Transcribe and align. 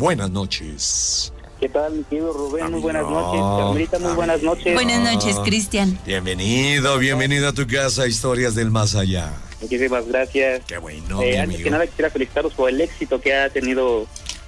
Buenas 0.00 0.30
noches. 0.30 1.30
¿Qué 1.60 1.68
tal, 1.68 1.92
mi 1.92 2.04
querido 2.04 2.32
Rubén? 2.32 2.70
Muy 2.70 2.80
buenas 2.80 3.02
noches. 3.02 3.38
Carmelita, 3.42 3.98
muy 3.98 4.12
buenas 4.14 4.42
noches. 4.42 4.72
Buenas 4.72 5.12
noches, 5.12 5.36
Cristian. 5.44 5.98
Bienvenido, 6.06 6.96
bienvenido 6.96 7.48
a 7.48 7.52
tu 7.52 7.66
casa, 7.66 8.06
Historias 8.06 8.54
del 8.54 8.70
Más 8.70 8.94
Allá. 8.94 9.30
Muchísimas 9.60 10.06
gracias. 10.08 10.62
Qué 10.66 10.78
bueno, 10.78 11.20
Eh, 11.20 11.32
mi 11.32 11.36
antes 11.36 11.40
amigo. 11.42 11.64
que 11.64 11.70
nada 11.70 11.86
quisiera 11.86 12.08
felicitarlos 12.08 12.54
por 12.54 12.70
el 12.70 12.80
éxito 12.80 13.20
que 13.20 13.34
ha 13.34 13.50
tenido 13.50 14.06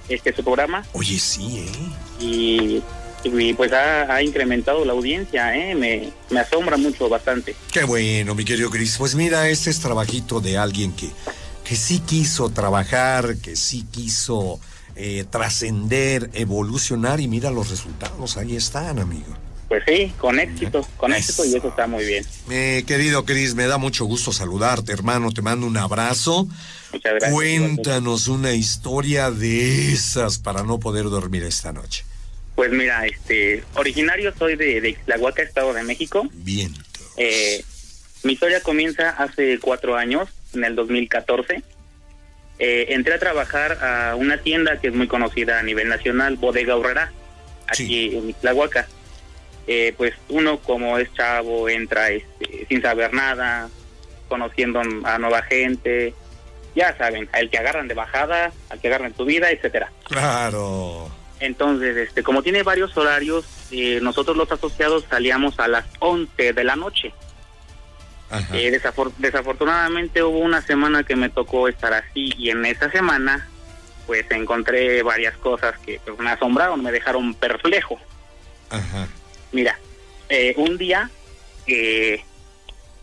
este 0.09 0.35
su 0.35 0.43
programa 0.43 0.83
Oye, 0.93 1.19
sí, 1.19 1.59
¿eh? 1.67 1.93
y, 2.19 2.81
y, 3.23 3.53
pues 3.53 3.71
ha, 3.73 4.11
ha 4.11 4.23
incrementado 4.23 4.83
la 4.83 4.93
audiencia, 4.93 5.55
¿eh? 5.55 5.75
me, 5.75 6.09
me 6.31 6.39
asombra 6.39 6.77
mucho, 6.77 7.09
bastante. 7.09 7.55
Qué 7.71 7.83
bueno, 7.83 8.33
mi 8.33 8.43
querido 8.43 8.71
Cris. 8.71 8.95
Pues 8.97 9.13
mira, 9.13 9.47
este 9.49 9.69
es 9.69 9.79
trabajito 9.79 10.39
de 10.41 10.57
alguien 10.57 10.93
que, 10.93 11.11
que 11.63 11.75
sí 11.75 11.99
quiso 11.99 12.49
trabajar, 12.49 13.37
que 13.37 13.55
sí 13.55 13.85
quiso 13.91 14.59
eh, 14.95 15.25
trascender, 15.29 16.29
evolucionar 16.33 17.19
y 17.19 17.27
mira 17.27 17.51
los 17.51 17.69
resultados, 17.69 18.37
ahí 18.37 18.55
están, 18.55 18.99
amigo. 18.99 19.37
Pues 19.67 19.83
sí, 19.87 20.13
con 20.19 20.39
éxito, 20.39 20.87
con 20.97 21.13
Eso. 21.13 21.31
éxito 21.31 21.45
y 21.45 21.55
eso 21.57 21.69
está 21.69 21.87
muy 21.87 22.05
bien. 22.05 22.23
Eh, 22.51 22.83
querido 22.85 23.25
Cris, 23.25 23.55
me 23.55 23.65
da 23.65 23.79
mucho 23.79 24.05
gusto 24.05 24.31
saludarte, 24.31 24.91
hermano. 24.91 25.31
Te 25.31 25.41
mando 25.41 25.65
un 25.65 25.77
abrazo. 25.77 26.47
Muchas 26.91 27.13
gracias. 27.13 27.33
Cuéntanos 27.33 28.27
una 28.27 28.53
historia 28.53 29.31
de 29.31 29.91
esas 29.91 30.37
para 30.37 30.61
no 30.61 30.79
poder 30.79 31.05
dormir 31.05 31.43
esta 31.43 31.73
noche. 31.73 32.05
Pues 32.53 32.71
mira, 32.71 33.07
este, 33.07 33.63
originario 33.73 34.31
soy 34.37 34.55
de, 34.57 34.79
de 34.79 34.89
Ixtlahuaca, 34.89 35.41
Estado 35.41 35.73
de 35.73 35.81
México. 35.81 36.27
Viento. 36.33 36.79
Eh, 37.17 37.65
mi 38.21 38.33
historia 38.33 38.61
comienza 38.61 39.09
hace 39.09 39.57
cuatro 39.59 39.95
años, 39.95 40.29
en 40.53 40.65
el 40.65 40.75
2014. 40.75 41.63
Eh, 42.59 42.85
entré 42.89 43.15
a 43.15 43.19
trabajar 43.19 43.79
a 43.83 44.15
una 44.15 44.37
tienda 44.37 44.79
que 44.79 44.87
es 44.87 44.93
muy 44.93 45.07
conocida 45.07 45.59
a 45.59 45.63
nivel 45.63 45.89
nacional, 45.89 46.35
Bodega 46.37 46.75
Horrera, 46.75 47.11
aquí 47.67 47.85
Sí. 48.11 48.15
en 48.17 48.33
Tlahuaca. 48.35 48.87
Eh, 49.65 49.93
pues 49.97 50.13
uno 50.29 50.59
como 50.59 50.97
es 50.99 51.11
chavo 51.13 51.69
entra 51.69 52.09
este, 52.09 52.65
sin 52.67 52.81
saber 52.81 53.13
nada, 53.13 53.69
conociendo 54.27 54.81
a 55.05 55.17
nueva 55.17 55.41
gente, 55.43 56.13
ya 56.75 56.95
saben, 56.97 57.29
al 57.31 57.49
que 57.49 57.57
agarran 57.57 57.87
de 57.87 57.93
bajada, 57.93 58.51
al 58.69 58.79
que 58.81 58.87
agarran 58.87 59.13
tu 59.13 59.25
vida, 59.25 59.49
etcétera. 59.51 59.91
Claro. 60.05 61.09
Entonces, 61.39 61.95
este, 61.97 62.23
como 62.23 62.41
tiene 62.43 62.63
varios 62.63 62.95
horarios, 62.97 63.45
eh, 63.71 63.99
nosotros 64.01 64.35
los 64.37 64.51
asociados 64.51 65.05
salíamos 65.09 65.59
a 65.59 65.67
las 65.67 65.85
11 65.99 66.53
de 66.53 66.63
la 66.63 66.75
noche. 66.75 67.13
Eh, 68.53 68.71
desafor- 68.71 69.13
desafortunadamente 69.17 70.23
hubo 70.23 70.39
una 70.39 70.61
semana 70.61 71.03
que 71.03 71.15
me 71.15 71.29
tocó 71.29 71.67
estar 71.67 71.93
así 71.93 72.33
y 72.37 72.49
en 72.49 72.65
esa 72.65 72.89
semana 72.89 73.47
pues 74.07 74.25
encontré 74.31 75.01
varias 75.03 75.37
cosas 75.37 75.77
que 75.79 75.99
pues, 76.03 76.17
me 76.19 76.29
asombraron, 76.31 76.81
me 76.81 76.91
dejaron 76.91 77.33
perplejo. 77.35 77.99
Ajá. 78.69 79.07
Mira, 79.51 79.77
eh, 80.29 80.53
un 80.57 80.77
día 80.77 81.09
eh, 81.67 82.23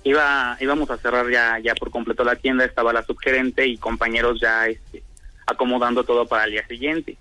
iba 0.05 0.57
íbamos 0.61 0.91
a 0.91 0.99
cerrar 0.99 1.31
ya 1.31 1.59
ya 1.61 1.75
por 1.75 1.91
completo 1.91 2.25
la 2.25 2.37
tienda, 2.37 2.65
estaba 2.65 2.93
la 2.93 3.05
subgerente 3.05 3.67
y 3.67 3.77
compañeros 3.79 4.41
ya 4.41 4.67
este, 4.67 5.03
acomodando 5.47 6.05
todo 6.05 6.27
para 6.27 6.45
el 6.45 6.51
día 6.53 6.67
siguiente. 6.67 7.17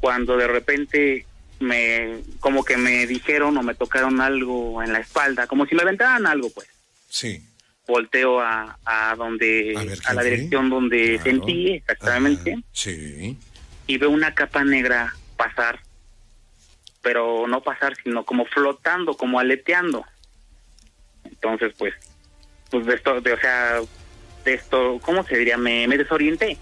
Cuando 0.00 0.36
de 0.36 0.48
repente 0.48 1.24
me 1.60 2.18
como 2.40 2.64
que 2.64 2.76
me 2.76 3.06
dijeron 3.06 3.56
o 3.56 3.62
me 3.62 3.74
tocaron 3.74 4.20
algo 4.20 4.82
en 4.82 4.92
la 4.92 4.98
espalda, 4.98 5.46
como 5.46 5.64
si 5.66 5.74
me 5.76 5.82
aventaran 5.82 6.26
algo 6.26 6.50
pues 6.50 6.66
Sí. 7.12 7.46
volteo 7.86 8.40
a, 8.40 8.78
a 8.86 9.14
donde 9.16 9.74
A 9.76 9.84
ver, 9.84 9.98
a, 10.06 10.14
la 10.14 10.22
dirección 10.22 10.70
donde 10.70 11.18
Claro. 11.18 11.22
sentí 11.24 11.72
exactamente 11.72 12.52
Ajá. 12.52 12.62
Sí. 12.72 13.36
y 13.86 13.98
veo 13.98 14.08
una 14.08 14.34
capa 14.34 14.64
negra 14.64 15.14
pasar 15.36 15.80
pero 17.02 17.46
no 17.48 17.62
pasar 17.62 17.96
sino 18.02 18.24
como 18.24 18.46
flotando 18.46 19.14
como 19.16 19.38
aleteando 19.40 20.06
entonces 21.24 21.74
pues 21.76 21.92
pues 22.70 22.86
de 22.86 22.94
esto 22.94 23.20
de, 23.20 23.32
o 23.34 23.38
sea 23.40 23.80
de 24.44 24.54
esto 24.54 24.98
cómo 25.02 25.22
se 25.26 25.36
diría 25.36 25.58
me, 25.58 25.86
me 25.86 25.98
desorienté 25.98 26.56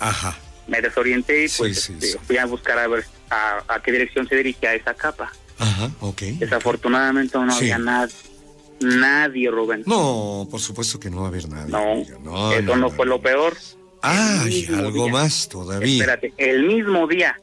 Ajá. 0.00 0.36
me 0.66 0.80
desorienté 0.80 1.44
y 1.44 1.48
pues 1.50 1.82
sí, 1.84 1.92
este, 1.92 2.06
sí. 2.06 2.18
fui 2.26 2.36
a 2.38 2.46
buscar 2.46 2.78
a 2.80 2.88
ver 2.88 3.04
a, 3.30 3.62
a 3.68 3.80
qué 3.82 3.92
dirección 3.92 4.26
se 4.28 4.34
dirigía 4.36 4.74
esa 4.74 4.94
capa 4.94 5.30
Ajá. 5.58 5.90
Ok. 6.00 6.22
desafortunadamente 6.38 7.38
no 7.38 7.52
había 7.54 7.78
nada 7.78 8.08
nadie 8.80 9.50
Rubén 9.50 9.82
No, 9.86 10.46
por 10.50 10.60
supuesto 10.60 10.98
que 11.00 11.10
no 11.10 11.18
va 11.18 11.24
a 11.24 11.28
haber 11.28 11.48
nadie. 11.48 11.70
No, 12.22 12.52
eso 12.52 12.76
no, 12.76 12.90
fue 12.90 13.06
lo 13.06 13.20
peor 13.20 13.56
El 14.02 14.44
mismo 14.48 14.76
algo 14.78 15.04
día. 15.04 15.12
más 15.12 15.48
todavía. 15.48 15.92
Espérate, 15.94 16.32
el 16.36 16.64
mismo 16.64 17.06
día, 17.06 17.38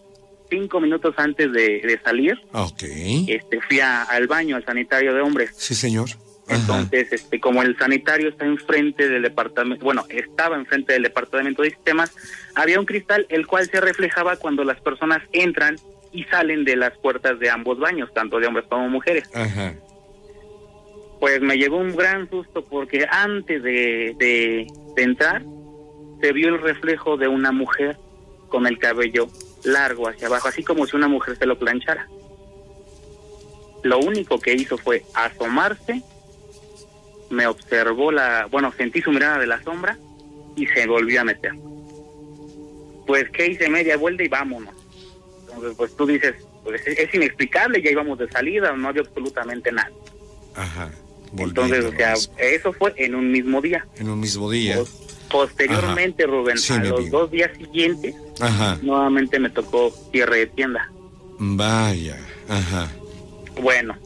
cinco 0.50 0.80
minutos 0.80 1.14
antes 1.18 1.52
de, 1.52 1.82
de 1.82 2.00
salir, 2.04 2.36
Ok. 2.54 2.84
este, 3.28 3.60
fui 3.68 3.80
a- 3.80 4.04
al 4.04 4.28
baño, 4.28 4.56
al 4.56 4.66
sanitario 4.66 5.14
de 5.14 5.22
hombres. 5.22 5.52
Sí, 5.58 5.76
señor. 5.76 6.10
Ajá. 6.48 6.58
Entonces, 6.60 7.12
este, 7.12 7.40
como 7.40 7.64
el 7.64 7.76
sanitario 7.78 8.30
está 8.30 8.46
enfrente 8.46 9.10
del 9.10 9.24
departamento, 9.24 9.84
bueno, 9.84 10.06
estaba 10.10 10.56
enfrente 10.56 10.94
del 10.94 11.02
departamento 11.02 11.64
de 11.64 11.72
sistemas, 11.72 12.12
había 12.54 12.80
un 12.80 12.86
cristal 12.86 13.26
el 13.30 13.48
cual 13.48 13.68
se 13.70 13.82
reflejaba 13.82 14.36
cuando 14.38 14.64
las 14.64 14.80
personas 14.80 15.24
entran 15.34 15.78
y 16.14 16.24
salen 16.26 16.64
de 16.64 16.76
las 16.76 16.96
puertas 17.00 17.40
de 17.40 17.50
ambos 17.50 17.80
baños, 17.80 18.14
tanto 18.14 18.40
de 18.40 18.46
hombres 18.48 18.66
como 18.70 18.88
mujeres. 18.90 19.28
Ajá. 19.34 19.74
Pues 21.20 21.42
me 21.42 21.58
llegó 21.58 21.78
un 21.78 21.96
gran 21.96 22.30
susto 22.30 22.64
porque 22.66 23.06
antes 23.10 23.64
de, 23.64 24.16
de, 24.18 24.68
entrar 24.98 25.44
se 26.22 26.34
vio 26.34 26.50
el 26.50 26.62
reflejo 26.62 27.18
de 27.18 27.28
una 27.28 27.52
mujer 27.52 27.98
con 28.50 28.68
el 28.68 28.78
cabello 28.78 29.28
largo 29.64 30.08
hacia 30.08 30.28
abajo, 30.28 30.48
así 30.48 30.64
como 30.64 30.86
si 30.86 30.96
una 30.96 31.08
mujer 31.08 31.38
se 31.38 31.46
lo 31.46 31.58
planchara. 31.58 32.08
Lo 33.84 34.00
único 34.00 34.40
que 34.40 34.54
hizo 34.54 34.78
fue 34.78 35.04
asomarse, 35.14 36.02
me 37.30 37.48
observó 37.48 38.12
la, 38.12 38.48
bueno, 38.50 38.72
sentí 38.72 39.02
su 39.02 39.12
mirada 39.12 39.40
de 39.40 39.48
la 39.48 39.62
sombra 39.62 39.98
y 40.56 40.66
se 40.68 40.88
volvió 40.88 41.22
a 41.22 41.24
meter. 41.24 41.52
Pues 43.06 43.30
que 43.30 43.48
hice 43.48 43.70
media 43.70 43.98
vuelta 43.98 44.24
y 44.24 44.28
vámonos. 44.28 44.74
Entonces, 45.42 45.74
pues 45.78 45.96
tú 45.96 46.06
dices, 46.06 46.36
pues 46.64 46.86
es, 46.88 46.98
es 46.98 47.14
inexplicable, 47.14 47.82
ya 47.82 47.92
íbamos 47.92 48.18
de 48.18 48.28
salida, 48.30 48.72
no 48.76 48.90
había 48.90 49.02
absolutamente 49.04 49.72
nada. 49.72 49.92
Ajá. 50.56 50.90
Entonces, 51.38 51.86
o 51.86 51.92
sea, 51.92 52.14
eso 52.40 52.74
fue 52.74 52.94
en 52.98 53.16
un 53.16 53.32
mismo 53.32 53.62
día. 53.62 53.86
en 53.98 54.10
un 54.10 54.20
mismo 54.20 54.50
día. 54.50 54.78
Pos- 54.78 55.02
Posteriormente, 55.30 56.26
Rubén, 56.28 56.58
Sí, 56.58 56.74
a 56.74 56.78
los 56.78 57.00
amigo. 57.00 57.20
dos 57.20 57.32
días 57.32 57.52
siguientes, 57.58 58.16
Ajá. 58.40 58.78
nuevamente 58.84 59.40
me 59.40 59.50
tocó 59.50 59.94
cierre 60.12 60.38
de 60.40 60.48
tienda. 60.48 60.90
Vaya. 61.40 62.18
Ajá. 62.48 62.90
Bueno, 63.62 63.98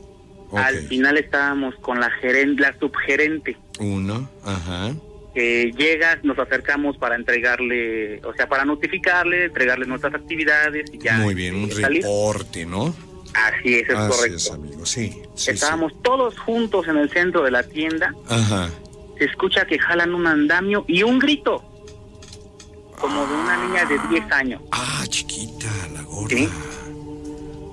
al 0.53 0.79
final 0.88 1.18
estábamos 1.18 1.75
con 1.75 2.00
la 2.00 2.09
gerente, 2.09 2.62
la 2.62 2.75
subgerente, 2.79 3.57
Uno. 3.79 4.29
Ajá. 4.44 4.94
que 5.35 5.72
llega, 5.78 6.19
nos 6.23 6.39
acercamos 6.39 6.97
para 6.97 7.16
entregarle, 7.16 8.19
o 8.25 8.34
sea, 8.34 8.47
para 8.50 8.66
notificarle, 8.66 9.45
entregarle 9.45 9.85
nuestras 9.85 10.16
actividades 10.16 10.89
y 10.91 10.97
ya. 10.97 11.18
Muy 11.18 11.35
bien, 11.35 11.56
un 11.56 11.69
este, 11.69 11.88
reporte, 11.88 12.66
¿no? 12.66 12.95
Así 13.34 13.75
es, 13.75 13.90
es 13.90 13.95
Así 13.95 14.12
correcto. 14.12 14.38
es, 14.38 14.51
amigo. 14.51 14.85
Sí. 14.85 15.22
sí, 15.35 15.51
Estábamos 15.51 15.94
todos 16.01 16.38
juntos 16.40 16.88
en 16.88 16.97
el 16.97 17.09
centro 17.09 17.44
de 17.44 17.51
la 17.51 17.63
tienda. 17.63 18.13
Ajá. 18.28 18.69
se 19.17 19.25
escucha 19.25 19.66
que 19.66 19.78
jalan 19.78 20.13
un 20.16 20.25
andamio 20.28 20.85
y 20.88 21.03
un 21.03 21.19
grito, 21.19 21.63
como 23.00 23.25
de 23.28 23.34
una 23.34 23.68
niña 23.68 23.85
de 23.85 24.00
10 24.09 24.31
años. 24.31 24.62
Ah, 24.72 25.03
chiquita, 25.07 25.68
la 25.94 26.01
gorda. 26.03 26.35
Sí. 26.35 26.50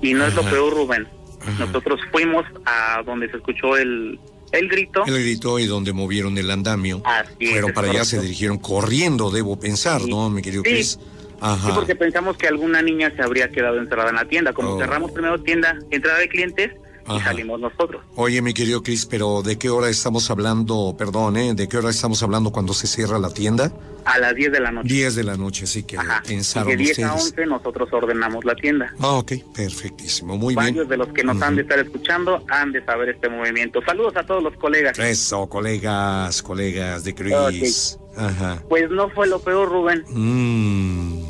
Y 0.01 0.13
no 0.13 0.25
es 0.27 0.35
lo 0.35 0.43
peor, 0.43 0.73
Rubén. 0.73 1.07
Ajá. 1.41 1.65
Nosotros 1.65 1.99
fuimos 2.11 2.45
a 2.65 3.01
donde 3.05 3.29
se 3.29 3.37
escuchó 3.37 3.75
el, 3.77 4.19
el 4.51 4.67
grito. 4.69 5.03
Él 5.05 5.19
gritó 5.21 5.59
y 5.59 5.65
donde 5.65 5.91
movieron 5.93 6.37
el 6.37 6.49
andamio. 6.51 7.01
Así 7.05 7.49
es 7.49 7.65
para 7.73 7.89
allá, 7.89 8.05
se 8.05 8.19
dirigieron 8.21 8.57
corriendo, 8.57 9.31
debo 9.31 9.59
pensar. 9.59 10.01
¿no, 10.07 10.29
mi 10.29 10.41
querido. 10.41 10.63
Chris? 10.63 10.99
Ajá. 11.41 11.67
Sí, 11.67 11.71
porque 11.75 11.95
pensamos 11.95 12.37
que 12.37 12.47
alguna 12.47 12.81
niña 12.81 13.11
se 13.15 13.21
habría 13.21 13.49
quedado 13.49 13.77
encerrada 13.79 14.09
en 14.09 14.15
la 14.15 14.25
tienda. 14.25 14.53
Como 14.53 14.71
Oh. 14.75 14.79
cerramos 14.79 15.11
primero 15.11 15.41
tienda, 15.41 15.77
entrada 15.91 16.19
de 16.19 16.27
clientes 16.29 16.71
y 17.07 17.15
Ajá. 17.15 17.25
salimos 17.29 17.59
nosotros. 17.59 18.03
Oye, 18.15 18.41
mi 18.41 18.53
querido 18.53 18.83
Chris, 18.83 19.05
pero 19.05 19.41
¿de 19.43 19.57
qué 19.57 19.69
hora 19.69 19.89
estamos 19.89 20.29
hablando? 20.29 20.95
Perdón, 20.97 21.37
¿eh? 21.37 21.53
¿De 21.53 21.67
qué 21.69 21.77
hora 21.77 21.89
estamos 21.89 22.21
hablando 22.23 22.51
cuando 22.51 22.73
se 22.73 22.87
cierra 22.87 23.17
la 23.19 23.29
tienda? 23.29 23.71
A 24.03 24.19
las 24.19 24.35
10 24.35 24.53
de 24.53 24.59
la 24.61 24.71
noche. 24.71 24.87
10 24.93 25.15
de 25.15 25.23
la 25.25 25.35
noche, 25.35 25.65
así 25.65 25.83
que 25.83 25.97
Ajá. 25.97 26.21
Y 26.23 26.27
pensaron 26.29 26.69
de 26.69 26.77
10 26.77 26.99
a 26.99 27.13
ustedes. 27.15 27.29
11 27.31 27.45
nosotros 27.45 27.89
ordenamos 27.91 28.45
la 28.45 28.55
tienda. 28.55 28.93
Ah, 29.01 29.15
ok, 29.15 29.33
perfectísimo, 29.53 30.37
muy 30.37 30.55
Varios 30.55 30.75
bien. 30.75 30.87
de 30.87 30.97
los 30.97 31.09
que 31.09 31.23
nos 31.25 31.41
han 31.41 31.55
de 31.57 31.63
estar 31.63 31.77
escuchando 31.79 32.41
han 32.49 32.71
de 32.71 32.83
saber 32.85 33.09
este 33.09 33.27
movimiento. 33.27 33.81
Saludos 33.85 34.15
a 34.15 34.25
todos 34.25 34.41
los 34.41 34.55
colegas. 34.55 34.97
Eso, 34.97 35.47
colegas, 35.47 36.41
colegas 36.41 37.03
de 37.03 37.13
Chris. 37.15 37.99
Ajá. 38.17 38.61
Pues 38.67 38.89
no 38.89 39.09
fue 39.09 39.27
lo 39.27 39.39
peor, 39.39 39.69
Rubén. 39.69 40.03
Mm, 40.09 41.23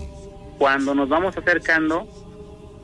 Cuando 0.57 0.95
nos 0.95 1.07
vamos 1.09 1.37
acercando, 1.37 2.07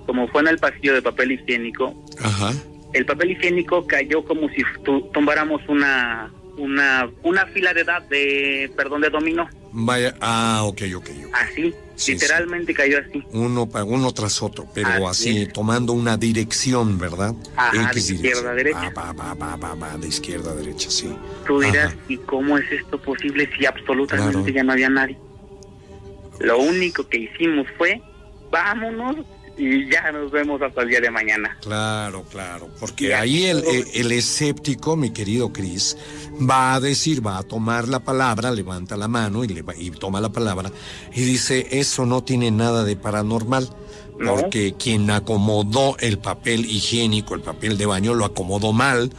como 0.05 0.27
fue 0.27 0.41
en 0.41 0.49
el 0.49 0.57
pasillo 0.59 0.93
de 0.93 1.01
papel 1.01 1.31
higiénico, 1.31 1.93
ajá. 2.23 2.51
el 2.93 3.05
papel 3.05 3.31
higiénico 3.31 3.87
cayó 3.87 4.23
como 4.25 4.47
si 4.49 4.61
tu- 4.83 5.01
tumbáramos 5.13 5.61
una 5.67 6.31
una, 6.57 7.09
una 7.23 7.45
fila 7.47 7.73
de 7.73 7.81
edad 7.81 8.01
de, 8.03 8.71
perdón, 8.75 9.01
de 9.01 9.09
dominó. 9.09 9.49
Vaya, 9.71 10.15
ah, 10.21 10.61
ok, 10.63 10.81
ok. 10.95 11.09
Así, 11.33 11.73
Sí, 11.95 12.13
literalmente 12.13 12.73
cayó 12.73 12.99
así. 12.99 13.23
Uno, 13.33 13.69
uno 13.85 14.11
tras 14.13 14.41
otro, 14.41 14.67
pero 14.73 15.07
Así 15.07 15.47
tomando 15.47 15.93
una 15.93 16.17
dirección, 16.17 16.97
¿verdad? 16.97 17.33
Ajá, 17.55 17.89
X 17.91 18.07
de 18.07 18.13
izquierda 18.15 18.51
a 18.51 18.53
derecha. 18.55 18.91
Ah, 18.95 19.13
va, 19.13 19.13
va, 19.13 19.33
va, 19.35 19.55
va, 19.55 19.75
va, 19.75 19.97
de 19.97 20.07
izquierda 20.07 20.51
a 20.51 20.55
derecha, 20.55 20.89
sí. 20.89 21.15
Tú 21.45 21.59
dirás, 21.59 21.93
Ajá. 21.93 21.97
¿y 22.07 22.17
cómo 22.17 22.57
es 22.57 22.71
esto 22.71 22.99
posible 22.99 23.49
si 23.57 23.65
absolutamente 23.65 24.31
Claro. 24.31 24.47
ya 24.49 24.63
no 24.63 24.71
había 24.73 24.89
nadie? 24.89 25.17
Lo 26.39 26.59
único 26.59 27.07
que 27.07 27.17
hicimos 27.19 27.67
fue, 27.77 28.01
vámonos 28.51 29.17
y 29.57 29.89
ya 29.91 30.11
nos 30.11 30.31
vemos 30.31 30.61
hasta 30.61 30.81
el 30.81 30.89
día 30.89 30.99
de 31.01 31.11
mañana. 31.11 31.57
Claro, 31.61 32.23
claro, 32.31 32.69
porque 32.79 33.13
ahí 33.13 33.45
el, 33.45 33.61
todo- 33.61 33.71
el- 33.93 34.11
escéptico, 34.11 34.95
mi 34.95 35.11
querido 35.11 35.53
Cris, 35.53 35.95
va 36.49 36.73
a 36.73 36.79
decir, 36.79 37.25
va 37.25 37.37
a 37.37 37.43
tomar 37.43 37.87
la 37.87 37.99
palabra, 37.99 38.51
levanta 38.51 38.97
la 38.97 39.07
mano 39.07 39.43
y, 39.43 39.47
le 39.49 39.61
va- 39.61 39.75
y 39.75 39.91
toma 39.91 40.19
la 40.21 40.29
palabra 40.31 40.71
y 41.13 41.21
dice, 41.21 41.67
eso 41.71 42.05
no 42.05 42.23
tiene 42.23 42.49
nada 42.51 42.83
de 42.83 42.95
paranormal, 42.95 43.69
No. 44.19 44.35
porque 44.35 44.73
quien 44.77 45.09
acomodó 45.11 45.97
el 45.99 46.17
papel 46.19 46.65
higiénico, 46.65 47.35
el 47.35 47.41
papel 47.41 47.77
de 47.77 47.85
baño, 47.85 48.13
lo 48.13 48.25
acomodó 48.25 48.73
mal. 48.73 49.11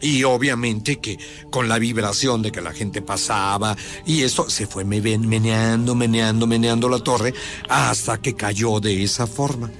Y 0.00 0.24
obviamente 0.24 0.96
que 0.98 1.18
con 1.50 1.68
la 1.68 1.78
vibración 1.78 2.40
de 2.42 2.50
que 2.52 2.60
la 2.60 2.72
gente 2.72 3.02
pasaba 3.02 3.76
y 4.06 4.22
eso 4.22 4.48
se 4.48 4.66
fue 4.66 4.84
me- 4.84 5.00
meneando, 5.00 5.94
meneando, 5.94 6.46
meneando 6.46 6.88
la 6.88 7.00
torre 7.00 7.34
hasta 7.68 8.18
que 8.20 8.34
cayó 8.34 8.80
de 8.80 9.02
esa 9.02 9.26
forma. 9.26 9.70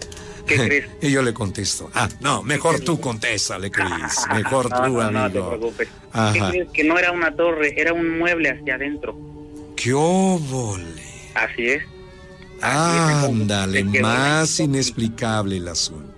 ¿Qué 0.46 0.56
crees? 0.66 0.86
Y 1.00 1.10
yo 1.10 1.22
le 1.22 1.32
contesto, 1.32 1.90
ah, 1.94 2.08
no, 2.20 2.42
mejor 2.42 2.80
tú 2.80 3.00
contéstale, 3.00 3.70
Cris, 3.70 3.88
mejor 4.34 4.68
no, 4.70 4.76
tú, 4.82 4.92
no, 4.98 5.10
no 5.10 5.30
te 5.30 5.38
amigo. 5.38 5.48
preocupes. 5.48 5.88
¿Qué 6.32 6.40
crees? 6.50 6.68
Que 6.70 6.84
no 6.84 6.98
era 6.98 7.12
una 7.12 7.34
torre, 7.34 7.74
era 7.80 7.92
un 7.92 8.18
mueble 8.18 8.50
hacia 8.50 8.74
adentro. 8.74 9.16
¡Qué 9.76 9.94
óvole! 9.94 11.00
Así 11.34 11.66
es. 11.66 11.82
Ándale, 12.60 13.84
más 13.84 14.60
inexplicable 14.60 15.56
el 15.56 15.68
asunto. 15.68 16.10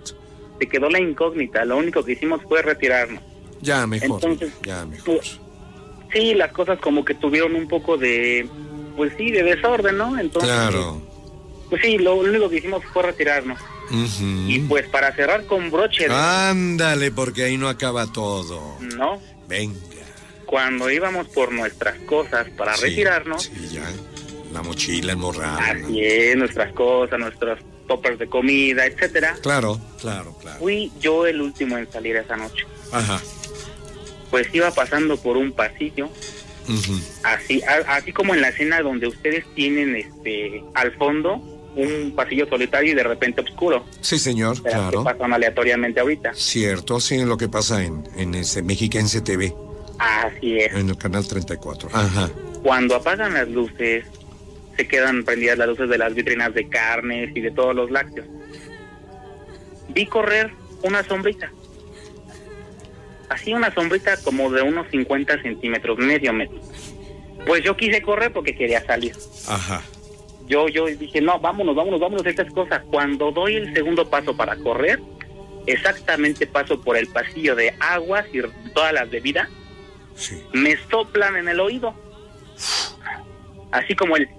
Se 0.59 0.67
quedó 0.67 0.89
la 0.89 0.99
incógnita. 0.99 1.63
Lo 1.65 1.77
único 1.77 2.03
que 2.03 2.13
hicimos 2.13 2.41
fue 2.47 2.61
retirarnos. 2.61 3.21
Ya 3.63 3.87
mejor, 3.87 4.19
Entonces, 4.23 4.53
ya 4.65 4.85
mejor. 4.85 5.21
Sí, 6.11 6.33
las 6.35 6.51
cosas 6.51 6.79
como 6.79 7.03
que 7.03 7.15
tuvieron 7.15 7.55
un 7.55 7.67
poco 7.67 7.97
de, 7.97 8.47
pues 8.95 9.13
sí, 9.17 9.31
de 9.31 9.41
desorden, 9.43 9.97
¿no? 9.97 10.19
Entonces, 10.19 10.51
Claro. 10.51 11.01
pues 11.69 11.81
sí, 11.81 11.97
lo 11.97 12.15
único 12.15 12.49
que 12.49 12.57
hicimos 12.57 12.83
fue 12.93 13.03
retirarnos. 13.03 13.59
Ujú. 13.89 14.25
Y 14.47 14.59
pues 14.69 14.87
para 14.89 15.13
cerrar 15.15 15.45
con 15.45 15.71
broche, 15.71 16.07
de- 16.07 16.13
Ándale, 16.13 17.11
porque 17.11 17.43
ahí 17.45 17.57
no 17.57 17.67
acaba 17.69 18.05
todo. 18.07 18.77
¿no? 18.97 19.19
Venga. 19.47 19.79
Cuando 20.45 20.89
íbamos 20.91 21.27
por 21.29 21.51
nuestras 21.51 21.97
cosas 22.01 22.47
para 22.51 22.75
Sí, 22.77 22.83
retirarnos, 22.85 23.43
Sí, 23.43 23.69
ya. 23.73 23.89
La 24.51 24.61
mochila, 24.61 25.13
el 25.13 25.17
morral. 25.17 25.57
así 25.83 25.99
es, 26.03 26.37
nuestras 26.37 26.71
cosas, 26.73 27.17
nuestros 27.19 27.59
toppers 27.87 28.19
de 28.19 28.27
comida, 28.27 28.85
etcétera, 28.85 29.35
Claro, 29.41 29.79
claro, 29.99 30.37
claro. 30.39 30.59
fui 30.59 30.91
yo 30.99 31.25
el 31.25 31.41
último 31.41 31.75
en 31.77 31.91
salir 31.91 32.15
esa 32.17 32.35
noche. 32.37 32.63
Ajá. 32.91 33.19
Pues 34.33 34.47
iba 34.51 34.71
pasando 34.71 35.15
por 35.17 35.37
un 35.37 35.51
pasillo, 35.51 36.09
así, 37.21 37.61
a- 37.61 37.97
así 37.97 38.11
como 38.11 38.33
en 38.33 38.41
la 38.41 38.49
escena 38.49 38.81
donde 38.81 39.05
ustedes 39.07 39.45
tienen 39.53 39.95
este 39.95 40.63
al 40.73 40.91
fondo 40.93 41.35
un 41.75 42.13
pasillo 42.15 42.47
solitario 42.49 42.93
y 42.93 42.95
de 42.95 43.03
repente 43.03 43.41
oscuro. 43.41 43.85
Sí, 44.01 44.17
señor, 44.17 44.59
claro. 44.63 45.03
que 45.03 45.11
pasan 45.13 45.33
aleatoriamente 45.33 45.99
ahorita. 45.99 46.33
Cierto, 46.33 46.99
sí, 46.99 47.23
lo 47.23 47.37
que 47.37 47.47
pasa 47.47 47.83
en, 47.83 48.03
en 48.17 48.33
ese 48.33 48.63
Mexiquense 48.63 49.21
TV, 49.21 49.53
Así 49.99 50.57
es. 50.57 50.73
en 50.73 50.89
el 50.89 50.97
canal 50.97 51.27
34. 51.27 51.89
Ajá. 51.93 52.31
Cuando 52.63 52.95
apagan 52.95 53.35
las 53.35 53.47
luces, 53.49 54.03
se 54.75 54.87
quedan 54.87 55.25
prendidas 55.25 55.59
las 55.59 55.67
luces 55.67 55.87
de 55.89 55.97
las 55.99 56.15
vitrinas 56.15 56.55
de 56.55 56.67
carnes 56.69 57.29
y 57.35 57.39
de 57.41 57.51
todos 57.51 57.75
los 57.75 57.91
lácteos. 57.91 58.25
Vi 59.89 60.07
correr 60.07 60.49
una 60.81 61.03
sombrita. 61.03 61.51
Así 63.33 63.51
una 63.51 63.73
sombrita 63.73 64.15
como 64.23 64.51
de 64.51 64.61
unos 64.61 64.87
50 64.91 65.41
centímetros, 65.41 65.97
medio 65.97 66.31
metro. 66.33 66.59
Pues 67.47 67.63
yo 67.63 67.75
quise 67.75 67.99
correr 68.01 68.31
porque 68.31 68.55
quería 68.55 68.85
salir. 68.85 69.15
Ajá. 69.47 69.81
Yo, 70.45 70.67
yo 70.67 70.85
dije, 70.85 71.19
no, 71.19 71.39
vámonos, 71.39 71.75
vámonos, 71.75 71.99
vámonos, 71.99 72.25
estas 72.27 72.51
cosas. 72.53 72.83
Cuando 72.91 73.31
doy 73.31 73.55
el 73.55 73.73
segundo 73.73 74.07
paso 74.07 74.37
para 74.37 74.55
correr, 74.57 74.99
exactamente 75.65 76.45
paso 76.45 76.79
por 76.79 76.95
el 76.95 77.07
pasillo 77.07 77.55
de 77.55 77.73
aguas 77.79 78.25
y 78.31 78.41
todas 78.73 78.93
las 78.93 79.09
bebidas, 79.09 79.49
Sí. 80.15 80.43
me 80.53 80.77
soplan 80.91 81.35
en 81.37 81.47
el 81.47 81.59
oído. 81.59 81.95
Así 83.71 83.95
como 83.95 84.15
el... 84.15 84.29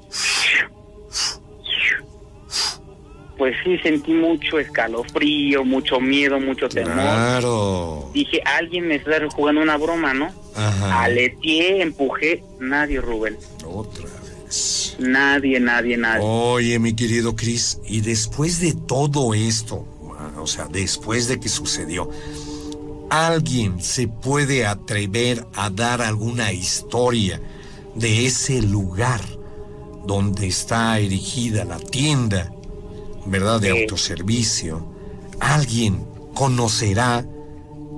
Pues 3.44 3.56
sí, 3.62 3.76
sentí 3.82 4.14
mucho 4.14 4.58
escalofrío, 4.58 5.66
mucho 5.66 6.00
miedo, 6.00 6.40
mucho 6.40 6.66
temor. 6.66 6.94
Claro. 6.94 8.10
Dije, 8.14 8.40
alguien 8.42 8.88
me 8.88 8.94
está 8.94 9.18
jugando 9.28 9.60
una 9.60 9.76
broma, 9.76 10.14
¿no? 10.14 10.32
Ajá. 10.56 11.02
Aleteé, 11.02 11.82
empujé, 11.82 12.42
nadie, 12.58 13.02
Rubén. 13.02 13.36
Otra 13.66 14.04
vez. 14.46 14.96
Nadie, 14.98 15.60
nadie, 15.60 15.98
nadie. 15.98 16.22
Oye, 16.24 16.78
mi 16.78 16.96
querido 16.96 17.36
Chris, 17.36 17.80
y 17.86 18.00
después 18.00 18.60
de 18.60 18.72
todo 18.72 19.34
esto, 19.34 19.86
o 20.38 20.46
sea, 20.46 20.64
después 20.64 21.28
de 21.28 21.38
que 21.38 21.50
sucedió, 21.50 22.08
¿alguien 23.10 23.82
se 23.82 24.08
puede 24.08 24.64
atrever 24.64 25.46
a 25.54 25.68
dar 25.68 26.00
alguna 26.00 26.50
historia 26.54 27.42
de 27.94 28.24
ese 28.24 28.62
lugar 28.62 29.20
donde 30.06 30.46
está 30.46 30.98
erigida 30.98 31.66
la 31.66 31.78
tienda, 31.78 32.53
¿verdad? 33.26 33.60
De 33.60 33.72
Sí. 33.72 33.82
autoservicio. 33.82 34.86
¿Alguien 35.40 36.04
conocerá 36.34 37.24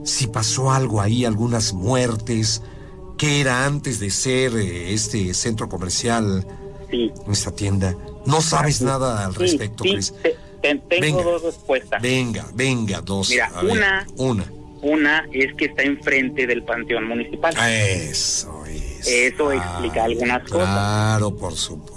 si 0.04 0.26
pasó 0.28 0.70
algo 0.72 1.00
ahí, 1.00 1.24
algunas 1.24 1.72
muertes? 1.72 2.62
¿Qué 3.18 3.40
era 3.40 3.64
antes 3.64 3.98
de 3.98 4.10
ser 4.10 4.54
eh, 4.56 4.92
este 4.92 5.32
centro 5.34 5.68
comercial? 5.68 6.46
Sí. 6.90 7.10
esta 7.28 7.50
tienda. 7.50 7.96
No 8.26 8.40
sabes 8.40 8.80
nada 8.80 9.24
al 9.26 9.34
respecto, 9.34 9.82
Chris. 9.82 10.14
te- 10.22 10.36
te- 10.62 10.74
tengo 11.00 11.16
Venga. 11.18 11.22
dos 11.24 11.42
respuestas. 11.42 12.00
Venga, 12.00 12.46
venga, 12.54 13.00
dos. 13.00 13.28
Mira, 13.30 13.50
A 13.54 13.62
ver, 13.62 13.72
una- 13.72 14.06
Una. 14.16 14.44
Una 14.82 15.24
es 15.32 15.52
que 15.54 15.64
está 15.64 15.82
enfrente 15.82 16.46
del 16.46 16.62
panteón 16.62 17.08
municipal. 17.08 17.52
Eso 17.58 18.64
es. 18.66 19.04
Eso 19.08 19.50
explica 19.50 20.04
algunas 20.04 20.42
cosas. 20.44 20.68
Claro, 20.68 21.34
por 21.36 21.54
supuesto. 21.56 21.95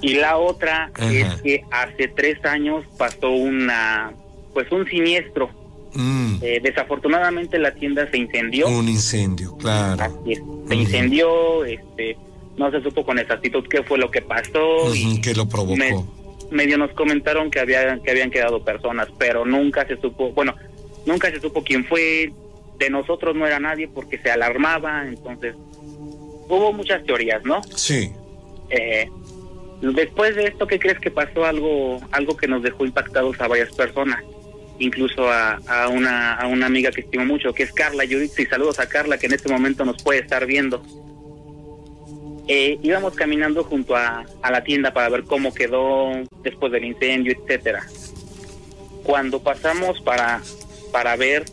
Y 0.00 0.14
la 0.14 0.36
otra 0.38 0.90
Ajá. 0.94 1.12
es 1.12 1.42
que 1.42 1.64
hace 1.70 2.08
tres 2.08 2.44
años 2.44 2.84
pasó 2.96 3.30
una, 3.30 4.12
pues 4.54 4.70
un 4.72 4.86
siniestro. 4.86 5.50
Mm, 5.94 6.36
Eh, 6.42 6.60
desafortunadamente 6.62 7.58
la 7.58 7.72
tienda 7.74 8.08
se 8.10 8.18
incendió. 8.18 8.68
un 8.68 8.88
incendio, 8.88 9.56
claro. 9.56 10.02
Así 10.04 10.32
es, 10.32 10.40
Ujú. 10.40 10.66
se 10.68 10.74
incendió, 10.76 11.64
este, 11.64 12.16
no 12.56 12.70
se 12.70 12.80
supo 12.82 13.04
con 13.04 13.18
exactitud 13.18 13.64
qué 13.68 13.82
fue 13.82 13.98
lo 13.98 14.10
que 14.10 14.22
pasó. 14.22 14.94
y 14.94 15.20
que 15.20 15.34
lo 15.34 15.48
provocó. 15.48 15.76
me- 15.76 16.04
medio 16.50 16.78
nos 16.78 16.90
comentaron 16.92 17.50
que 17.50 17.60
había, 17.60 17.98
que 18.02 18.10
habían 18.10 18.30
quedado 18.30 18.62
personas, 18.64 19.08
pero 19.18 19.44
nunca 19.44 19.86
se 19.86 19.96
supo, 20.00 20.30
bueno, 20.32 20.54
nunca 21.06 21.30
se 21.30 21.40
supo 21.40 21.62
quién 21.64 21.84
fue. 21.84 22.32
De 22.78 22.88
nosotros 22.90 23.34
no 23.34 23.44
era 23.46 23.58
nadie 23.58 23.88
porque 23.88 24.18
se 24.18 24.30
alarmaba, 24.30 25.04
entonces 25.08 25.54
hubo 26.48 26.72
muchas 26.72 27.04
teorías, 27.04 27.42
¿no? 27.44 27.60
Sí. 27.74 28.12
Eh, 28.70 29.08
después 29.80 30.34
de 30.34 30.46
esto, 30.46 30.66
¿qué 30.66 30.78
crees 30.78 30.98
que 30.98 31.10
pasó? 31.10 31.44
Algo, 31.44 32.00
algo 32.10 32.36
que 32.36 32.48
nos 32.48 32.62
dejó 32.62 32.84
impactados 32.84 33.40
a 33.40 33.48
varias 33.48 33.72
personas, 33.74 34.22
incluso 34.78 35.30
a, 35.30 35.88
una, 35.88 36.34
a 36.34 36.46
una 36.46 36.66
amiga 36.66 36.90
que 36.90 37.02
estimo 37.02 37.24
mucho, 37.24 37.52
que 37.52 37.62
es 37.62 37.72
Carla 37.72 38.04
Judith, 38.04 38.38
y 38.38 38.46
saludos 38.46 38.78
a 38.80 38.88
Carla, 38.88 39.18
que 39.18 39.26
en 39.26 39.34
este 39.34 39.50
momento 39.50 39.84
nos 39.84 40.02
puede 40.02 40.20
estar 40.20 40.46
viendo. 40.46 40.82
Eh, 42.48 42.78
íbamos 42.82 43.14
caminando 43.14 43.62
junto 43.62 43.94
a, 43.94 44.24
a 44.42 44.50
la 44.50 44.64
tienda 44.64 44.92
para 44.92 45.10
ver 45.10 45.24
cómo 45.24 45.52
quedó 45.52 46.12
después 46.42 46.72
del 46.72 46.84
incendio, 46.84 47.32
etcétera. 47.32 47.86
Cuando 49.04 49.42
pasamos 49.42 50.00
para, 50.00 50.40
para 50.90 51.14
ver 51.16 51.44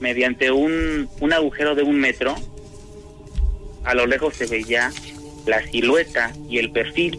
mediante 0.00 0.50
un, 0.50 1.08
un 1.20 1.32
agujero 1.32 1.74
de 1.74 1.82
un 1.82 2.00
metro, 2.00 2.34
a 3.84 3.94
lo 3.94 4.06
lejos 4.06 4.34
se 4.34 4.46
veía 4.46 4.90
la 5.46 5.62
silueta 5.66 6.32
y 6.48 6.58
el 6.58 6.70
perfil 6.70 7.18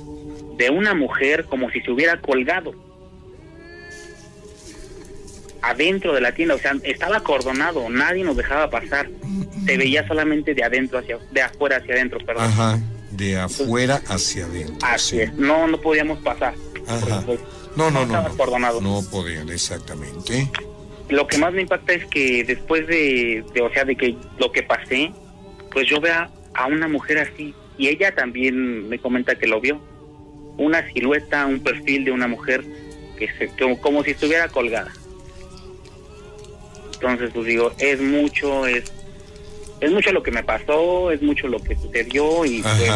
de 0.60 0.70
una 0.70 0.94
mujer 0.94 1.46
como 1.46 1.72
si 1.72 1.82
se 1.82 1.89
hubiera 1.89 2.20
colgado 2.22 2.74
adentro 5.62 6.13
de 6.13 6.22
la 6.22 6.34
tienda, 6.34 6.56
o 6.56 6.60
sea, 6.60 6.74
estaba 6.84 7.18
acordonado, 7.18 7.89
nadie 7.89 8.24
nos 8.24 8.38
dejaba 8.38 8.70
pasar, 8.70 9.10
se 9.66 9.78
veía 9.78 10.08
solamente 10.08 10.54
de 10.54 10.63
adentro 10.63 11.00
hacia, 11.00 11.18
de 11.32 11.42
afuera 11.42 11.78
hacia 11.78 11.96
adentro, 11.96 12.20
perdón. 12.25 12.44
Ajá. 12.46 12.80
De 13.12 13.38
afuera 13.38 14.01
hacia 14.08 14.46
adentro. 14.46 14.88
Así 14.88 15.16
sí. 15.18 15.22
es, 15.24 15.34
no, 15.34 15.68
no 15.68 15.80
podíamos 15.82 16.20
pasar. 16.20 16.54
Ajá. 16.88 17.24
Pues, 17.25 17.39
No, 17.75 17.92
no, 17.92 18.00
no. 18.00 18.01
estaba 18.04 18.28
No, 18.30 18.34
acordonado. 18.34 18.82
no 18.82 19.01
podían, 19.12 19.50
exactamente. 19.50 20.50
Lo 21.10 21.28
que 21.28 21.38
más 21.38 21.51
me 21.54 21.62
impacta 21.63 21.94
es 21.94 22.06
que 22.06 22.44
después 22.44 22.86
de, 22.88 23.44
de, 23.54 23.62
o 23.62 23.72
sea, 23.74 23.84
de 23.84 23.96
que 23.96 24.16
lo 24.38 24.51
que 24.51 24.63
pasé, 24.63 25.12
pues 25.72 25.88
yo 25.89 26.00
vea 26.00 26.30
a 26.54 26.68
una 26.68 26.88
mujer 26.88 27.18
así. 27.20 27.54
Y 27.78 27.88
ella 27.88 28.13
también 28.13 28.88
me 28.88 29.00
comenta 29.00 29.36
que 29.36 29.48
lo 29.48 29.60
vio. 29.60 29.82
Una 30.60 30.88
silueta, 30.92 31.46
un 31.46 31.62
perfil 31.62 32.06
de 32.06 32.12
una 32.12 32.28
mujer 32.28 32.63
que 33.18 33.28
se, 33.38 33.50
como, 33.82 34.04
si 34.04 34.12
estuviera 34.12 34.48
colgada. 34.50 34.94
Entonces, 36.94 37.32
pues 37.34 37.48
digo, 37.48 37.74
es 37.80 38.00
mucho, 38.00 38.68
es, 38.68 38.92
es 39.80 39.92
mucho 39.92 40.12
lo 40.12 40.22
que 40.22 40.32
me 40.32 40.44
pasó, 40.44 41.12
es 41.12 41.22
mucho 41.22 41.48
lo 41.48 41.60
que 41.60 41.75
sucedió 41.75 42.46
y 42.46 42.62
pues, 42.62 42.92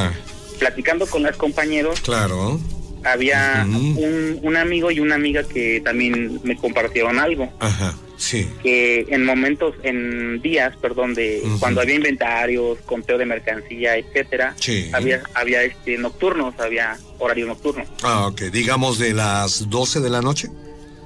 platicando 0.60 1.08
con 1.08 1.24
los 1.24 1.36
compañeros. 1.38 2.00
Claro. 2.02 2.60
Había 3.04 3.66
un, 3.68 4.40
un 4.44 4.56
amigo 4.56 4.92
y 4.92 5.00
una 5.00 5.16
amiga 5.16 5.44
que 5.44 5.82
también 5.84 6.40
me 6.44 6.56
compartieron 6.56 7.20
algo. 7.20 7.52
Ajá 7.60 7.96
que 8.32 9.06
en 9.10 9.26
momentos, 9.26 9.76
en 9.84 10.42
días, 10.42 10.76
perdón, 10.78 11.14
de 11.14 11.42
cuando 11.60 11.82
había 11.82 11.96
inventarios, 11.96 12.80
conteo 12.86 13.18
de 13.18 13.26
mercancía, 13.26 13.98
etcétera, 13.98 14.56
había, 14.94 15.24
había 15.34 15.64
este 15.64 15.98
nocturnos, 15.98 16.60
había 16.60 16.98
horario 17.20 17.48
nocturno. 17.48 17.86
Ah, 18.04 18.28
ok. 18.28 18.42
Digamos 18.44 19.00
de 19.00 19.14
las 19.14 19.70
12 19.70 20.00
de 20.00 20.10
la 20.10 20.22
noche. 20.22 20.50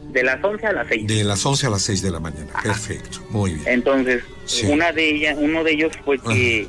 De 0.10 0.24
las 0.24 0.44
11 0.44 0.68
a 0.68 0.74
las 0.74 0.88
6. 0.88 1.08
De 1.08 1.24
las 1.24 1.46
11 1.46 1.68
a 1.68 1.70
las 1.70 1.82
6 1.84 2.02
de 2.02 2.12
la 2.12 2.20
mañana. 2.20 2.54
Perfecto. 2.64 3.20
Muy 3.30 3.54
bien. 3.54 3.68
Entonces, 3.68 4.24
una 4.64 4.92
de 4.92 5.10
ellas, 5.10 5.38
uno 5.40 5.64
de 5.64 5.72
ellos 5.72 5.92
fue 6.06 6.18
que 6.20 6.68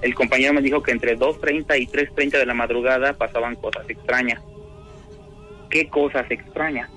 el 0.00 0.14
compañero 0.14 0.52
me 0.52 0.62
dijo 0.62 0.82
que 0.82 0.90
entre 0.90 1.18
2.30 1.18 1.80
y 1.80 1.86
3.30 1.86 2.30
de 2.32 2.46
la 2.46 2.54
madrugada 2.54 3.12
pasaban 3.12 3.56
cosas 3.56 3.88
extrañas. 3.88 4.42
¿Qué 5.70 5.88
cosas 5.88 6.30
extrañas? 6.30 6.90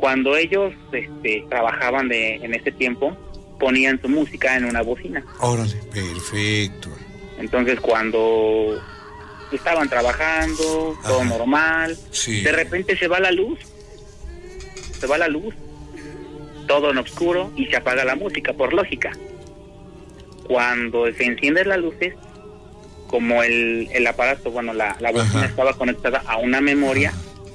Cuando 0.00 0.36
ellos 0.36 0.72
este, 0.92 1.44
trabajaban 1.48 2.08
de, 2.08 2.34
en 2.36 2.54
ese 2.54 2.70
tiempo, 2.72 3.16
ponían 3.58 4.00
su 4.00 4.08
música 4.08 4.56
en 4.56 4.66
una 4.66 4.82
bocina. 4.82 5.24
Órale, 5.40 5.74
perfecto. 5.92 6.90
Entonces 7.38 7.80
cuando 7.80 8.80
estaban 9.52 9.88
trabajando, 9.88 10.96
todo 11.02 11.24
normal, 11.24 11.96
de 12.26 12.52
repente 12.52 12.96
se 12.96 13.08
va 13.08 13.20
la 13.20 13.30
luz, 13.30 13.58
se 14.98 15.06
va 15.06 15.18
la 15.18 15.28
luz, 15.28 15.54
todo 16.66 16.90
en 16.90 16.98
oscuro 16.98 17.52
y 17.56 17.66
se 17.66 17.76
apaga 17.76 18.04
la 18.04 18.16
música, 18.16 18.52
por 18.52 18.72
lógica. 18.72 19.12
Cuando 20.46 21.12
se 21.12 21.24
encienden 21.24 21.68
las 21.68 21.78
luces, 21.78 22.14
como 23.06 23.42
el, 23.42 23.88
el 23.92 24.06
aparato, 24.06 24.50
bueno, 24.50 24.72
la, 24.72 24.96
la 25.00 25.12
bocina 25.12 25.46
estaba 25.46 25.74
conectada 25.74 26.22
a 26.26 26.38
una 26.38 26.60
memoria, 26.60 27.12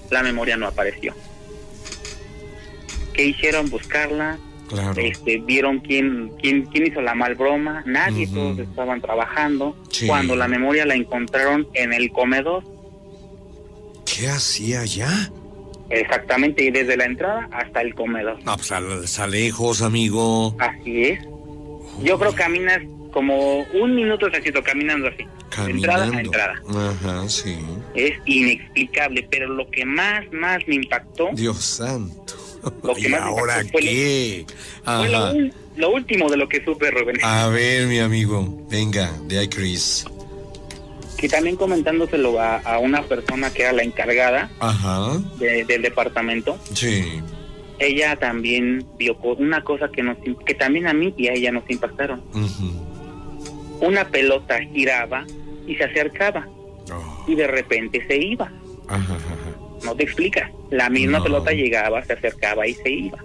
la 0.09 0.23
memoria 0.23 0.57
no 0.57 0.67
apareció. 0.67 1.13
¿Qué 3.13 3.25
hicieron? 3.25 3.69
Buscarla. 3.69 4.37
Este, 4.95 5.37
vieron 5.39 5.79
quién, 5.79 6.31
quién, 6.41 6.65
quién 6.67 6.87
hizo 6.87 7.01
la 7.01 7.13
mal 7.13 7.35
broma. 7.35 7.83
Nadie, 7.85 8.27
todos 8.27 8.57
estaban 8.59 9.01
trabajando. 9.01 9.75
Cuando 10.07 10.35
la 10.35 10.47
memoria 10.47 10.85
la 10.85 10.95
encontraron 10.95 11.67
en 11.73 11.93
el 11.93 12.11
comedor. 12.11 12.63
¿Qué 14.05 14.29
hacía 14.29 14.85
ya? 14.85 15.29
Exactamente, 15.89 16.63
y 16.63 16.71
desde 16.71 16.95
la 16.95 17.05
entrada 17.05 17.49
hasta 17.51 17.81
el 17.81 17.93
comedor. 17.93 18.39
Ah, 18.45 18.55
pues 18.55 18.71
a, 19.19 19.27
lejos, 19.27 19.81
amigo. 19.81 20.55
Así 20.59 21.03
es. 21.03 21.23
Yo 22.01 22.17
creo 22.17 22.31
que 22.31 22.37
caminas 22.37 22.79
como 23.11 23.59
un 23.73 23.95
minuto 23.95 24.29
necesito 24.29 24.63
caminando 24.63 25.09
así. 25.09 25.25
Caminando. 25.49 25.75
entrada 25.75 26.17
a 26.17 26.21
entrada. 26.21 26.61
Ajá, 26.69 27.29
sí. 27.29 27.57
Es 27.93 28.13
inexplicable, 28.25 29.27
pero 29.29 29.49
lo 29.49 29.69
que 29.69 29.85
más, 29.85 30.23
más 30.31 30.65
me 30.65 30.75
impactó. 30.75 31.29
Dios 31.33 31.57
santo. 31.57 32.40
¿Y 32.97 33.13
ahora 33.13 33.63
qué? 33.63 34.45
lo, 35.75 35.89
último 35.91 36.29
de 36.29 36.37
lo 36.37 36.47
que 36.47 36.63
supe, 36.63 36.91
Rubén. 36.91 37.17
A 37.23 37.47
ver, 37.47 37.87
mi 37.87 37.99
amigo, 37.99 38.47
venga, 38.69 39.11
de 39.27 39.39
ahí, 39.39 39.47
Chris. 39.47 40.05
Que 41.17 41.29
también 41.29 41.55
comentándoselo 41.55 42.39
a, 42.41 42.79
una 42.79 43.03
persona 43.03 43.53
que 43.53 43.63
era 43.63 43.73
la 43.73 43.83
encargada 43.83 44.49
del 45.39 45.81
departamento. 45.81 46.57
Sí. 46.73 47.21
Ella 47.79 48.15
también 48.15 48.85
vio 48.97 49.15
una 49.37 49.63
cosa 49.63 49.89
que, 49.89 50.03
nos, 50.03 50.17
que 50.45 50.53
también 50.53 50.87
a 50.87 50.93
mí 50.93 51.13
y 51.17 51.27
a 51.27 51.33
ella 51.33 51.51
nos 51.51 51.69
impactaron. 51.69 52.21
Una 53.79 54.07
pelota 54.07 54.59
giraba 54.73 55.25
y 55.67 55.75
se 55.75 55.83
acercaba. 55.83 56.47
Oh. 56.91 57.25
Y 57.27 57.35
de 57.35 57.47
repente 57.47 58.05
se 58.07 58.17
iba. 58.17 58.51
Ajá, 58.87 59.17
no 59.83 59.95
te 59.95 60.03
explica. 60.03 60.51
La 60.69 60.89
misma 60.89 61.21
pelota 61.23 61.51
llegaba, 61.51 62.03
se 62.05 62.13
acercaba 62.13 62.67
y 62.67 62.73
se 62.73 62.89
iba. 62.89 63.17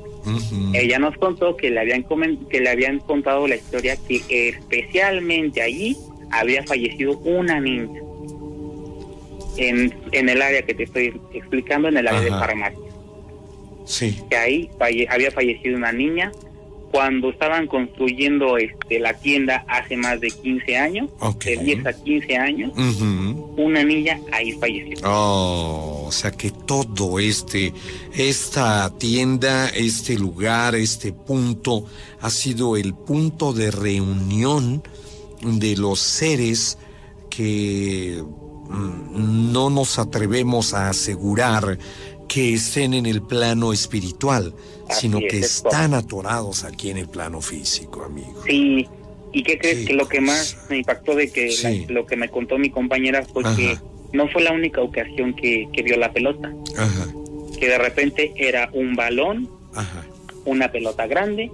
Ella 0.73 0.99
nos 0.99 1.17
contó 1.19 1.57
que 1.57 1.71
le 1.71 1.81
habían 1.81 2.05
que 2.51 2.61
le 2.61 2.69
habían 2.69 2.99
contado 2.99 3.47
la 3.47 3.55
historia 3.55 3.97
que 3.97 4.49
especialmente 4.49 5.63
allí 5.63 5.97
había 6.31 6.65
fallecido 6.65 7.17
una 7.19 7.61
niña 7.61 8.01
en, 9.57 9.95
en 10.11 10.29
el 10.29 10.43
área 10.43 10.63
que 10.63 10.75
te 10.75 10.83
estoy 10.83 11.21
explicando, 11.33 11.89
en 11.89 11.97
el 11.97 12.09
área 12.09 12.21
de 12.21 12.31
farmacia. 12.31 12.79
Sí. 13.85 14.21
Que 14.29 14.37
ahí 14.37 15.07
había 15.09 15.31
fallecido 15.31 15.77
una 15.77 15.93
niña 15.93 16.33
cuando 16.91 17.31
estaban 17.31 17.67
construyendo 17.67 18.57
este 18.59 18.99
la 18.99 19.15
tienda 19.15 19.65
hace 19.69 19.97
más 19.97 20.21
de 20.21 20.31
15 20.31 20.77
años, 20.77 21.11
de 21.45 21.57
10 21.57 21.87
a 21.87 21.93
15 21.93 22.37
años, 22.37 22.73
una 23.57 23.83
niña 23.83 24.21
ahí 24.33 24.53
falleció. 24.53 24.97
Oh, 25.05 26.05
o 26.07 26.13
sea 26.13 26.31
que 26.31 26.51
todo 26.51 27.19
este, 27.19 27.73
esta 28.15 28.91
tienda, 28.99 29.69
este 29.69 30.19
lugar, 30.19 30.75
este 30.75 31.13
punto, 31.13 31.85
ha 32.21 32.31
sido 32.31 32.77
el 32.77 32.95
punto 32.95 33.53
de 33.53 33.71
reunión 33.71 34.83
de 35.43 35.77
los 35.77 36.01
seres 36.01 36.79
que 37.31 38.23
mm, 38.69 39.53
no 39.53 39.71
nos 39.71 39.99
atrevemos 39.99 40.73
a 40.73 40.89
asegurar 40.89 41.79
que 42.29 42.55
estén 42.55 42.95
en 42.95 43.07
el 43.07 43.23
plano 43.23 43.73
espiritual, 43.73 44.55
sino 44.91 45.19
que 45.19 45.39
están 45.39 45.95
atorados 45.95 46.65
aquí 46.65 46.91
en 46.91 46.99
el 46.99 47.09
plano 47.09 47.41
físico, 47.41 48.05
amigo. 48.05 48.43
Sí, 48.47 48.87
¿y 49.33 49.43
qué 49.43 49.59
crees 49.59 49.87
que 49.87 49.95
lo 49.95 50.09
que 50.09 50.21
más 50.21 50.57
me 50.69 50.79
impactó 50.79 51.15
de 51.15 51.31
que 51.31 51.87
lo 51.89 52.07
que 52.07 52.17
me 52.17 52.29
contó 52.29 52.59
mi 52.59 52.71
compañera 52.71 53.25
fue 53.25 53.43
que 53.57 53.79
no 54.13 54.29
fue 54.29 54.43
la 54.43 54.53
única 54.53 54.81
ocasión 54.81 55.35
que, 55.35 55.69
que 55.73 55.83
vio 55.83 55.97
la 55.97 56.13
pelota? 56.13 56.53
Ajá. 56.77 57.07
Que 57.59 57.69
de 57.69 57.79
repente 57.79 58.33
era 58.37 58.71
un 58.73 58.95
balón 58.95 59.49
Ajá 59.75 60.07
una 60.47 60.71
pelota 60.71 61.07
grande 61.07 61.51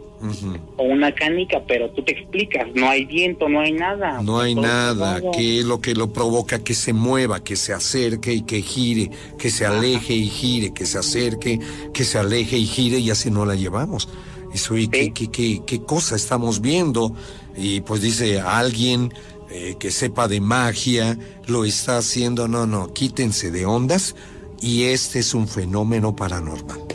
o 0.76 0.84
una 0.84 1.12
canica, 1.12 1.62
pero 1.66 1.90
tú 1.90 2.02
te 2.02 2.12
explicas, 2.12 2.68
no 2.74 2.88
hay 2.88 3.04
viento, 3.06 3.48
no 3.48 3.60
hay 3.60 3.72
nada. 3.72 4.22
No 4.22 4.38
hay 4.38 4.54
nada, 4.54 5.20
que 5.32 5.60
es 5.60 5.64
lo 5.64 5.80
que 5.80 5.94
lo 5.94 6.12
provoca 6.12 6.62
que 6.62 6.74
se 6.74 6.92
mueva, 6.92 7.42
que 7.42 7.56
se 7.56 7.72
acerque 7.72 8.32
y 8.34 8.42
que 8.42 8.62
gire, 8.62 9.10
que 9.38 9.50
se 9.50 9.66
aleje 9.66 10.14
y 10.14 10.28
gire, 10.28 10.72
que 10.72 10.86
se 10.86 10.98
acerque, 10.98 11.58
que 11.92 12.04
se 12.04 12.18
aleje 12.18 12.56
y 12.56 12.66
gire 12.66 12.98
y 12.98 13.10
así 13.10 13.30
no 13.30 13.44
la 13.44 13.54
llevamos. 13.54 14.08
Eso, 14.54 14.76
¿y 14.76 14.88
qué, 14.88 15.12
qué, 15.12 15.62
qué, 15.66 15.82
cosa 15.82 16.14
estamos 16.14 16.60
viendo? 16.60 17.14
Y 17.56 17.80
pues 17.80 18.02
dice 18.02 18.40
alguien 18.40 19.12
eh, 19.50 19.76
que 19.78 19.90
sepa 19.90 20.28
de 20.28 20.42
magia, 20.42 21.18
lo 21.46 21.64
está 21.64 21.96
haciendo, 21.96 22.46
no, 22.48 22.66
no, 22.66 22.92
quítense 22.92 23.50
de 23.50 23.64
ondas 23.64 24.14
y 24.60 24.84
este 24.84 25.18
es 25.18 25.34
un 25.34 25.48
fenómeno 25.48 26.14
paranormal. 26.14 26.91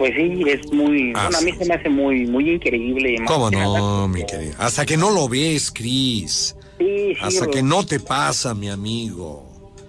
Pues 0.00 0.14
sí, 0.16 0.44
es 0.46 0.72
muy. 0.72 1.12
bueno, 1.12 1.36
a 1.36 1.40
mí 1.42 1.52
se 1.52 1.66
me 1.66 1.74
hace 1.74 1.90
muy 1.90 2.26
muy 2.26 2.52
increíble. 2.52 3.16
¿Cómo 3.26 3.50
no, 3.50 4.08
mi 4.08 4.24
querido? 4.24 4.54
Hasta 4.56 4.86
que 4.86 4.96
no 4.96 5.10
lo 5.10 5.28
ves, 5.28 5.70
Cris. 5.70 6.56
Sí, 6.78 6.86
sí. 6.86 7.16
Hasta 7.20 7.46
que 7.48 7.62
no 7.62 7.84
te 7.84 8.00
pasa, 8.00 8.54
mi 8.54 8.70
amigo. 8.70 9.44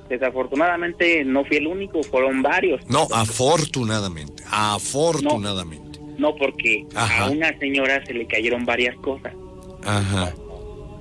Desafortunadamente 0.09 1.23
no 1.23 1.45
fui 1.45 1.55
el 1.55 1.67
único, 1.67 2.03
fueron 2.03 2.41
varios. 2.41 2.85
No, 2.89 3.07
afortunadamente. 3.13 4.43
Afortunadamente. 4.51 6.01
No, 6.17 6.35
porque 6.35 6.85
a 6.93 7.29
una 7.29 7.57
señora 7.57 8.05
se 8.05 8.13
le 8.13 8.27
cayeron 8.27 8.65
varias 8.65 8.97
cosas. 8.97 9.31
Ajá. 9.85 10.33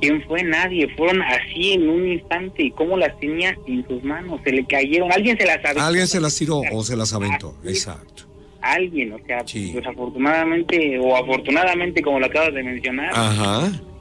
¿Quién 0.00 0.22
fue? 0.22 0.44
Nadie. 0.44 0.86
Fueron 0.96 1.20
así 1.22 1.72
en 1.72 1.88
un 1.88 2.06
instante. 2.06 2.62
¿Y 2.62 2.70
cómo 2.70 2.96
las 2.96 3.18
tenía 3.18 3.58
en 3.66 3.84
sus 3.88 4.04
manos? 4.04 4.40
Se 4.44 4.52
le 4.52 4.64
cayeron. 4.68 5.10
Alguien 5.10 5.36
se 5.36 5.46
las 5.46 5.56
aventó. 5.64 5.82
Alguien 5.82 6.06
se 6.06 6.20
las 6.20 6.36
tiró 6.36 6.62
o 6.72 6.84
se 6.84 6.96
las 6.96 7.12
aventó. 7.12 7.56
Exacto 7.64 8.29
alguien, 8.62 9.12
o 9.12 9.18
sea, 9.26 9.42
desafortunadamente 9.42 10.98
o 10.98 11.16
afortunadamente, 11.16 12.02
como 12.02 12.20
lo 12.20 12.26
acabas 12.26 12.54
de 12.54 12.62
mencionar, 12.62 13.12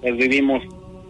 pues 0.01 0.17
vivimos 0.17 0.63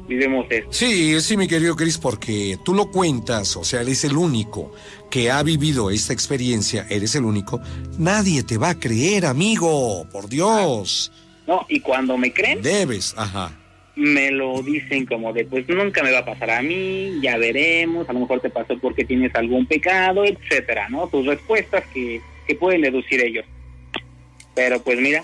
vivimos 0.09 0.47
esto. 0.49 0.73
Sí, 0.73 1.21
sí, 1.21 1.37
mi 1.37 1.47
querido 1.47 1.75
Cris, 1.75 1.97
porque 1.97 2.57
tú 2.65 2.73
lo 2.73 2.89
cuentas, 2.89 3.55
o 3.55 3.63
sea, 3.63 3.81
eres 3.81 4.03
el 4.03 4.17
único 4.17 4.73
que 5.09 5.31
ha 5.31 5.41
vivido 5.43 5.91
esta 5.91 6.11
experiencia, 6.11 6.85
eres 6.89 7.15
el 7.15 7.23
único, 7.23 7.61
nadie 7.97 8.43
te 8.43 8.57
va 8.57 8.71
a 8.71 8.79
creer, 8.79 9.25
amigo, 9.25 10.05
por 10.11 10.27
Dios. 10.27 11.11
No, 11.47 11.65
y 11.69 11.79
cuando 11.79 12.17
me 12.17 12.33
creen... 12.33 12.61
Debes, 12.61 13.13
ajá. 13.15 13.55
Me 13.95 14.31
lo 14.31 14.61
dicen 14.61 15.05
como 15.05 15.31
de, 15.33 15.45
pues 15.45 15.67
nunca 15.67 16.01
me 16.03 16.11
va 16.11 16.19
a 16.19 16.25
pasar 16.25 16.49
a 16.51 16.61
mí, 16.61 17.19
ya 17.21 17.37
veremos, 17.37 18.09
a 18.09 18.13
lo 18.13 18.21
mejor 18.21 18.39
te 18.39 18.49
pasó 18.49 18.77
porque 18.79 19.03
tienes 19.03 19.33
algún 19.35 19.65
pecado, 19.65 20.25
etcétera, 20.25 20.89
¿no? 20.89 21.07
Tus 21.07 21.25
respuestas 21.25 21.83
que 21.93 22.21
que 22.49 22.55
pueden 22.55 22.81
deducir 22.81 23.21
ellos. 23.21 23.45
Pero 24.55 24.81
pues 24.81 24.99
mira. 24.99 25.23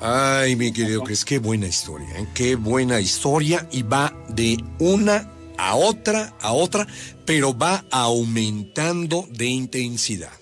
Ay, 0.00 0.54
mi 0.54 0.72
querido 0.72 1.02
Cris, 1.02 1.24
qué 1.24 1.38
buena 1.38 1.66
historia, 1.66 2.08
¿eh? 2.16 2.26
qué 2.34 2.54
buena 2.54 3.00
historia 3.00 3.68
y 3.72 3.82
va 3.82 4.14
de 4.28 4.56
una 4.78 5.28
a 5.58 5.74
otra, 5.74 6.32
a 6.40 6.52
otra, 6.52 6.86
pero 7.26 7.52
va 7.52 7.84
aumentando 7.90 9.26
de 9.28 9.46
intensidad. 9.46 10.32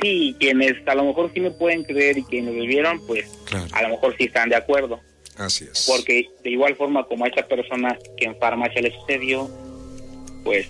Sí, 0.00 0.36
quienes 0.38 0.86
a 0.86 0.94
lo 0.94 1.04
mejor 1.04 1.30
sí 1.32 1.40
me 1.40 1.50
pueden 1.50 1.82
creer 1.82 2.18
y 2.18 2.24
quienes 2.24 2.54
lo 2.54 2.60
vivieron, 2.60 3.04
pues 3.06 3.26
a 3.72 3.82
lo 3.82 3.88
mejor 3.88 4.14
sí 4.18 4.24
están 4.24 4.50
de 4.50 4.56
acuerdo. 4.56 5.00
Así 5.36 5.64
es. 5.64 5.86
Porque 5.88 6.28
de 6.44 6.50
igual 6.50 6.76
forma 6.76 7.04
como 7.06 7.24
a 7.24 7.28
esta 7.28 7.48
persona 7.48 7.98
que 8.18 8.26
en 8.26 8.36
farmacia 8.38 8.82
le 8.82 8.92
sucedió, 8.92 9.50
pues 10.44 10.68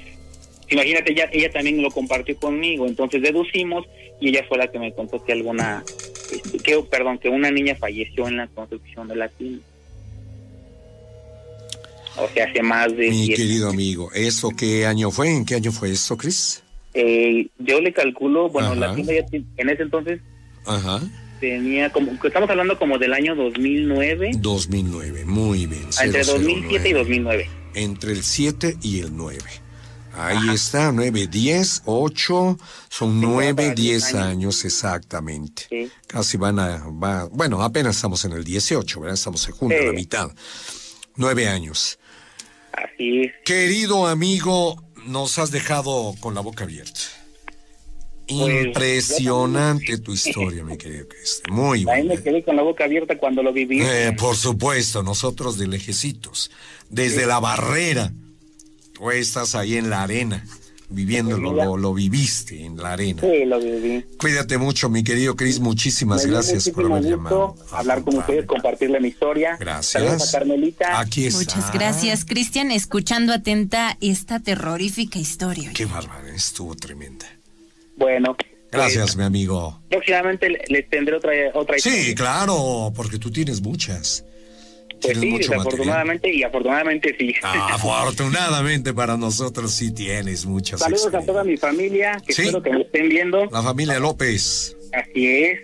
imagínate, 0.72 1.12
ella, 1.12 1.28
ella 1.32 1.50
también 1.50 1.82
lo 1.82 1.90
compartió 1.90 2.36
conmigo, 2.36 2.86
entonces 2.86 3.22
deducimos 3.22 3.86
y 4.20 4.28
ella 4.28 4.44
fue 4.48 4.58
la 4.58 4.70
que 4.70 4.78
me 4.78 4.92
contó 4.92 5.22
que 5.24 5.32
alguna, 5.32 5.84
este, 6.32 6.58
que, 6.58 6.78
perdón, 6.90 7.18
que 7.18 7.28
una 7.28 7.50
niña 7.50 7.74
falleció 7.74 8.28
en 8.28 8.36
la 8.36 8.46
construcción 8.48 9.08
de 9.08 9.16
la 9.16 9.28
tienda. 9.28 9.62
O 12.16 12.28
sea, 12.28 12.44
hace 12.44 12.62
más 12.62 12.94
de... 12.94 13.10
Mi 13.10 13.28
querido 13.28 13.70
amigo, 13.70 14.10
¿eso 14.12 14.50
qué 14.50 14.86
año 14.86 15.10
fue? 15.10 15.30
¿En 15.34 15.44
qué 15.44 15.54
año 15.54 15.72
fue 15.72 15.90
eso, 15.90 16.16
Cris? 16.16 16.62
Eh, 16.94 17.48
yo 17.58 17.80
le 17.80 17.92
calculo, 17.92 18.50
bueno, 18.50 18.74
la 18.74 18.94
tienda 18.94 19.14
ya 19.14 19.24
en 19.32 19.68
ese 19.70 19.82
entonces 19.82 20.20
Ajá. 20.66 21.00
tenía 21.40 21.90
como, 21.90 22.12
estamos 22.22 22.50
hablando 22.50 22.78
como 22.78 22.98
del 22.98 23.14
año 23.14 23.34
2009. 23.34 24.32
2009, 24.36 25.24
muy 25.24 25.66
bien. 25.66 25.86
Entre 26.02 26.22
2007 26.22 26.88
y 26.88 26.92
2009. 26.92 27.48
Entre 27.74 28.12
el 28.12 28.22
7 28.22 28.76
y 28.82 29.00
el 29.00 29.16
9. 29.16 29.38
Ahí 30.14 30.50
está, 30.54 30.92
9, 30.92 31.26
10, 31.26 31.82
8, 31.86 32.58
son 32.88 33.20
9, 33.20 33.72
10 33.74 34.14
años. 34.14 34.64
exactamente. 34.64 35.90
Casi 36.06 36.36
van 36.36 36.58
a, 36.58 36.84
va, 36.88 37.28
bueno, 37.32 37.62
apenas 37.62 37.96
estamos 37.96 38.24
en 38.24 38.32
el 38.32 38.44
18, 38.44 39.00
¿verdad? 39.00 39.14
Estamos 39.14 39.46
en 39.48 39.54
junio, 39.54 39.82
la 39.84 39.92
mitad. 39.92 40.30
9 41.16 41.48
años. 41.48 41.98
Así 42.72 43.22
es. 43.22 43.32
Querido 43.44 44.06
amigo, 44.06 44.82
nos 45.06 45.38
has 45.38 45.50
dejado 45.50 46.14
con 46.20 46.34
la 46.34 46.40
boca 46.40 46.64
abierta. 46.64 47.00
Pues, 48.28 48.64
Impresionante 48.66 49.98
tu 49.98 50.12
historia, 50.14 50.64
mi 50.64 50.76
querido. 50.76 51.06
Muy 51.50 51.84
bien. 51.84 51.90
Ahí 51.90 52.04
me 52.04 52.22
quedé 52.22 52.42
con 52.42 52.56
la 52.56 52.62
boca 52.62 52.84
abierta 52.84 53.18
cuando 53.18 53.42
lo 53.42 53.52
viví. 53.52 53.80
Eh, 53.82 54.14
por 54.18 54.36
supuesto, 54.36 55.02
nosotros 55.02 55.58
de 55.58 55.68
lejecitos, 55.68 56.50
desde 56.88 57.26
la 57.26 57.40
barrera. 57.40 58.12
Tú 59.02 59.10
estás 59.10 59.56
ahí 59.56 59.78
en 59.78 59.90
la 59.90 60.04
arena, 60.04 60.46
viviéndolo, 60.88 61.52
lo, 61.52 61.76
lo, 61.76 61.92
viviste 61.92 62.64
en 62.64 62.76
la 62.76 62.92
arena. 62.92 63.20
Sí, 63.20 63.44
lo 63.46 63.58
viví. 63.58 64.04
Cuídate 64.16 64.58
mucho, 64.58 64.88
mi 64.88 65.02
querido 65.02 65.34
Cris. 65.34 65.58
Muchísimas 65.58 66.24
gracias 66.24 66.68
por 66.68 66.84
haber 66.84 67.10
llamado. 67.10 67.56
Hablar 67.72 68.04
con 68.04 68.18
ustedes, 68.18 68.46
compartirle 68.46 69.00
mi 69.00 69.08
historia. 69.08 69.56
Gracias. 69.58 70.04
Saludos 70.04 70.28
a 70.32 70.38
Carmelita. 70.38 71.00
Aquí 71.00 71.26
está. 71.26 71.40
Muchas 71.40 71.72
gracias, 71.72 72.24
Cristian. 72.24 72.70
Escuchando 72.70 73.32
atenta 73.32 73.98
esta 74.00 74.38
terrorífica 74.38 75.18
historia. 75.18 75.72
Qué 75.74 75.84
bárbaro, 75.84 76.28
estuvo 76.28 76.76
tremenda. 76.76 77.26
Bueno. 77.96 78.36
Gracias, 78.70 79.02
pues, 79.02 79.16
mi 79.16 79.24
amigo. 79.24 79.82
Próximamente 79.90 80.48
les 80.48 80.88
tendré 80.88 81.16
otra, 81.16 81.32
otra 81.54 81.76
historia. 81.76 82.04
Sí, 82.04 82.14
claro, 82.14 82.92
porque 82.94 83.18
tú 83.18 83.32
tienes 83.32 83.60
muchas. 83.62 84.24
Pues 85.02 85.18
sí, 85.18 85.36
desafortunadamente 85.38 86.32
y 86.32 86.42
afortunadamente 86.42 87.16
sí. 87.18 87.34
afortunadamente 87.42 88.94
para 88.94 89.16
nosotros 89.16 89.72
sí 89.72 89.92
tienes 89.92 90.46
muchas. 90.46 90.80
Saludos 90.80 91.14
a 91.14 91.20
toda 91.20 91.44
mi 91.44 91.56
familia, 91.56 92.22
que 92.24 92.32
espero 92.32 92.62
que 92.62 92.70
me 92.70 92.82
estén 92.82 93.08
viendo. 93.08 93.46
La 93.46 93.62
familia 93.62 93.98
López. 93.98 94.76
Así 94.92 95.26
es. 95.26 95.60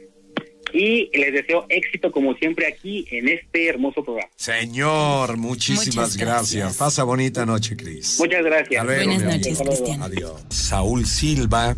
Y 0.73 1.09
les 1.17 1.33
deseo 1.33 1.65
éxito 1.71 2.13
como 2.13 2.35
siempre 2.35 2.67
aquí 2.67 3.07
en 3.11 3.29
este 3.29 3.69
hermoso 3.69 4.05
programa. 4.05 4.29
Señor, 4.37 5.39
muchísimas 5.39 6.17
gracias. 6.17 6.77
Pasa 6.77 7.05
bonita 7.05 7.47
noche, 7.47 7.75
Cris. 7.75 8.19
Muchas 8.19 8.45
gracias. 8.45 8.85
Buenas 8.85 9.23
noches, 9.23 9.59
Cristian. 9.59 10.03
Adiós. 10.03 10.43
Saúl 10.51 11.07
Silva 11.07 11.75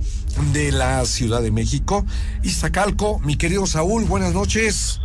de 0.52 0.72
la 0.72 1.04
Ciudad 1.04 1.40
de 1.40 1.52
México. 1.52 2.04
Iztacalco, 2.42 3.20
mi 3.20 3.36
querido 3.36 3.66
Saúl, 3.66 4.04
buenas 4.04 4.32
noches. 4.32 5.00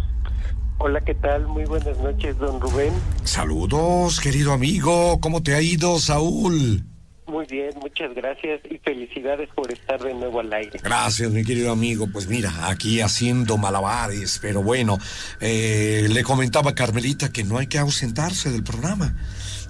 Hola, 0.78 1.02
¿qué 1.02 1.16
tal? 1.16 1.48
Muy 1.48 1.64
buenas 1.66 1.98
noches, 2.00 2.38
don 2.38 2.60
Rubén. 2.60 2.94
Saludos, 3.24 4.20
querido 4.20 4.52
amigo. 4.52 5.20
¿Cómo 5.22 5.42
te 5.42 5.56
ha 5.56 5.62
ido, 5.62 5.98
Saúl? 6.00 6.84
Muy 7.28 7.46
bien, 7.48 7.72
muchas 7.82 8.14
gracias 8.14 8.62
y 8.70 8.78
felicidades 8.78 9.50
por 9.56 9.72
estar 9.72 10.04
de 10.04 10.14
nuevo 10.14 10.42
al 10.42 10.54
aire. 10.54 10.80
Gracias, 10.84 11.32
mi 11.32 11.44
querido 11.44 11.72
amigo. 11.72 12.08
Pues 12.12 12.28
mira, 12.28 12.70
aquí 12.70 13.02
haciendo 13.02 13.58
malabares, 13.58 14.38
pero 14.42 14.62
bueno, 14.62 14.98
eh, 15.40 16.08
le 16.10 16.24
comentaba 16.24 16.72
a 16.72 16.76
Carmelita 16.76 17.32
que 17.32 17.44
no 17.44 17.58
hay 17.58 17.68
que 17.68 17.80
ausentarse 17.80 18.52
del 18.52 18.64
programa. 18.64 19.16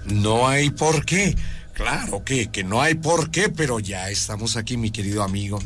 No 0.06 0.48
hay 0.48 0.70
por 0.70 1.04
qué. 1.06 1.34
Claro 1.72 2.24
que, 2.24 2.50
que 2.50 2.64
no 2.64 2.82
hay 2.82 2.94
por 2.94 3.30
qué, 3.30 3.48
pero 3.48 3.78
ya 3.78 4.10
estamos 4.10 4.56
aquí, 4.56 4.76
mi 4.76 4.90
querido 4.90 5.22
amigo. 5.22 5.60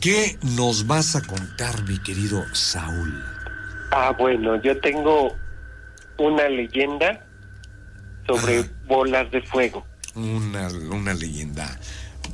¿Qué 0.00 0.38
nos 0.56 0.86
vas 0.86 1.14
a 1.16 1.22
contar, 1.22 1.84
mi 1.84 1.98
querido 2.02 2.42
Saúl? 2.54 3.39
Ah, 3.92 4.14
bueno, 4.18 4.60
yo 4.62 4.78
tengo 4.80 5.36
una 6.18 6.48
leyenda 6.48 7.26
sobre 8.26 8.60
Ajá. 8.60 8.68
bolas 8.86 9.30
de 9.30 9.42
fuego. 9.42 9.84
Una, 10.14 10.68
una 10.68 11.14
leyenda. 11.14 11.78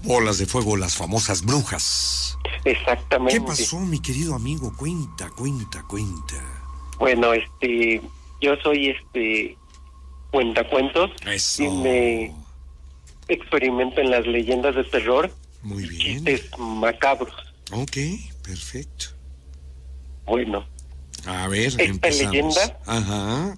Bolas 0.02 0.38
de 0.38 0.46
fuego, 0.46 0.76
las 0.76 0.96
famosas 0.96 1.42
brujas. 1.44 2.36
Exactamente. 2.64 3.34
¿Qué 3.34 3.40
pasó, 3.40 3.80
mi 3.80 4.00
querido 4.00 4.34
amigo? 4.34 4.72
Cuenta, 4.76 5.30
cuenta, 5.30 5.82
cuenta. 5.88 6.34
Bueno, 6.98 7.32
este, 7.32 8.00
yo 8.40 8.56
soy 8.62 8.88
este 8.90 9.56
cuentacuentos 10.30 11.10
Eso. 11.26 11.62
y 11.62 11.68
me 11.70 12.34
experimento 13.28 14.00
en 14.00 14.10
las 14.10 14.26
leyendas 14.26 14.74
de 14.74 14.84
terror, 14.84 15.30
Muy 15.62 15.88
bien. 15.88 16.24
chistes 16.24 16.50
macabros. 16.58 17.34
Ok, 17.72 17.96
perfecto. 18.42 19.06
Bueno, 20.26 20.66
A 21.26 21.48
ver, 21.48 21.66
Esta 21.66 21.82
empezamos. 21.82 22.32
leyenda- 22.32 22.78
Ajá. 22.86 23.56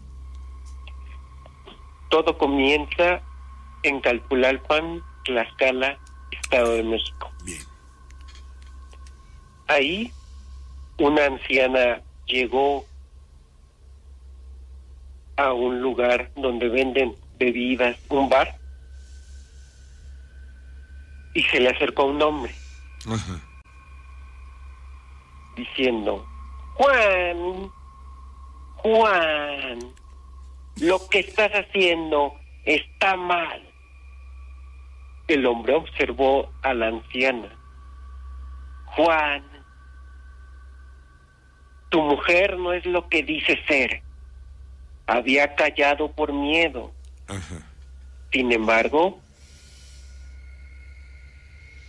todo 2.11 2.39
comienza 2.39 3.21
en 3.83 4.01
Calpulalpan, 4.01 5.03
Tlaxcala, 5.25 5.99
Estado 6.31 6.73
de 6.73 6.83
México. 6.83 7.31
Bien. 7.45 7.63
Ahí 9.67 10.11
una 10.99 11.27
anciana 11.27 12.01
llegó 12.27 12.87
a 15.37 15.53
un 15.53 15.81
lugar 15.83 16.31
donde 16.37 16.69
venden 16.69 17.15
bebidas, 17.39 17.97
un 18.09 18.29
bar, 18.31 18.57
y 21.35 21.43
se 21.45 21.61
le 21.61 21.69
acercó 21.69 22.05
un 22.07 22.21
hombre 22.23 22.53
Ajá. 23.07 23.41
diciendo, 25.55 26.27
Juan, 26.79 27.73
Juan, 28.77 29.79
lo 30.81 31.09
que 31.09 31.19
estás 31.19 31.51
haciendo 31.51 32.35
está 32.65 33.17
mal. 33.17 33.61
El 35.27 35.45
hombre 35.47 35.75
observó 35.75 36.53
a 36.63 36.73
la 36.75 36.87
anciana. 36.87 37.53
Juan, 38.95 39.45
tu 41.89 42.01
mujer 42.01 42.57
no 42.57 42.73
es 42.73 42.87
lo 42.87 43.09
que 43.09 43.25
dice 43.25 43.59
ser. 43.67 44.01
Había 45.09 45.57
callado 45.57 46.13
por 46.13 46.33
miedo. 46.33 46.93
Ajá. 47.27 47.61
Sin 48.31 48.53
embargo, 48.53 49.19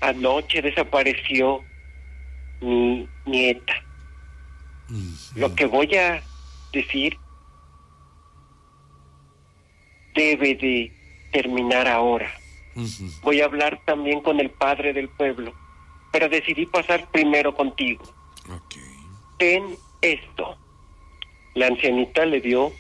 anoche 0.01 0.63
desapareció 0.63 1.63
mi 2.59 3.07
nieta. 3.25 3.88
Lo 5.35 5.53
que 5.55 5.65
voy 5.65 5.95
a 5.95 6.23
decir 6.73 7.17
debe 10.15 10.55
de 10.55 10.91
terminar 11.31 11.87
ahora. 11.87 12.31
Voy 13.21 13.41
a 13.41 13.45
hablar 13.45 13.81
también 13.85 14.21
con 14.21 14.39
el 14.39 14.49
padre 14.49 14.93
del 14.93 15.09
pueblo, 15.09 15.53
pero 16.11 16.29
decidí 16.29 16.65
pasar 16.65 17.09
primero 17.11 17.55
contigo. 17.55 18.03
Ok. 18.49 18.75
Ten 19.37 19.75
esto. 20.01 20.57
La 21.55 21.67
ancianita 21.67 22.25
le 22.25 22.41
dio 22.41 22.71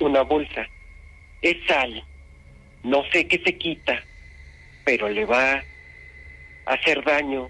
una 0.00 0.22
bolsa. 0.22 0.66
Es 1.42 1.56
sal. 1.66 2.04
No 2.82 3.02
sé 3.10 3.26
qué 3.26 3.38
se 3.44 3.56
quita, 3.56 4.02
pero 4.84 5.08
le 5.08 5.24
va 5.24 5.54
a 5.54 5.64
hacer 6.66 7.02
daño 7.04 7.48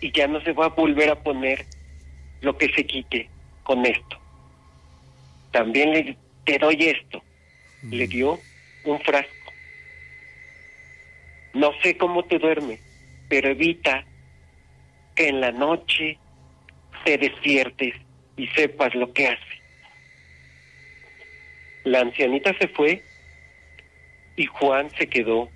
y 0.00 0.10
ya 0.12 0.26
no 0.26 0.40
se 0.42 0.52
va 0.52 0.66
a 0.66 0.70
volver 0.70 1.10
a 1.10 1.22
poner 1.22 1.66
lo 2.40 2.56
que 2.56 2.72
se 2.72 2.84
quite 2.84 3.28
con 3.62 3.84
esto. 3.84 4.18
También 5.50 5.92
le 5.92 6.16
te 6.44 6.58
doy 6.58 6.76
esto. 6.88 7.22
Le 7.82 8.06
dio 8.06 8.40
un 8.84 8.98
frasco. 9.00 9.52
No 11.52 11.72
sé 11.82 11.96
cómo 11.96 12.24
te 12.24 12.38
duermes, 12.38 12.80
pero 13.28 13.50
evita 13.50 14.04
que 15.14 15.28
en 15.28 15.40
la 15.40 15.52
noche 15.52 16.18
te 17.04 17.18
despiertes 17.18 17.94
y 18.36 18.46
sepas 18.48 18.94
lo 18.94 19.12
que 19.12 19.28
hace. 19.28 19.62
La 21.84 22.00
ancianita 22.00 22.56
se 22.58 22.68
fue 22.68 23.02
y 24.36 24.46
Juan 24.46 24.90
se 24.96 25.08
quedó 25.08 25.50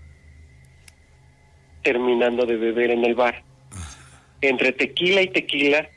terminando 1.82 2.44
de 2.44 2.56
beber 2.56 2.90
en 2.90 3.04
el 3.04 3.14
bar. 3.14 3.42
Entre 4.40 4.72
tequila 4.72 5.22
y 5.22 5.28
tequila 5.28 5.88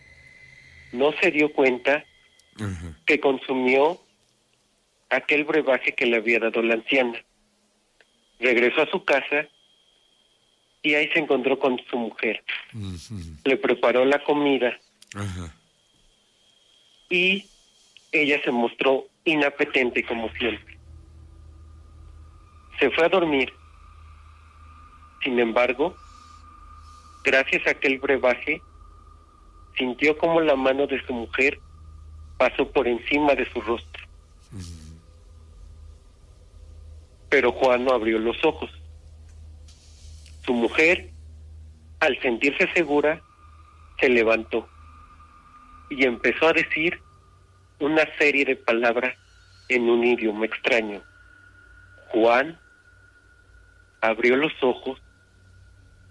no 0.95 1.13
se 1.21 1.31
dio 1.31 1.51
cuenta 1.51 2.03
que 3.05 3.19
consumió 3.19 3.99
aquel 5.09 5.43
brebaje 5.43 5.93
que 5.93 6.05
le 6.05 6.17
había 6.17 6.39
dado 6.39 6.61
la 6.61 6.75
anciana. 6.75 7.19
Regresó 8.39 8.81
a 8.81 8.89
su 8.89 9.03
casa 9.03 9.47
y 10.81 10.93
ahí 10.93 11.09
se 11.11 11.19
encontró 11.19 11.59
con 11.59 11.79
su 11.89 11.97
mujer. 11.97 12.43
Le 13.43 13.57
preparó 13.57 14.05
la 14.05 14.23
comida 14.23 14.77
y 17.09 17.45
ella 18.11 18.41
se 18.43 18.51
mostró 18.51 19.05
inapetente 19.23 20.03
como 20.03 20.29
siempre. 20.33 20.77
Se 22.79 22.89
fue 22.91 23.05
a 23.05 23.09
dormir. 23.09 23.51
Sin 25.23 25.39
embargo, 25.39 25.95
gracias 27.23 27.65
a 27.65 27.71
aquel 27.71 27.97
brebaje, 27.99 28.61
sintió 29.77 30.17
como 30.17 30.41
la 30.41 30.55
mano 30.55 30.87
de 30.87 31.03
su 31.05 31.13
mujer 31.13 31.59
pasó 32.37 32.69
por 32.71 32.87
encima 32.87 33.33
de 33.35 33.49
su 33.51 33.61
rostro. 33.61 34.03
Pero 37.29 37.51
Juan 37.51 37.85
no 37.85 37.93
abrió 37.93 38.19
los 38.19 38.43
ojos. 38.45 38.69
Su 40.45 40.53
mujer, 40.53 41.09
al 41.99 42.19
sentirse 42.21 42.71
segura, 42.73 43.21
se 43.99 44.09
levantó 44.09 44.67
y 45.89 46.05
empezó 46.05 46.47
a 46.47 46.53
decir 46.53 46.99
una 47.79 48.03
serie 48.17 48.45
de 48.45 48.55
palabras 48.55 49.15
en 49.69 49.89
un 49.89 50.03
idioma 50.03 50.45
extraño. 50.45 51.01
Juan 52.09 52.59
abrió 54.01 54.35
los 54.35 54.53
ojos 54.61 55.01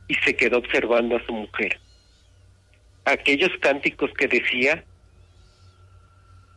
y 0.08 0.14
se 0.16 0.36
quedó 0.36 0.58
observando 0.58 1.16
a 1.16 1.26
su 1.26 1.32
mujer. 1.32 1.80
Aquellos 3.04 3.50
cánticos 3.60 4.10
que 4.16 4.28
decía 4.28 4.84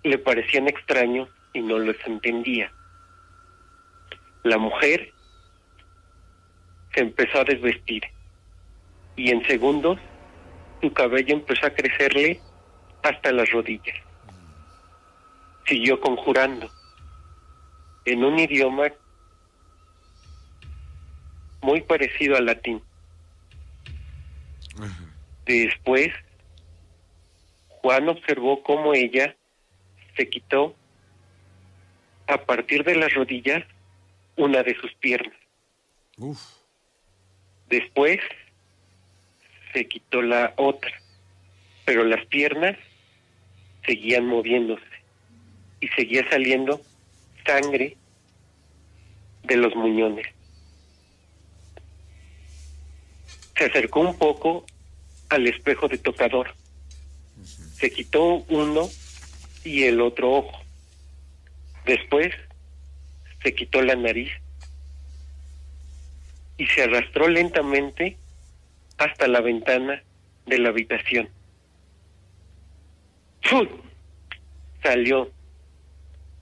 le 0.03 0.17
parecían 0.17 0.67
extraños 0.67 1.29
y 1.53 1.61
no 1.61 1.77
los 1.77 1.97
entendía. 2.05 2.71
La 4.43 4.57
mujer 4.57 5.11
se 6.93 7.01
empezó 7.01 7.41
a 7.41 7.43
desvestir 7.43 8.03
y 9.15 9.31
en 9.31 9.45
segundos 9.45 9.99
su 10.81 10.93
cabello 10.93 11.33
empezó 11.33 11.65
a 11.65 11.71
crecerle 11.71 12.39
hasta 13.03 13.31
las 13.31 13.49
rodillas. 13.51 13.97
Siguió 15.65 15.99
conjurando 15.99 16.69
en 18.05 18.23
un 18.23 18.39
idioma 18.39 18.87
muy 21.61 21.81
parecido 21.81 22.37
al 22.37 22.45
latín. 22.45 22.81
Ajá. 24.79 25.03
Después, 25.45 26.13
Juan 27.87 28.09
observó 28.09 28.63
cómo 28.63 28.93
ella 28.93 29.33
se 30.17 30.27
quitó 30.27 30.75
a 32.27 32.37
partir 32.43 32.83
de 32.83 32.95
las 32.95 33.13
rodillas 33.13 33.63
una 34.35 34.61
de 34.61 34.75
sus 34.75 34.93
piernas. 34.95 35.37
Uf. 36.17 36.37
Después 37.69 38.19
se 39.71 39.87
quitó 39.87 40.21
la 40.21 40.51
otra, 40.57 40.91
pero 41.85 42.03
las 42.03 42.25
piernas 42.25 42.75
seguían 43.85 44.25
moviéndose 44.25 44.83
y 45.79 45.87
seguía 45.87 46.29
saliendo 46.29 46.81
sangre 47.45 47.95
de 49.43 49.55
los 49.55 49.73
muñones. 49.75 50.27
Se 53.57 53.63
acercó 53.63 54.01
un 54.01 54.17
poco 54.17 54.65
al 55.29 55.47
espejo 55.47 55.87
de 55.87 55.97
tocador. 55.99 56.53
Se 57.79 57.91
quitó 57.91 58.45
uno 58.49 58.89
y 59.63 59.83
el 59.83 60.01
otro 60.01 60.31
ojo. 60.31 60.61
Después 61.85 62.33
se 63.43 63.53
quitó 63.53 63.81
la 63.81 63.95
nariz 63.95 64.31
y 66.57 66.65
se 66.67 66.83
arrastró 66.83 67.27
lentamente 67.27 68.17
hasta 68.97 69.27
la 69.27 69.41
ventana 69.41 70.01
de 70.47 70.57
la 70.57 70.69
habitación. 70.69 71.29
¡Fut! 73.43 73.69
Salió 74.81 75.31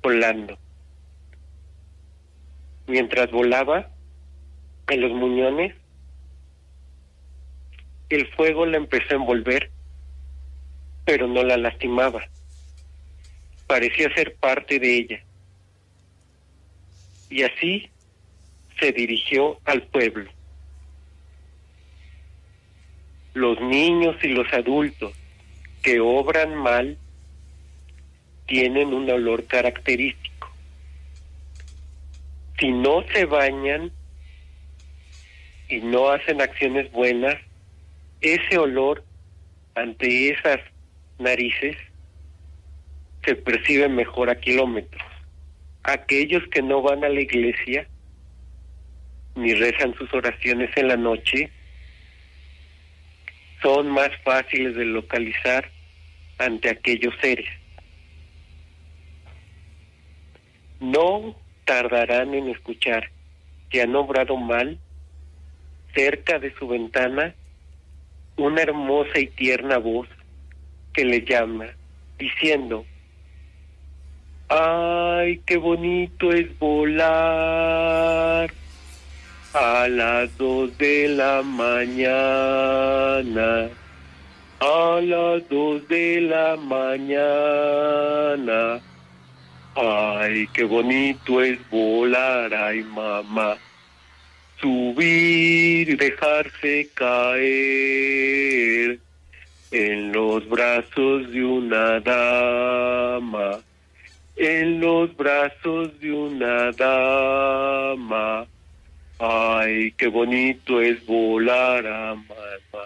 volando. 0.02 0.58
Mientras 2.88 3.32
volaba 3.32 3.90
en 4.88 5.02
los 5.02 5.12
muñones, 5.12 5.76
el 8.10 8.28
fuego 8.36 8.66
la 8.66 8.78
empezó 8.78 9.14
a 9.14 9.18
envolver, 9.18 9.72
pero 11.06 11.28
no 11.28 11.44
la 11.44 11.56
lastimaba. 11.58 12.28
Parecía 13.68 14.14
ser 14.14 14.36
parte 14.36 14.80
de 14.80 14.98
ella. 14.98 15.24
Y 17.30 17.44
así 17.44 17.90
se 18.80 18.92
dirigió 18.92 19.60
al 19.66 19.84
pueblo. 19.84 20.30
Los 23.34 23.60
niños 23.62 24.16
y 24.24 24.30
los 24.30 24.52
adultos 24.54 25.14
que 25.82 26.00
obran 26.00 26.56
mal 26.56 26.98
tienen 28.48 28.94
un 28.94 29.10
olor 29.10 29.46
característico. 29.46 30.50
Si 32.60 32.72
no 32.72 33.04
se 33.14 33.26
bañan 33.26 33.92
y 35.68 35.78
no 35.78 36.10
hacen 36.10 36.42
acciones 36.42 36.92
buenas, 36.92 37.36
ese 38.22 38.58
olor 38.58 39.04
ante 39.74 40.30
esas 40.30 40.60
narices 41.20 41.76
se 43.24 43.36
percibe 43.36 43.90
mejor 43.90 44.30
a 44.30 44.40
kilómetros. 44.40 45.04
Aquellos 45.84 46.44
que 46.50 46.62
no 46.62 46.82
van 46.82 47.04
a 47.04 47.10
la 47.10 47.22
iglesia 47.22 47.88
ni 49.36 49.54
rezan 49.54 49.94
sus 49.96 50.14
oraciones 50.14 50.70
en 50.78 50.88
la 50.88 50.98
noche 50.98 51.52
son 53.62 53.90
más 53.90 54.10
fáciles 54.24 54.76
de 54.76 54.86
localizar 54.86 55.70
ante 56.38 56.70
aquellos 56.70 57.14
seres. 57.22 57.50
No 60.80 61.36
tardarán 61.66 62.34
en 62.34 62.50
escuchar 62.50 63.10
que 63.70 63.82
han 63.82 63.96
obrado 63.96 64.38
mal 64.38 64.80
cerca 65.96 66.40
de 66.40 66.54
su 66.56 66.68
ventana 66.68 67.34
una 68.38 68.62
hermosa 68.62 69.20
y 69.20 69.28
tierna 69.28 69.78
voz 69.78 70.08
que 70.96 71.04
le 71.04 71.26
llama 71.26 71.66
diciendo, 72.18 72.86
ay, 74.48 75.42
qué 75.46 75.58
bonito 75.58 76.32
es 76.32 76.58
volar 76.58 78.50
a 79.54 79.88
las 79.90 80.38
dos 80.38 80.78
de 80.78 81.10
la 81.10 81.42
mañana, 81.42 82.08
a 84.60 85.02
las 85.02 85.50
dos 85.50 85.86
de 85.90 86.22
la 86.22 86.56
mañana. 86.56 87.20
Ay, 89.78 90.48
qué 90.54 90.64
bonito 90.64 91.42
es 91.42 91.60
volar, 91.70 92.54
ay 92.54 92.82
mamá. 92.84 93.58
Subir, 94.62 95.98
dejarse 95.98 96.88
caer 96.94 99.00
en 99.72 100.12
los 100.12 100.48
brazos 100.48 101.32
de 101.32 101.44
una 101.44 102.00
dama, 102.00 103.60
en 104.36 104.80
los 104.80 105.16
brazos 105.16 106.00
de 106.00 106.12
una 106.12 106.72
dama. 106.72 108.46
Ay, 109.18 109.92
qué 109.98 110.08
bonito 110.08 110.82
es 110.82 111.06
volar 111.06 111.88
a 111.88 112.16
mamá. 112.16 112.86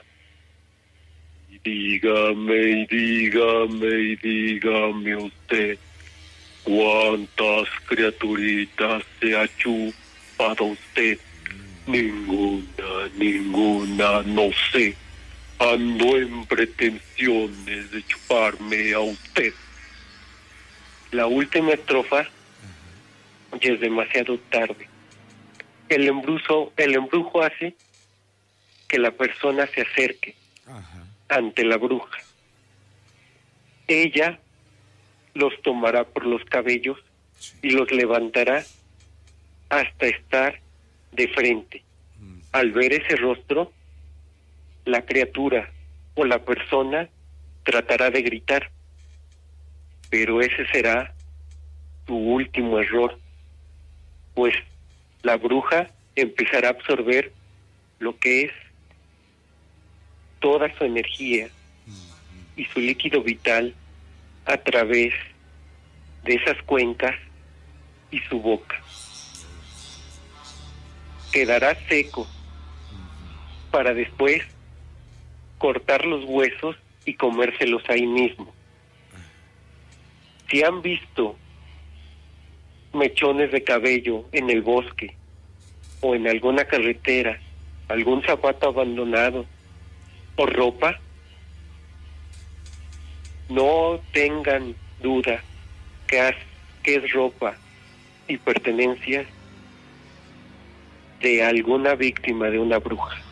Y 1.50 1.60
dígame, 1.64 2.70
y 2.70 2.86
dígame, 2.86 3.88
y 3.88 4.16
dígame 4.16 5.16
usted, 5.16 5.78
¿cuántas 6.64 7.68
criaturitas 7.88 9.04
se 9.20 9.36
ha 9.36 9.48
chupado 9.58 10.66
usted? 10.66 11.18
Ninguna, 11.88 13.10
ninguna, 13.18 14.22
no 14.22 14.50
sé. 14.72 14.96
Ando 15.60 16.18
en 16.18 16.46
pretensiones 16.46 17.92
de 17.92 18.04
chuparme 18.06 18.94
a 18.94 19.00
usted. 19.00 19.54
La 21.12 21.28
última 21.28 21.74
estrofa 21.74 22.24
ya 23.60 23.74
es 23.74 23.80
demasiado 23.82 24.38
tarde. 24.50 24.88
El 25.90 26.08
embrujo, 26.08 26.72
el 26.78 26.96
embrujo 26.96 27.42
hace 27.42 27.76
que 28.88 29.00
la 29.00 29.12
persona 29.12 29.68
se 29.68 29.82
acerque 29.82 30.36
Ajá. 30.66 31.04
ante 31.28 31.64
la 31.66 31.78
bruja. 31.78 32.20
Ella 33.88 34.40
los 35.34 35.60
tomará 35.62 36.06
por 36.06 36.26
los 36.26 36.44
cabellos 36.46 36.98
y 37.62 37.72
los 37.72 37.92
levantará 37.92 38.64
hasta 39.70 40.08
estar 40.08 40.60
de 41.12 41.28
frente. 41.28 41.84
Al 42.52 42.72
ver 42.72 42.94
ese 42.94 43.16
rostro, 43.16 43.72
la 44.90 45.06
criatura 45.06 45.70
o 46.16 46.26
la 46.26 46.40
persona 46.40 47.08
tratará 47.64 48.10
de 48.10 48.22
gritar, 48.22 48.72
pero 50.10 50.42
ese 50.42 50.66
será 50.68 51.14
tu 52.06 52.16
último 52.16 52.80
error, 52.80 53.18
pues 54.34 54.56
la 55.22 55.38
bruja 55.38 55.88
empezará 56.16 56.70
a 56.70 56.72
absorber 56.72 57.32
lo 58.00 58.18
que 58.18 58.44
es 58.46 58.52
toda 60.40 60.76
su 60.78 60.86
energía 60.86 61.50
y 62.56 62.66
su 62.66 62.80
líquido 62.80 63.22
vital 63.22 63.74
a 64.46 64.58
través 64.58 65.14
de 66.24 66.36
esas 66.36 66.62
cuencas 66.64 67.16
y 68.12 68.20
su 68.22 68.42
boca. 68.42 68.82
Quedará 71.32 71.76
seco 71.88 72.28
para 73.72 73.94
después 73.94 74.44
cortar 75.60 76.06
los 76.06 76.26
huesos 76.26 76.76
y 77.06 77.14
comérselos 77.14 77.84
ahí 77.90 78.08
mismo. 78.08 78.52
Si 80.50 80.64
han 80.64 80.82
visto 80.82 81.38
mechones 82.94 83.52
de 83.52 83.64
cabello 83.64 84.26
en 84.32 84.50
el 84.50 84.64
bosque 84.64 85.16
o 86.02 86.16
en 86.16 86.28
alguna 86.28 86.66
carretera, 86.66 87.40
algún 87.88 88.24
zapato 88.24 88.70
abandonado 88.70 89.46
o 90.36 90.46
ropa, 90.48 91.00
no 93.50 94.00
tengan 94.14 94.76
duda 95.02 95.44
que, 96.08 96.36
es 96.84 97.12
ropa 97.12 97.56
y 98.28 98.38
pertenencias 98.38 99.28
de 101.22 101.44
alguna 101.44 101.94
víctima 101.94 102.50
de 102.50 102.58
una 102.58 102.80
bruja. 102.80 103.29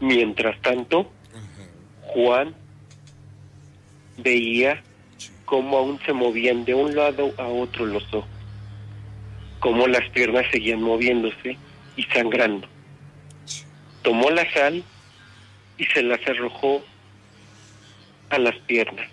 Mientras 0.00 0.60
tanto, 0.62 1.10
Juan 2.02 2.54
veía 4.16 4.82
cómo 5.44 5.78
aún 5.78 6.00
se 6.06 6.12
movían 6.12 6.64
de 6.64 6.74
un 6.74 6.94
lado 6.94 7.34
a 7.38 7.46
otro 7.46 7.86
los 7.86 8.02
ojos, 8.14 8.28
cómo 9.58 9.86
las 9.86 10.08
piernas 10.10 10.46
seguían 10.50 10.80
moviéndose 10.80 11.56
y 11.96 12.02
sangrando. 12.04 12.66
Tomó 14.02 14.30
la 14.30 14.50
sal 14.52 14.82
y 15.76 15.84
se 15.84 16.02
las 16.02 16.26
arrojó 16.26 16.82
a 18.30 18.38
las 18.38 18.56
piernas. 18.60 19.08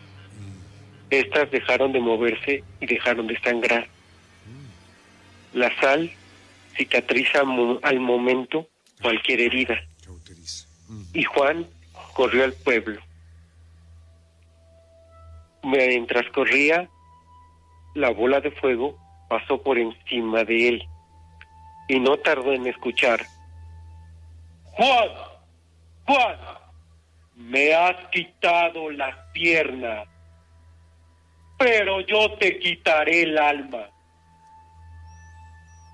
Estas 1.09 1.49
dejaron 1.51 1.91
de 1.91 1.99
moverse 1.99 2.63
y 2.79 2.85
dejaron 2.85 3.27
de 3.27 3.39
sangrar. 3.39 3.87
La 5.53 5.73
sal 5.79 6.11
cicatriza 6.77 7.41
al 7.81 7.99
momento 7.99 8.69
cualquier 9.01 9.41
herida. 9.41 9.81
Y 11.13 11.23
Juan 11.23 11.67
corrió 12.13 12.43
al 12.43 12.53
pueblo. 12.53 13.01
Mientras 15.63 16.25
corría, 16.31 16.89
la 17.93 18.11
bola 18.11 18.39
de 18.39 18.51
fuego 18.51 18.97
pasó 19.27 19.61
por 19.61 19.77
encima 19.77 20.43
de 20.43 20.69
él 20.69 20.87
y 21.87 21.99
no 21.99 22.17
tardó 22.17 22.53
en 22.53 22.67
escuchar. 22.67 23.25
Juan, 24.63 25.09
Juan, 26.05 26.37
me 27.35 27.73
has 27.73 28.07
quitado 28.11 28.91
las 28.91 29.15
piernas, 29.33 30.07
pero 31.57 32.01
yo 32.01 32.33
te 32.33 32.59
quitaré 32.59 33.23
el 33.23 33.37
alma. 33.37 33.89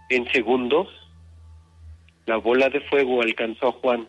En 0.09 0.29
segundos, 0.31 0.87
la 2.25 2.37
bola 2.37 2.69
de 2.69 2.81
fuego 2.81 3.21
alcanzó 3.21 3.69
a 3.69 3.71
Juan, 3.71 4.07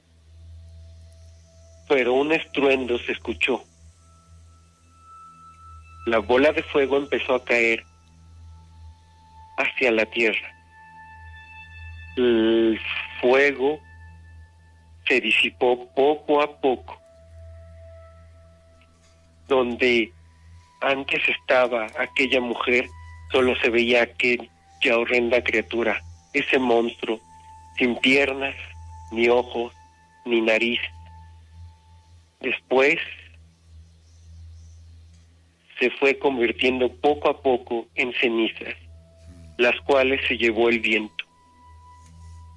pero 1.89 2.15
un 2.15 2.33
estruendo 2.33 2.99
se 2.99 3.13
escuchó. 3.13 3.63
La 6.07 6.19
bola 6.19 6.53
de 6.53 6.63
fuego 6.63 6.97
empezó 6.99 7.35
a 7.35 7.45
caer 7.45 7.85
hacia 9.57 9.91
la 9.91 10.07
tierra. 10.07 10.55
El 12.17 12.79
fuego 13.21 13.81
se 15.07 15.21
disipó 15.21 15.89
poco 15.95 16.43
a 16.43 16.61
poco. 16.61 17.01
Donde 19.49 20.13
antes 20.81 21.29
estaba 21.29 21.87
aquella 21.99 22.41
mujer, 22.41 22.87
solo 23.33 23.55
se 23.57 23.71
veía 23.71 24.03
aquella 24.03 24.99
horrenda 24.99 25.43
criatura, 25.43 26.01
ese 26.33 26.59
monstruo, 26.59 27.21
sin 27.79 27.97
piernas, 27.97 28.55
ni 29.11 29.29
ojos, 29.29 29.73
ni 30.25 30.41
nariz. 30.41 30.81
Después 32.45 32.99
se 35.79 35.91
fue 35.93 36.19
convirtiendo 36.19 36.93
poco 36.97 37.31
a 37.31 37.41
poco 37.41 37.87
en 37.95 38.13
cenizas, 38.21 38.75
las 39.57 39.75
cuales 39.81 40.21
se 40.29 40.37
llevó 40.37 40.69
el 40.69 40.81
viento. 40.81 41.25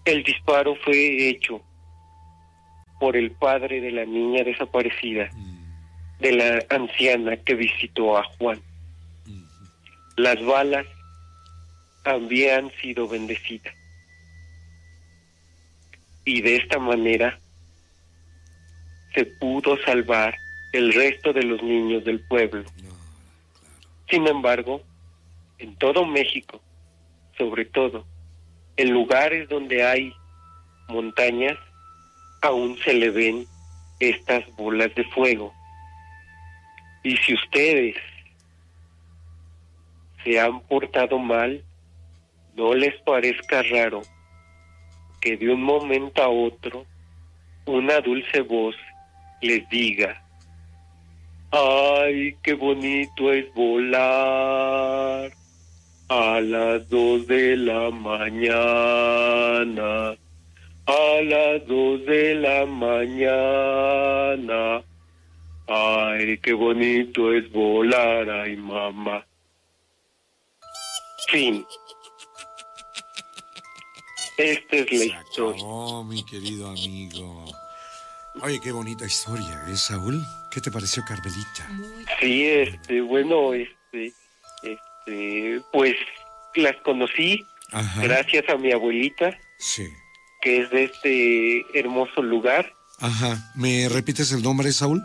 El 0.04 0.24
disparo 0.24 0.76
fue 0.84 1.30
hecho 1.30 1.62
por 3.00 3.16
el 3.16 3.32
padre 3.32 3.80
de 3.80 3.92
la 3.92 4.06
niña 4.06 4.44
desaparecida, 4.44 5.30
de 6.20 6.32
la 6.34 6.66
anciana 6.70 7.38
que 7.38 7.56
visitó 7.56 8.18
a 8.18 8.24
Juan. 8.38 8.62
Las 10.18 10.44
balas 10.44 10.86
habían 12.04 12.72
sido 12.82 13.08
bendecidas. 13.08 13.74
Y 16.26 16.42
de 16.42 16.58
esta 16.58 16.78
manera 16.78 17.40
se 19.18 19.26
pudo 19.26 19.76
salvar 19.84 20.36
el 20.74 20.94
resto 20.94 21.34
de 21.34 21.42
los 21.42 21.64
niños 21.64 22.06
del 22.06 22.20
pueblo. 22.28 22.64
Sin 24.08 24.28
embargo, 24.28 24.84
en 25.58 25.76
todo 25.78 26.06
México, 26.06 26.62
sobre 27.36 27.66
todo 27.66 28.06
en 28.76 28.92
lugares 28.92 29.50
donde 29.50 29.84
hay 29.84 30.14
montañas, 30.88 31.58
aún 32.44 32.78
se 32.86 32.94
le 32.94 33.10
ven 33.10 33.48
estas 34.00 34.46
bolas 34.56 34.94
de 34.94 35.04
fuego. 35.06 35.52
Y 37.04 37.18
si 37.18 37.34
ustedes 37.34 37.96
se 40.24 40.40
han 40.40 40.60
portado 40.62 41.18
mal, 41.18 41.64
no 42.56 42.76
les 42.76 42.94
parezca 43.02 43.64
raro 43.64 44.04
que 45.20 45.38
de 45.38 45.50
un 45.50 45.64
momento 45.64 46.22
a 46.22 46.30
otro 46.30 46.86
una 47.66 48.00
dulce 48.00 48.42
voz 48.42 48.76
les 49.42 49.68
diga, 49.70 50.22
ay, 51.52 52.36
qué 52.44 52.54
bonito 52.54 53.32
es 53.32 53.54
volar 53.54 55.32
a 56.10 56.42
las 56.42 56.90
dos 56.90 57.28
de 57.28 57.58
la 57.58 57.92
mañana 57.92 59.08
a 60.88 61.22
las 61.22 61.66
dos 61.68 62.06
de 62.06 62.36
la 62.36 62.66
mañana. 62.66 63.22
Ay, 65.68 66.38
qué 66.38 66.54
bonito 66.54 67.34
es 67.34 67.52
volar, 67.52 68.30
ay 68.30 68.56
mamá. 68.56 69.28
Fin. 71.28 71.66
Esta 74.38 74.78
es 74.78 74.92
la 74.94 75.06
historia. 75.06 75.64
Oh, 75.66 76.06
mi 76.06 76.24
querido 76.24 76.70
amigo. 76.70 77.46
Oye, 78.42 78.60
qué 78.62 78.72
bonita 78.72 79.06
historia, 79.06 79.64
¿eh, 79.68 79.76
Saúl? 79.78 80.24
¿Qué 80.52 80.62
te 80.62 80.72
pareció, 80.72 81.04
Carmelita? 81.06 81.68
Sí, 82.20 82.48
este, 82.48 83.02
bueno, 83.02 83.54
este, 83.54 84.14
este, 84.64 85.62
pues 85.74 85.96
las 86.56 86.76
conocí 86.84 87.46
gracias 88.02 88.48
a 88.50 88.58
mi 88.58 88.72
abuelita. 88.72 89.38
Sí 89.60 89.88
que 90.42 90.62
es 90.62 90.70
de 90.70 90.84
este 90.86 91.80
hermoso 91.80 92.22
lugar. 92.22 92.72
Ajá. 93.00 93.52
¿Me 93.56 93.90
repites 93.90 94.32
el 94.32 94.42
nombre, 94.42 94.72
Saúl? 94.72 95.04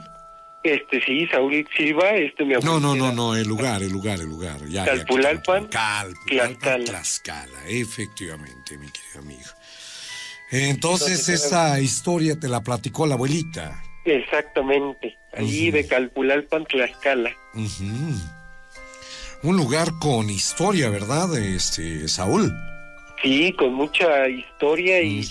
Este, 0.62 1.02
sí, 1.02 1.26
Saúl 1.26 1.66
Silva, 1.76 2.10
este 2.10 2.44
mi 2.44 2.54
No, 2.54 2.78
no, 2.78 2.94
no, 2.94 3.10
no, 3.10 3.34
el 3.34 3.48
lugar, 3.48 3.82
el 3.82 3.90
lugar, 3.90 4.20
el 4.20 4.26
lugar. 4.28 4.64
Ya, 4.68 4.84
Calpulalpan, 4.84 5.66
Calpulalpan, 5.66 6.84
Tlaxcala. 6.84 7.66
efectivamente, 7.66 8.78
mi 8.78 8.86
querido 8.86 9.18
amigo. 9.18 9.50
Entonces, 10.52 11.30
esa 11.30 11.80
historia 11.80 12.38
te 12.38 12.46
la 12.46 12.62
platicó 12.62 13.06
la 13.06 13.14
abuelita. 13.14 13.82
Exactamente, 14.04 15.16
allí 15.32 15.70
de 15.70 15.86
Calpulalpan, 15.86 16.66
Tlaxcala. 16.66 17.34
Un 19.42 19.56
lugar 19.56 19.92
con 19.98 20.28
historia, 20.28 20.90
¿verdad, 20.90 21.36
este, 21.38 22.06
Saúl? 22.06 22.52
Sí, 23.22 23.54
con 23.58 23.72
mucha 23.72 24.28
historia 24.28 25.00
y, 25.00 25.26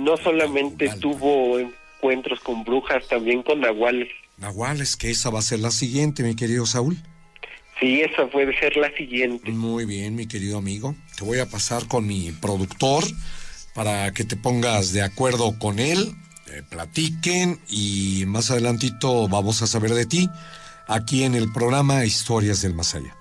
no 0.00 0.16
solamente 0.16 0.88
tuvo 0.98 1.58
encuentros 1.58 2.40
con 2.40 2.64
brujas, 2.64 3.06
también 3.08 3.42
con 3.42 3.60
nahuales. 3.60 4.08
Nahuales, 4.38 4.96
que 4.96 5.10
esa 5.10 5.28
va 5.28 5.40
a 5.40 5.42
ser 5.42 5.60
la 5.60 5.70
siguiente, 5.70 6.22
mi 6.22 6.34
querido 6.34 6.64
Saúl. 6.64 6.96
Sí, 7.78 8.00
esa 8.00 8.26
puede 8.28 8.58
ser 8.58 8.76
la 8.78 8.90
siguiente. 8.96 9.50
Muy 9.50 9.84
bien, 9.84 10.14
mi 10.14 10.26
querido 10.26 10.56
amigo. 10.56 10.94
Te 11.18 11.24
voy 11.24 11.38
a 11.40 11.46
pasar 11.46 11.86
con 11.86 12.06
mi 12.06 12.30
productor 12.30 13.04
para 13.74 14.12
que 14.12 14.24
te 14.24 14.36
pongas 14.36 14.92
de 14.92 15.02
acuerdo 15.02 15.58
con 15.58 15.78
él, 15.78 16.14
eh, 16.50 16.62
platiquen 16.68 17.60
y 17.68 18.24
más 18.26 18.50
adelantito 18.50 19.28
vamos 19.28 19.62
a 19.62 19.66
saber 19.66 19.92
de 19.94 20.06
ti 20.06 20.28
aquí 20.86 21.24
en 21.24 21.34
el 21.34 21.50
programa 21.52 22.04
Historias 22.04 22.62
del 22.62 22.74
Más 22.74 22.94
Allá. 22.94 23.16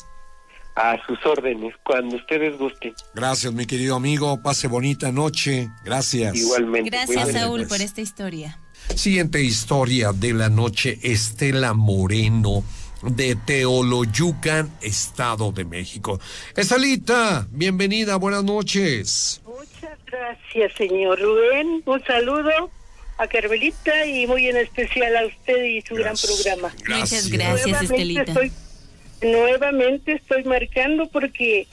A 0.75 0.97
sus 1.05 1.19
órdenes, 1.25 1.75
cuando 1.83 2.15
ustedes 2.15 2.57
gusten. 2.57 2.93
Gracias, 3.13 3.53
mi 3.53 3.65
querido 3.65 3.95
amigo. 3.95 4.41
Pase 4.41 4.67
bonita 4.67 5.11
noche. 5.11 5.69
Gracias. 5.83 6.35
Igualmente. 6.35 6.89
Gracias, 6.89 7.33
Saúl, 7.33 7.59
pues. 7.59 7.69
por 7.69 7.81
esta 7.81 8.01
historia. 8.01 8.57
Siguiente 8.95 9.41
historia 9.43 10.13
de 10.13 10.33
la 10.33 10.49
noche, 10.49 10.97
Estela 11.03 11.73
Moreno 11.73 12.63
de 13.03 13.35
Teoloyucan, 13.35 14.71
Estado 14.81 15.51
de 15.51 15.65
México. 15.65 16.19
Estelita, 16.55 17.47
bienvenida, 17.51 18.15
buenas 18.17 18.43
noches. 18.43 19.41
Gracias, 20.11 20.73
señor 20.77 21.19
Rubén. 21.19 21.81
Un 21.85 22.03
saludo 22.05 22.69
a 23.17 23.27
Carmelita 23.27 24.05
y 24.05 24.27
muy 24.27 24.47
en 24.47 24.57
especial 24.57 25.15
a 25.15 25.25
usted 25.27 25.63
y 25.63 25.81
su 25.81 25.95
gran 25.95 26.13
Gracias. 26.15 26.31
programa. 26.43 26.73
Muchas 26.87 27.29
gracias, 27.29 27.67
nuevamente 27.67 27.85
Estelita. 27.95 28.21
Estoy, 28.23 28.51
nuevamente 29.21 30.11
estoy 30.13 30.43
marcando 30.43 31.07
porque 31.09 31.67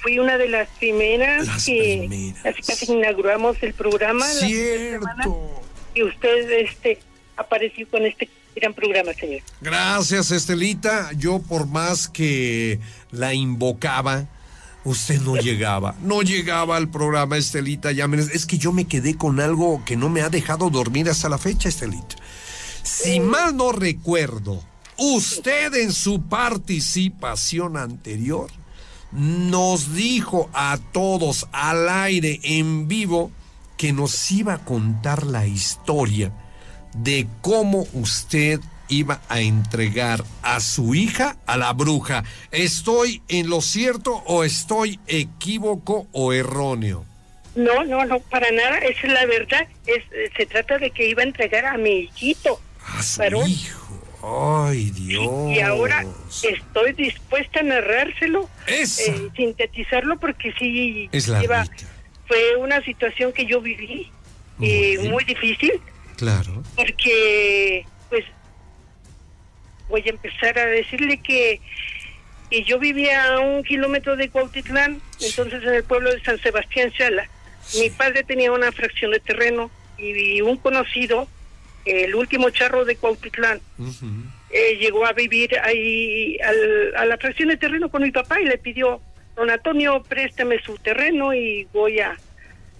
fui 0.00 0.18
una 0.18 0.38
de 0.38 0.48
las 0.48 0.68
primeras 0.78 1.46
Las 1.46 1.64
que 1.66 2.06
primeras. 2.08 2.42
casi 2.42 2.62
casi 2.62 2.92
inauguramos 2.92 3.56
el 3.62 3.74
programa. 3.74 4.26
la 4.26 4.40
primera 4.40 4.98
semana, 4.98 5.22
Cierto. 5.24 5.62
Y 5.94 6.02
usted 6.02 6.50
este 6.52 6.98
apareció 7.36 7.88
con 7.88 8.04
este 8.06 8.28
gran 8.56 8.72
programa, 8.74 9.12
señor. 9.14 9.40
Gracias, 9.60 10.30
Estelita. 10.30 11.10
Yo 11.16 11.40
por 11.40 11.66
más 11.66 12.08
que 12.08 12.78
la 13.10 13.34
invocaba, 13.34 14.26
usted 14.84 15.20
no 15.22 15.36
llegaba. 15.36 15.94
No 16.02 16.22
llegaba 16.22 16.76
al 16.76 16.88
programa, 16.90 17.36
Estelita. 17.36 17.90
Me- 18.08 18.18
Es 18.22 18.46
que 18.46 18.58
yo 18.58 18.72
me 18.72 18.84
quedé 18.86 19.16
con 19.16 19.40
algo 19.40 19.82
que 19.84 19.96
no 19.96 20.08
me 20.08 20.22
ha 20.22 20.28
dejado 20.30 20.70
dormir 20.70 21.08
hasta 21.08 21.28
la 21.28 21.38
fecha, 21.38 21.68
Estelita. 21.68 22.16
Si 22.82 23.18
mal 23.20 23.56
no 23.56 23.72
recuerdo, 23.72 24.62
usted 24.98 25.74
en 25.74 25.92
su 25.92 26.22
participación 26.22 27.76
anterior 27.76 28.50
nos 29.12 29.94
dijo 29.94 30.50
a 30.52 30.78
todos 30.92 31.46
al 31.52 31.88
aire 31.88 32.40
en 32.42 32.88
vivo 32.88 33.30
que 33.76 33.92
nos 33.92 34.30
iba 34.32 34.54
a 34.54 34.64
contar 34.64 35.24
la 35.26 35.46
historia 35.46 36.32
de 36.96 37.26
cómo 37.40 37.86
usted 37.92 38.60
iba 38.88 39.20
a 39.28 39.40
entregar 39.40 40.24
a 40.42 40.60
su 40.60 40.94
hija 40.94 41.36
a 41.46 41.56
la 41.56 41.72
bruja. 41.72 42.24
¿Estoy 42.50 43.22
en 43.28 43.48
lo 43.48 43.60
cierto 43.60 44.22
o 44.26 44.44
estoy 44.44 44.98
equívoco 45.06 46.06
o 46.12 46.32
erróneo? 46.32 47.04
No, 47.54 47.84
no, 47.84 48.04
no, 48.04 48.18
para 48.20 48.50
nada, 48.50 48.78
esa 48.78 49.06
es 49.06 49.12
la 49.12 49.26
verdad. 49.26 49.66
Es, 49.86 50.02
se 50.36 50.46
trata 50.46 50.78
de 50.78 50.90
que 50.90 51.08
iba 51.08 51.22
a 51.22 51.26
entregar 51.26 51.64
a 51.66 51.76
mi 51.78 51.90
hijito. 52.00 52.60
A 52.96 53.02
su 53.02 53.20
Varón. 53.20 53.48
hijo. 53.48 53.80
Ay, 54.66 54.90
Dios. 54.90 55.50
Y 55.54 55.60
ahora 55.60 56.04
estoy 56.42 56.92
dispuesta 56.94 57.60
a 57.60 57.62
narrárselo, 57.62 58.48
eh, 58.66 58.86
sintetizarlo, 59.36 60.18
porque 60.18 60.52
sí 60.58 61.08
es 61.12 61.28
la 61.28 61.40
lleva- 61.42 61.66
fue 62.26 62.56
una 62.56 62.80
situación 62.82 63.32
que 63.34 63.44
yo 63.44 63.60
viví 63.60 64.10
Muy 64.56 64.68
eh, 64.70 65.08
muy 65.10 65.24
difícil, 65.24 65.72
Claro. 66.16 66.62
porque 66.74 67.84
pues 68.08 68.24
voy 69.88 70.02
a 70.06 70.10
empezar 70.10 70.58
a 70.58 70.66
decirle 70.66 71.18
que, 71.18 71.60
que 72.50 72.62
yo 72.64 72.78
vivía 72.78 73.24
a 73.34 73.40
un 73.40 73.62
kilómetro 73.64 74.16
de 74.16 74.28
Cuautitlán, 74.30 75.00
entonces 75.20 75.62
en 75.62 75.74
el 75.74 75.84
pueblo 75.84 76.10
de 76.12 76.20
San 76.22 76.38
Sebastián 76.40 76.90
Chala. 76.92 77.28
Mi 77.78 77.90
padre 77.90 78.22
tenía 78.24 78.52
una 78.52 78.72
fracción 78.72 79.10
de 79.12 79.20
terreno 79.20 79.70
y 79.98 80.40
un 80.40 80.56
conocido, 80.58 81.28
el 81.84 82.14
último 82.14 82.50
charro 82.50 82.84
de 82.84 82.96
Cuautitlán, 82.96 83.60
eh, 84.50 84.76
llegó 84.78 85.04
a 85.06 85.12
vivir 85.12 85.58
ahí 85.60 86.38
al- 86.44 86.94
a 86.96 87.04
la 87.06 87.16
fracción 87.18 87.48
de 87.48 87.56
terreno 87.56 87.88
con 87.90 88.02
mi 88.02 88.10
papá 88.10 88.40
y 88.40 88.44
le 88.46 88.58
pidió, 88.58 89.00
don 89.36 89.50
Antonio, 89.50 90.02
préstame 90.08 90.60
su 90.62 90.76
terreno 90.78 91.34
y 91.34 91.66
voy 91.72 92.00
a, 92.00 92.16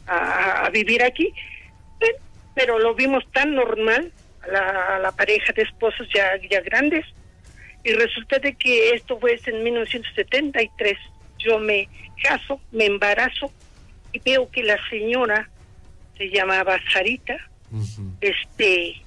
a- 0.07 0.67
a 0.67 0.71
vivir 0.71 1.03
aquí. 1.03 1.33
Pero 2.55 2.79
lo 2.79 2.95
vimos 2.95 3.25
tan 3.33 3.55
normal, 3.55 4.13
la, 4.51 5.13
pareja 5.17 5.53
de 5.53 5.63
esposos 5.63 6.07
ya, 6.15 6.33
ya 6.51 6.61
grandes, 6.61 7.05
y 7.83 7.93
resulta 7.93 8.39
de 8.39 8.55
que 8.55 8.91
esto 8.91 9.19
fue 9.19 9.39
en 9.47 9.63
1973. 9.63 10.99
Yo 11.39 11.59
me 11.59 11.89
caso, 12.23 12.61
me 12.73 12.87
embarazo 12.87 13.53
y 14.13 14.19
veo 14.21 14.51
que 14.51 14.63
la 14.63 14.79
señora 14.89 15.51
se 16.17 16.31
llamaba 16.31 16.79
Sarita, 16.93 17.37
este 18.21 19.03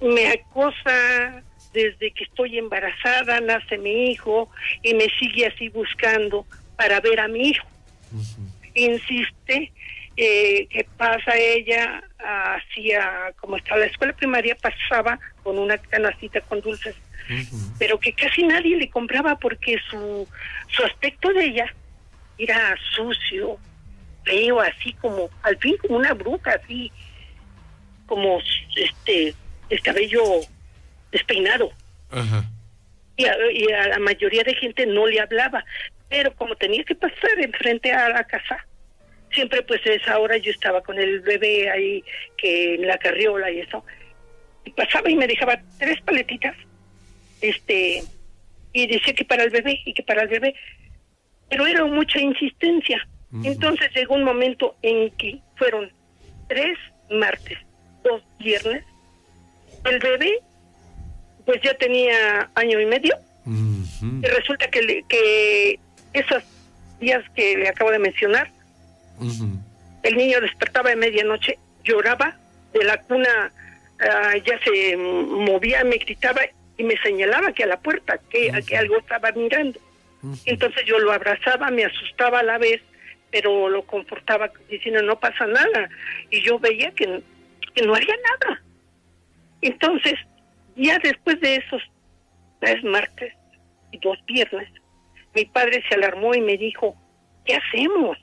me 0.00 0.28
acosa 0.28 1.42
desde 1.72 2.10
que 2.12 2.24
estoy 2.24 2.58
embarazada, 2.58 3.40
nace 3.40 3.78
mi 3.78 4.10
hijo 4.10 4.50
y 4.82 4.94
me 4.94 5.06
sigue 5.18 5.46
así 5.46 5.68
buscando 5.68 6.46
para 6.76 7.00
ver 7.00 7.20
a 7.20 7.28
mi 7.28 7.50
hijo. 7.50 7.66
Insiste 8.74 9.72
eh, 10.22 10.66
que 10.68 10.86
pasa 10.98 11.34
ella 11.34 12.04
hacia, 12.18 13.32
como 13.40 13.56
estaba 13.56 13.80
la 13.80 13.86
escuela 13.86 14.12
primaria, 14.12 14.54
pasaba 14.54 15.18
con 15.42 15.58
una 15.58 15.78
canastita 15.78 16.42
con 16.42 16.60
dulces, 16.60 16.94
pero 17.78 17.98
que 17.98 18.12
casi 18.12 18.42
nadie 18.42 18.76
le 18.76 18.90
compraba 18.90 19.38
porque 19.38 19.78
su, 19.88 20.28
su 20.68 20.84
aspecto 20.84 21.32
de 21.32 21.46
ella 21.46 21.74
era 22.36 22.76
sucio, 22.94 23.56
feo, 24.24 24.60
así 24.60 24.92
como, 25.00 25.30
al 25.40 25.56
fin 25.56 25.78
como 25.78 25.96
una 25.96 26.12
bruja, 26.12 26.58
así 26.62 26.92
como 28.04 28.38
este 28.76 29.34
el 29.70 29.80
cabello 29.80 30.22
despeinado 31.12 31.72
Ajá. 32.10 32.44
y 33.16 33.24
a, 33.24 33.34
y 33.52 33.72
a 33.72 33.88
la 33.88 33.98
mayoría 34.00 34.44
de 34.44 34.54
gente 34.54 34.84
no 34.84 35.06
le 35.06 35.18
hablaba 35.18 35.64
pero 36.10 36.34
como 36.34 36.56
tenía 36.56 36.82
que 36.82 36.96
pasar 36.96 37.38
enfrente 37.38 37.92
a 37.92 38.08
la 38.08 38.24
casa 38.24 38.66
siempre 39.32 39.62
pues 39.62 39.84
a 39.86 39.92
esa 39.92 40.18
hora 40.18 40.36
yo 40.38 40.50
estaba 40.50 40.82
con 40.82 40.98
el 40.98 41.20
bebé 41.20 41.70
ahí 41.70 42.04
que 42.36 42.74
en 42.74 42.86
la 42.86 42.98
carriola 42.98 43.50
y 43.50 43.60
eso. 43.60 43.84
Y 44.64 44.70
pasaba 44.70 45.08
y 45.10 45.16
me 45.16 45.26
dejaba 45.26 45.60
tres 45.78 46.00
paletitas 46.02 46.54
este 47.40 48.02
y 48.72 48.86
decía 48.86 49.14
que 49.14 49.24
para 49.24 49.44
el 49.44 49.50
bebé 49.50 49.80
y 49.84 49.92
que 49.94 50.02
para 50.02 50.22
el 50.22 50.28
bebé. 50.28 50.54
Pero 51.48 51.66
era 51.66 51.84
mucha 51.84 52.20
insistencia. 52.20 53.06
Entonces 53.44 53.90
llegó 53.94 54.14
un 54.14 54.24
momento 54.24 54.76
en 54.82 55.10
que 55.12 55.38
fueron 55.56 55.90
tres 56.48 56.76
martes 57.10 57.58
dos 58.02 58.22
viernes 58.38 58.84
el 59.84 59.98
bebé 59.98 60.38
pues 61.46 61.60
ya 61.62 61.74
tenía 61.74 62.50
año 62.54 62.80
y 62.80 62.86
medio. 62.86 63.14
Y 64.22 64.26
resulta 64.26 64.68
que, 64.70 64.82
le- 64.82 65.04
que 65.08 65.78
esos 66.12 66.42
días 67.00 67.22
que 67.34 67.56
le 67.56 67.68
acabo 67.68 67.90
de 67.90 67.98
mencionar, 67.98 68.50
El 70.02 70.16
niño 70.16 70.40
despertaba 70.40 70.90
de 70.90 70.96
medianoche, 70.96 71.58
lloraba, 71.84 72.36
de 72.72 72.84
la 72.84 73.00
cuna 73.02 73.52
ah, 74.00 74.36
ya 74.44 74.58
se 74.64 74.96
movía, 74.96 75.84
me 75.84 75.96
gritaba 75.96 76.40
y 76.76 76.84
me 76.84 76.96
señalaba 76.98 77.52
que 77.52 77.64
a 77.64 77.66
la 77.66 77.78
puerta, 77.78 78.18
que, 78.30 78.50
que 78.66 78.76
algo 78.76 78.98
estaba 78.98 79.32
mirando. 79.32 79.78
Entonces 80.44 80.84
yo 80.86 80.98
lo 80.98 81.12
abrazaba, 81.12 81.70
me 81.70 81.84
asustaba 81.84 82.40
a 82.40 82.42
la 82.42 82.58
vez, 82.58 82.82
pero 83.30 83.68
lo 83.68 83.82
confortaba 83.84 84.50
diciendo 84.68 85.02
no 85.02 85.18
pasa 85.18 85.46
nada. 85.46 85.88
Y 86.30 86.42
yo 86.42 86.58
veía 86.58 86.90
que, 86.92 87.22
que 87.74 87.82
no 87.82 87.94
haría 87.94 88.14
nada. 88.16 88.62
Entonces, 89.62 90.14
ya 90.76 90.98
después 90.98 91.40
de 91.40 91.56
esos 91.56 91.82
tres 92.60 92.82
martes 92.84 93.34
y 93.92 93.98
dos 93.98 94.18
viernes, 94.26 94.68
mi 95.34 95.44
padre 95.46 95.82
se 95.88 95.94
alarmó 95.94 96.34
y 96.34 96.40
me 96.40 96.56
dijo, 96.56 96.96
¿qué 97.44 97.56
hacemos? 97.56 98.18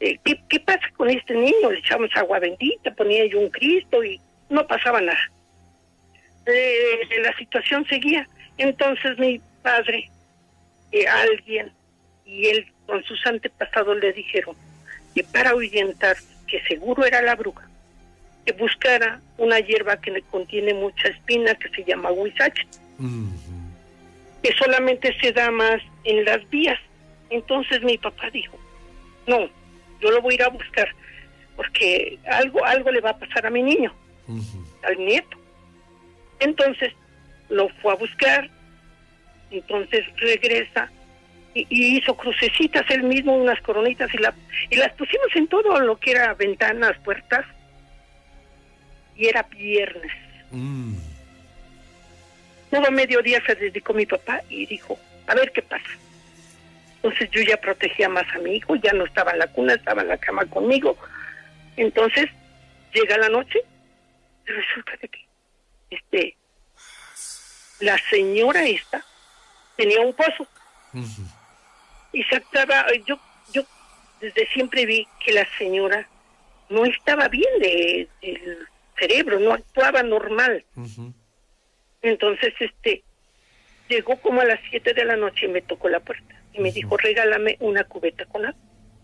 Eh, 0.00 0.18
¿qué, 0.24 0.40
¿Qué 0.48 0.60
pasa 0.60 0.88
con 0.96 1.10
este 1.10 1.34
niño? 1.34 1.70
Le 1.70 1.78
echamos 1.78 2.10
agua 2.16 2.38
bendita, 2.38 2.90
ponía 2.94 3.26
yo 3.26 3.38
un 3.38 3.50
Cristo 3.50 4.02
y 4.02 4.18
no 4.48 4.66
pasaba 4.66 5.00
nada. 5.00 5.30
Eh, 6.46 7.20
la 7.22 7.36
situación 7.36 7.86
seguía. 7.86 8.26
Entonces 8.56 9.18
mi 9.18 9.40
padre, 9.62 10.10
eh, 10.92 11.06
alguien 11.06 11.70
y 12.24 12.46
él 12.46 12.66
con 12.86 13.04
sus 13.04 13.24
antepasados 13.26 13.98
le 13.98 14.12
dijeron 14.12 14.56
que 15.14 15.22
para 15.22 15.50
ahuyentar, 15.50 16.16
que 16.46 16.62
seguro 16.64 17.04
era 17.04 17.20
la 17.22 17.36
bruja, 17.36 17.68
que 18.46 18.52
buscara 18.52 19.20
una 19.38 19.60
hierba 19.60 20.00
que 20.00 20.10
le 20.10 20.22
contiene 20.22 20.74
mucha 20.74 21.08
espina 21.08 21.54
que 21.54 21.68
se 21.68 21.84
llama 21.84 22.10
huizache, 22.10 22.66
que 24.42 24.52
solamente 24.54 25.14
se 25.20 25.32
da 25.32 25.50
más 25.50 25.80
en 26.04 26.24
las 26.24 26.48
vías. 26.48 26.78
Entonces 27.28 27.82
mi 27.82 27.98
papá 27.98 28.30
dijo, 28.30 28.58
no, 29.26 29.48
yo 30.00 30.10
lo 30.10 30.22
voy 30.22 30.32
a 30.32 30.36
ir 30.36 30.42
a 30.42 30.48
buscar, 30.48 30.88
porque 31.56 32.18
algo, 32.26 32.64
algo 32.64 32.90
le 32.90 33.00
va 33.00 33.10
a 33.10 33.18
pasar 33.18 33.46
a 33.46 33.50
mi 33.50 33.62
niño, 33.62 33.92
al 34.82 34.98
nieto. 34.98 35.36
Entonces 36.38 36.92
lo 37.48 37.68
fue 37.80 37.92
a 37.92 37.96
buscar 37.96 38.48
Entonces 39.50 40.04
regresa 40.16 40.90
y, 41.54 41.66
y 41.68 41.98
hizo 41.98 42.16
crucecitas 42.16 42.88
él 42.90 43.02
mismo, 43.02 43.36
unas 43.36 43.60
coronitas 43.60 44.12
y, 44.14 44.18
la, 44.18 44.32
y 44.70 44.76
las 44.76 44.92
pusimos 44.92 45.28
en 45.34 45.48
todo 45.48 45.80
lo 45.80 45.98
que 45.98 46.12
era 46.12 46.34
ventanas, 46.34 46.96
puertas. 46.98 47.44
Y 49.16 49.26
era 49.26 49.42
viernes. 49.42 50.12
Mm. 50.50 50.94
Todo 52.70 52.90
mediodía 52.90 53.42
se 53.44 53.54
dedicó 53.56 53.92
mi 53.92 54.06
papá 54.06 54.42
y 54.48 54.64
dijo, 54.66 54.98
a 55.26 55.34
ver 55.34 55.50
qué 55.52 55.60
pasa. 55.60 55.90
Entonces 57.02 57.30
yo 57.30 57.40
ya 57.42 57.56
protegía 57.56 58.10
más 58.10 58.26
a 58.34 58.38
mi 58.38 58.56
hijo, 58.56 58.76
ya 58.76 58.92
no 58.92 59.06
estaba 59.06 59.32
en 59.32 59.38
la 59.38 59.46
cuna, 59.46 59.72
estaba 59.72 60.02
en 60.02 60.08
la 60.08 60.18
cama 60.18 60.44
conmigo. 60.44 60.98
Entonces 61.76 62.26
llega 62.92 63.16
la 63.16 63.30
noche 63.30 63.58
y 64.46 64.50
resulta 64.50 64.92
de 65.00 65.08
que 65.08 65.26
este, 65.88 66.36
la 67.80 67.96
señora 68.10 68.66
esta 68.66 69.02
tenía 69.76 70.00
un 70.00 70.12
pozo 70.12 70.46
Ujú. 70.92 71.22
y 72.12 72.22
se 72.24 72.36
actuaba, 72.36 72.84
yo, 73.06 73.18
yo 73.50 73.62
desde 74.20 74.46
siempre 74.48 74.84
vi 74.84 75.08
que 75.24 75.32
la 75.32 75.46
señora 75.56 76.06
no 76.68 76.84
estaba 76.84 77.28
bien 77.28 77.50
de, 77.60 78.08
del 78.20 78.68
cerebro, 78.98 79.40
no 79.40 79.54
actuaba 79.54 80.02
normal. 80.02 80.66
Entonces, 82.02 82.52
este, 82.60 83.02
llegó 83.88 84.20
como 84.20 84.42
a 84.42 84.44
las 84.44 84.60
7 84.68 84.92
de 84.92 85.04
la 85.06 85.16
noche 85.16 85.46
y 85.46 85.48
me 85.48 85.62
tocó 85.62 85.88
la 85.88 86.00
puerta 86.00 86.39
y 86.52 86.60
me 86.60 86.72
dijo, 86.72 86.96
regálame 86.96 87.56
una 87.60 87.84
cubeta 87.84 88.24
con 88.26 88.44
agua. 88.46 88.60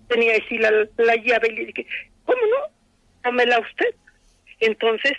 Tenía 0.09 0.37
así 0.37 0.59
la, 0.59 0.71
la 0.71 1.17
llave 1.17 1.49
y 1.53 1.57
le 1.57 1.67
dije, 1.67 1.87
¿cómo 2.25 2.41
no? 2.41 2.73
Tómela 3.23 3.59
usted. 3.61 3.95
Entonces, 4.61 5.13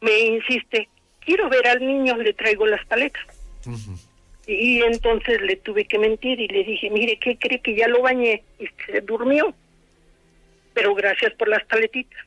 me 0.00 0.18
insiste, 0.20 0.88
quiero 1.20 1.48
ver 1.48 1.66
al 1.66 1.80
niño, 1.80 2.16
le 2.16 2.32
traigo 2.32 2.66
las 2.66 2.84
paletas. 2.86 3.22
Y 4.46 4.82
entonces 4.82 5.40
le 5.42 5.56
tuve 5.56 5.86
que 5.86 5.98
mentir 5.98 6.40
y 6.40 6.46
le 6.46 6.62
dije, 6.62 6.88
mire, 6.90 7.18
¿qué 7.18 7.36
cree 7.36 7.60
que 7.60 7.74
ya 7.74 7.88
lo 7.88 8.02
bañé? 8.02 8.44
Y 8.60 8.68
se 8.86 9.00
durmió. 9.00 9.52
Pero 10.72 10.94
gracias 10.94 11.32
por 11.34 11.48
las 11.48 11.64
paletitas. 11.64 12.20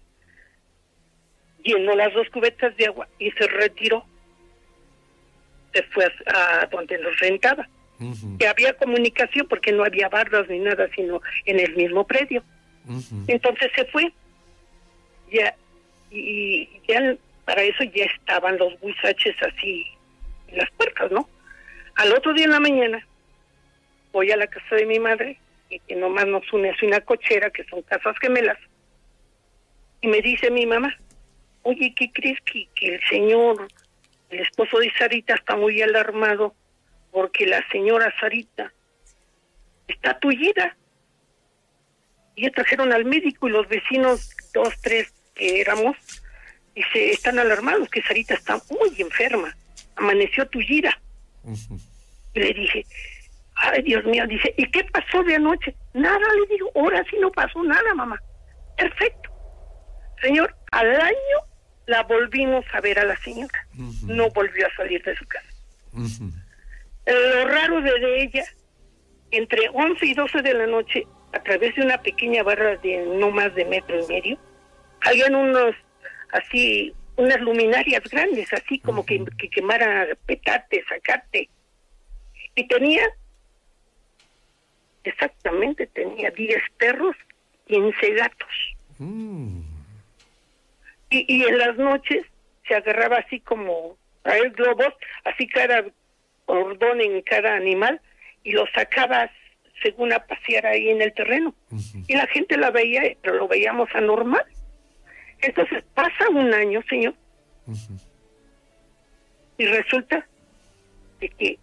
Llenó 1.64 1.96
las 1.96 2.14
dos 2.14 2.28
cubetas 2.30 2.76
de 2.76 2.88
agua 2.88 3.08
y 3.20 3.32
se 3.32 3.48
retiró. 3.48 4.04
Se 5.74 5.84
fue 5.84 6.12
a, 6.26 6.62
a 6.62 6.66
donde 6.66 6.98
nos 6.98 7.18
rentaba. 7.20 7.70
Que 8.38 8.48
había 8.48 8.74
comunicación 8.74 9.48
porque 9.48 9.72
no 9.72 9.84
había 9.84 10.08
bardas 10.10 10.48
ni 10.48 10.60
nada, 10.60 10.88
sino 10.96 11.22
en 11.46 11.60
el 11.60 11.76
mismo 11.76 12.08
predio. 12.08 12.44
Entonces 13.28 13.72
se 13.76 13.86
fue. 13.86 14.12
Ya, 15.32 15.56
y 16.10 16.68
ya 16.88 17.16
para 17.46 17.62
eso 17.64 17.84
ya 17.84 18.06
estaban 18.06 18.58
los 18.58 18.74
huizaches 18.82 19.36
así 19.42 19.86
en 20.48 20.58
las 20.58 20.72
puertas, 20.72 21.12
¿no? 21.12 21.30
Al 21.96 22.14
otro 22.14 22.34
día 22.34 22.46
en 22.46 22.52
la 22.52 22.60
mañana 22.60 23.06
voy 24.12 24.32
a 24.32 24.38
la 24.38 24.48
casa 24.48 24.76
de 24.76 24.86
mi 24.86 24.98
madre, 24.98 25.38
y 25.70 25.80
que 25.80 25.96
nomás 25.96 26.26
nos 26.26 26.52
une 26.52 26.70
así 26.72 26.86
una 26.86 27.02
cochera, 27.02 27.52
que 27.52 27.64
son 27.66 27.82
casas 27.84 28.18
gemelas, 28.20 28.58
y 30.02 30.08
me 30.08 30.22
dice 30.22 30.50
mi 30.50 30.66
mamá, 30.66 30.98
oye, 31.64 31.94
¿qué 31.96 32.12
crees 32.12 32.40
que, 32.42 32.68
que 32.74 32.96
el 32.96 33.02
señor, 33.08 33.68
el 34.30 34.40
esposo 34.40 34.80
de 34.80 34.92
Sarita 34.98 35.36
está 35.36 35.56
muy 35.56 35.82
alarmado 35.82 36.56
porque 37.12 37.46
la 37.46 37.64
señora 37.72 38.14
Sarita 38.20 38.72
está 39.88 40.20
tullida? 40.20 40.76
y 42.40 42.44
ya 42.44 42.52
trajeron 42.52 42.94
al 42.94 43.04
médico 43.04 43.50
y 43.50 43.52
los 43.52 43.68
vecinos, 43.68 44.34
dos, 44.54 44.74
tres 44.82 45.14
que 45.36 45.60
éramos, 45.60 45.98
y 46.74 46.82
se 46.94 47.12
están 47.12 47.38
alarmados 47.38 47.90
que 47.90 48.02
Sarita 48.02 48.34
está 48.34 48.62
muy 48.70 49.02
enferma, 49.02 49.54
amaneció 49.98 50.48
tullida. 50.48 50.98
Ujú. 51.44 51.78
Y 52.34 52.40
le 52.40 52.54
dije, 52.54 52.86
ay 53.56 53.82
Dios 53.82 54.06
mío, 54.06 54.26
dice, 54.28 54.54
¿y 54.56 54.72
qué 54.72 54.86
pasó 54.86 55.22
de 55.24 55.36
anoche? 55.36 55.76
Nada, 55.94 56.18
le 56.18 56.56
digo, 56.56 56.72
ahora 56.76 57.04
sí 57.10 57.18
no 57.20 57.30
pasó 57.32 57.62
nada, 57.62 57.94
mamá. 57.94 58.18
Perfecto. 58.78 59.30
Señor, 60.22 60.56
al 60.72 60.96
año 61.02 61.38
la 61.88 62.04
volvimos 62.04 62.64
a 62.72 62.80
ver 62.80 63.00
a 63.00 63.04
la 63.04 63.18
señora. 63.18 63.68
No 64.04 64.30
volvió 64.30 64.66
a 64.66 64.76
salir 64.76 65.04
de 65.04 65.16
su 65.18 65.26
casa. 65.26 65.50
Ujú. 65.92 66.32
Lo 67.10 67.48
raro 67.48 67.82
de, 67.82 68.00
de 68.00 68.24
ella, 68.24 68.44
entre 69.32 69.70
11 69.70 70.06
y 70.06 70.14
12 70.14 70.42
de 70.42 70.54
la 70.54 70.68
noche, 70.68 71.08
a 71.34 71.40
través 71.42 71.76
de 71.76 71.82
una 71.82 72.02
pequeña 72.02 72.44
barra 72.44 72.78
de 72.78 73.06
no 73.20 73.32
más 73.32 73.54
de 73.56 73.66
metro 73.66 74.00
y 74.00 74.08
medio, 74.08 74.38
habían 75.02 75.36
unos, 75.36 75.76
así, 76.32 76.94
unas 77.16 77.40
luminarias 77.42 78.04
grandes, 78.04 78.52
así 78.54 78.80
como 78.80 79.06
que, 79.06 79.24
que 79.38 79.50
quemara 79.50 80.08
petate, 80.26 80.84
zacate. 80.88 81.50
Y 82.56 82.68
tenía, 82.68 83.04
exactamente, 85.04 85.88
tenía 85.88 86.30
10 86.32 86.62
perros, 86.78 87.16
15 87.68 88.14
gatos. 88.14 88.76
Mm. 89.00 89.62
Y, 91.10 91.26
y 91.28 91.44
en 91.44 91.58
las 91.58 91.76
noches 91.78 92.26
se 92.68 92.76
agarraba 92.76 93.18
así 93.18 93.40
como 93.40 93.98
traer 94.22 94.52
globos, 94.52 94.94
así 95.24 95.48
cada 95.48 95.86
cordón 96.54 97.00
en 97.00 97.22
cada 97.22 97.54
animal, 97.56 98.02
y 98.44 98.54
los 98.54 98.68
sacaba 98.74 99.30
según 99.84 100.12
a 100.12 100.26
pasear 100.26 100.66
ahí 100.66 100.90
en 100.90 101.00
el 101.04 101.14
terreno. 101.14 101.54
Y 102.08 102.16
la 102.16 102.26
gente 102.28 102.58
la 102.58 102.72
veía, 102.72 103.04
pero 103.22 103.36
lo 103.36 103.48
veíamos 103.48 103.88
anormal. 103.94 104.44
Entonces 105.42 105.84
pasa 105.94 106.28
un 106.32 106.52
año, 106.52 106.82
señor, 106.90 107.14
y 109.60 109.66
resulta 109.68 110.26
de 111.20 111.30
que 111.30 111.60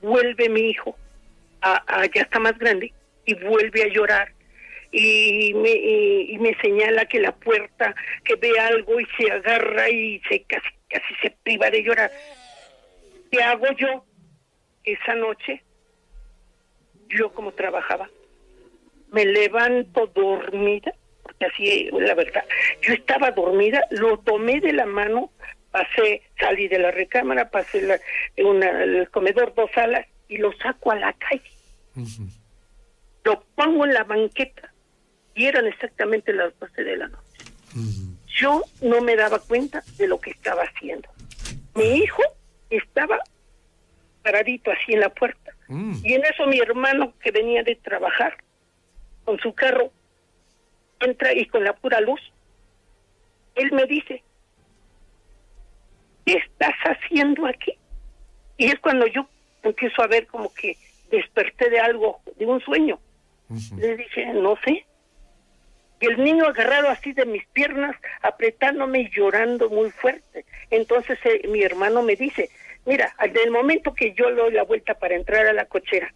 vuelve 0.00 0.48
mi 0.48 0.70
hijo, 0.70 0.96
a, 1.60 1.82
a- 1.86 2.06
ya 2.06 2.22
está 2.22 2.38
más 2.38 2.56
grande, 2.58 2.92
y 3.26 3.34
vuelve 3.34 3.82
a 3.82 3.88
llorar. 3.88 4.32
Y 4.92 5.52
me, 5.54 5.70
y, 5.70 6.32
y 6.34 6.38
me 6.38 6.56
señala 6.62 7.04
que 7.04 7.20
la 7.20 7.32
puerta, 7.32 7.94
que 8.24 8.34
ve 8.36 8.58
algo 8.58 8.98
y 9.00 9.06
se 9.18 9.30
agarra 9.30 9.88
y 9.90 10.20
se 10.28 10.42
casi, 10.44 10.66
casi 10.88 11.14
se 11.22 11.30
priva 11.44 11.70
de 11.70 11.82
llorar. 11.82 12.10
¿Qué 13.30 13.40
hago 13.42 13.66
yo? 13.76 14.04
Esa 14.92 15.14
noche, 15.14 15.62
yo 17.08 17.32
como 17.32 17.52
trabajaba, 17.52 18.08
me 19.12 19.24
levanto 19.24 20.08
dormida, 20.08 20.92
porque 21.22 21.46
así 21.46 21.90
la 21.92 22.14
verdad, 22.14 22.44
yo 22.82 22.94
estaba 22.94 23.30
dormida, 23.30 23.86
lo 23.90 24.18
tomé 24.18 24.60
de 24.60 24.72
la 24.72 24.86
mano, 24.86 25.30
pasé, 25.70 26.22
salí 26.40 26.66
de 26.66 26.80
la 26.80 26.90
recámara, 26.90 27.50
pasé 27.50 27.82
la, 27.82 28.00
una, 28.44 28.82
el 28.82 29.08
comedor 29.10 29.54
dos 29.54 29.70
salas 29.72 30.06
y 30.28 30.38
lo 30.38 30.52
saco 30.58 30.90
a 30.90 30.96
la 30.96 31.12
calle, 31.12 31.50
lo 33.24 33.44
pongo 33.54 33.84
en 33.84 33.94
la 33.94 34.04
banqueta 34.04 34.72
y 35.34 35.46
eran 35.46 35.66
exactamente 35.66 36.32
las 36.32 36.58
12 36.58 36.82
de 36.82 36.96
la 36.96 37.08
noche. 37.08 37.44
Yo 38.26 38.64
no 38.82 39.00
me 39.00 39.14
daba 39.14 39.38
cuenta 39.38 39.84
de 39.98 40.08
lo 40.08 40.20
que 40.20 40.30
estaba 40.30 40.62
haciendo. 40.62 41.08
Mi 41.74 41.98
hijo 41.98 42.22
estaba 42.70 43.18
paradito 44.22 44.70
así 44.70 44.92
en 44.92 45.00
la 45.00 45.08
puerta 45.10 45.52
Mm. 45.68 45.94
y 46.04 46.14
en 46.14 46.24
eso 46.24 46.46
mi 46.46 46.58
hermano 46.58 47.14
que 47.22 47.30
venía 47.30 47.62
de 47.62 47.76
trabajar 47.76 48.36
con 49.24 49.38
su 49.38 49.54
carro 49.54 49.92
entra 50.98 51.32
y 51.32 51.46
con 51.46 51.62
la 51.62 51.74
pura 51.74 52.00
luz, 52.00 52.20
él 53.54 53.70
me 53.72 53.84
dice, 53.86 54.22
¿qué 56.26 56.34
estás 56.34 56.74
haciendo 56.84 57.46
aquí? 57.46 57.72
Y 58.56 58.66
es 58.66 58.78
cuando 58.80 59.06
yo 59.06 59.26
empiezo 59.62 60.02
a 60.02 60.06
ver 60.08 60.26
como 60.26 60.52
que 60.52 60.76
desperté 61.10 61.70
de 61.70 61.78
algo, 61.80 62.20
de 62.36 62.46
un 62.46 62.60
sueño. 62.60 62.98
Le 63.76 63.96
dije, 63.96 64.26
no 64.34 64.56
sé. 64.64 64.84
Y 66.00 66.06
el 66.06 66.22
niño 66.22 66.46
agarrado 66.46 66.88
así 66.88 67.12
de 67.12 67.26
mis 67.26 67.46
piernas, 67.48 67.94
apretándome 68.22 69.00
y 69.02 69.10
llorando 69.10 69.68
muy 69.70 69.90
fuerte. 69.90 70.44
Entonces 70.70 71.18
eh, 71.24 71.46
mi 71.48 71.62
hermano 71.62 72.02
me 72.02 72.16
dice, 72.16 72.50
mira, 72.86 73.14
al 73.18 73.32
del 73.32 73.50
momento 73.50 73.94
que 73.94 74.12
yo 74.14 74.30
le 74.30 74.36
doy 74.42 74.52
la 74.52 74.64
vuelta 74.64 74.94
para 74.94 75.14
entrar 75.16 75.46
a 75.46 75.52
la 75.52 75.66
cochera, 75.66 76.12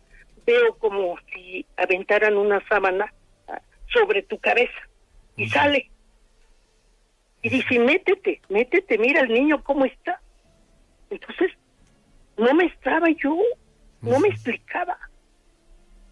veo 0.47 0.77
como 0.79 1.17
si 1.33 1.65
aventaran 1.77 2.37
una 2.37 2.67
sábana 2.69 3.12
ah, 3.49 3.61
sobre 3.93 4.23
tu 4.23 4.39
cabeza 4.39 4.73
y 5.37 5.49
sale. 5.49 5.91
Y 7.43 7.51
dice, 7.51 7.79
métete, 7.79 8.41
métete, 8.49 8.97
mira 8.99 9.21
al 9.21 9.29
niño 9.29 9.62
cómo 9.62 9.85
está. 9.85 10.21
Entonces, 11.11 11.53
no 12.39 12.55
me 12.55 12.65
estaba 12.67 13.09
yo, 13.11 13.39
no 14.01 14.19
me 14.21 14.29
explicaba 14.29 14.99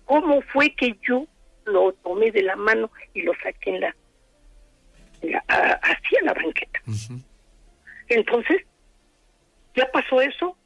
cómo 0.04 0.42
fue 0.52 0.74
que 0.74 0.98
yo 1.08 1.26
lo 1.64 1.92
tomé 1.94 2.30
de 2.30 2.42
la 2.42 2.56
mano 2.56 2.90
y 3.14 3.22
lo 3.22 3.32
saqué 3.42 3.70
en 3.70 3.80
la, 3.80 3.96
en 5.22 5.32
la 5.32 5.44
a- 5.48 5.80
hacia 5.82 6.22
la 6.22 6.34
banqueta. 6.34 6.80
Entonces, 8.08 8.62
ya 9.74 9.90
pasó 9.90 10.20
eso, 10.20 10.56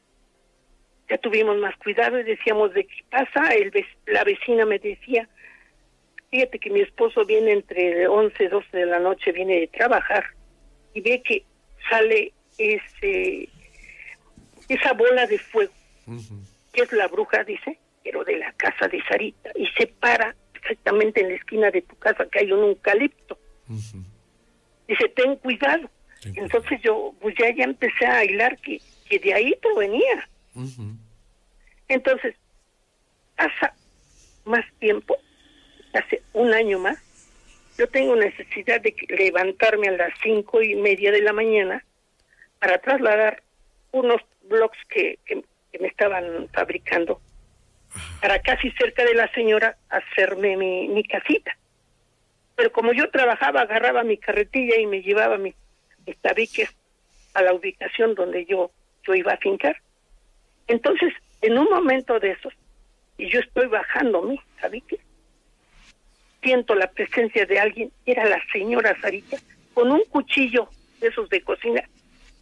ya 1.09 1.17
tuvimos 1.17 1.57
más 1.57 1.75
cuidado 1.77 2.19
y 2.19 2.23
decíamos 2.23 2.73
de 2.73 2.85
qué 2.85 3.03
pasa. 3.09 3.53
El, 3.53 3.71
la 4.05 4.23
vecina 4.23 4.65
me 4.65 4.79
decía, 4.79 5.27
fíjate 6.29 6.59
que 6.59 6.69
mi 6.69 6.81
esposo 6.81 7.25
viene 7.25 7.53
entre 7.53 8.07
11 8.07 8.43
y 8.43 8.47
12 8.47 8.77
de 8.77 8.85
la 8.85 8.99
noche, 8.99 9.31
viene 9.31 9.61
de 9.61 9.67
trabajar 9.67 10.25
y 10.93 11.01
ve 11.01 11.21
que 11.23 11.43
sale 11.89 12.33
ese 12.57 13.49
esa 14.67 14.91
bola 14.93 15.25
de 15.27 15.37
fuego 15.37 15.71
que 16.73 16.81
es 16.83 16.91
la 16.91 17.07
bruja, 17.07 17.43
dice, 17.43 17.77
pero 18.03 18.23
de 18.23 18.37
la 18.37 18.51
casa 18.53 18.87
de 18.87 19.01
Sarita, 19.03 19.49
y 19.55 19.67
se 19.67 19.87
para 19.87 20.35
exactamente 20.53 21.21
en 21.21 21.29
la 21.29 21.35
esquina 21.35 21.71
de 21.71 21.81
tu 21.81 21.95
casa 21.97 22.25
que 22.31 22.39
hay 22.39 22.51
un 22.51 22.63
eucalipto. 22.63 23.37
Dice, 24.87 25.09
ten 25.15 25.35
cuidado. 25.37 25.89
Entonces 26.23 26.79
yo, 26.81 27.13
pues 27.19 27.35
ya, 27.37 27.53
ya 27.55 27.63
empecé 27.63 28.05
a 28.05 28.23
hilar 28.23 28.57
que, 28.59 28.81
que 29.07 29.19
de 29.19 29.33
ahí 29.33 29.55
provenía. 29.61 30.29
Entonces, 31.87 32.35
pasa 33.35 33.73
más 34.45 34.65
tiempo, 34.79 35.17
hace 35.93 36.21
un 36.33 36.53
año 36.53 36.79
más, 36.79 36.97
yo 37.77 37.87
tengo 37.87 38.15
necesidad 38.15 38.81
de 38.81 38.95
levantarme 39.09 39.89
a 39.89 39.91
las 39.91 40.13
cinco 40.23 40.61
y 40.61 40.75
media 40.75 41.11
de 41.11 41.21
la 41.21 41.33
mañana 41.33 41.83
para 42.59 42.79
trasladar 42.79 43.43
unos 43.91 44.21
blogs 44.43 44.77
que, 44.89 45.19
que, 45.25 45.43
me 45.79 45.89
estaban 45.89 46.49
fabricando 46.53 47.21
para 48.19 48.41
casi 48.41 48.71
cerca 48.71 49.05
de 49.05 49.13
la 49.13 49.31
señora 49.31 49.77
hacerme 49.89 50.57
mi, 50.57 50.87
mi 50.87 51.03
casita. 51.03 51.55
Pero 52.55 52.71
como 52.71 52.93
yo 52.93 53.11
trabajaba, 53.11 53.61
agarraba 53.61 54.03
mi 54.03 54.17
carretilla 54.17 54.77
y 54.77 54.87
me 54.87 55.03
llevaba 55.03 55.37
mis, 55.37 55.53
mis 56.07 56.17
tabiques 56.17 56.75
a 57.35 57.43
la 57.43 57.53
ubicación 57.53 58.15
donde 58.15 58.45
yo, 58.45 58.71
yo 59.07 59.15
iba 59.15 59.33
a 59.33 59.37
fincar. 59.37 59.77
Entonces, 60.67 61.13
en 61.41 61.57
un 61.57 61.65
momento 61.65 62.19
de 62.19 62.31
esos, 62.31 62.53
y 63.17 63.29
yo 63.29 63.39
estoy 63.39 63.67
bajando 63.67 64.21
mi 64.21 64.39
tabique, 64.59 64.99
siento 66.43 66.75
la 66.75 66.91
presencia 66.91 67.45
de 67.45 67.59
alguien, 67.59 67.91
era 68.05 68.25
la 68.25 68.39
señora 68.51 68.99
Sarita, 69.01 69.37
con 69.73 69.91
un 69.91 70.03
cuchillo 70.09 70.69
de 70.99 71.07
esos 71.07 71.29
de 71.29 71.41
cocina, 71.41 71.83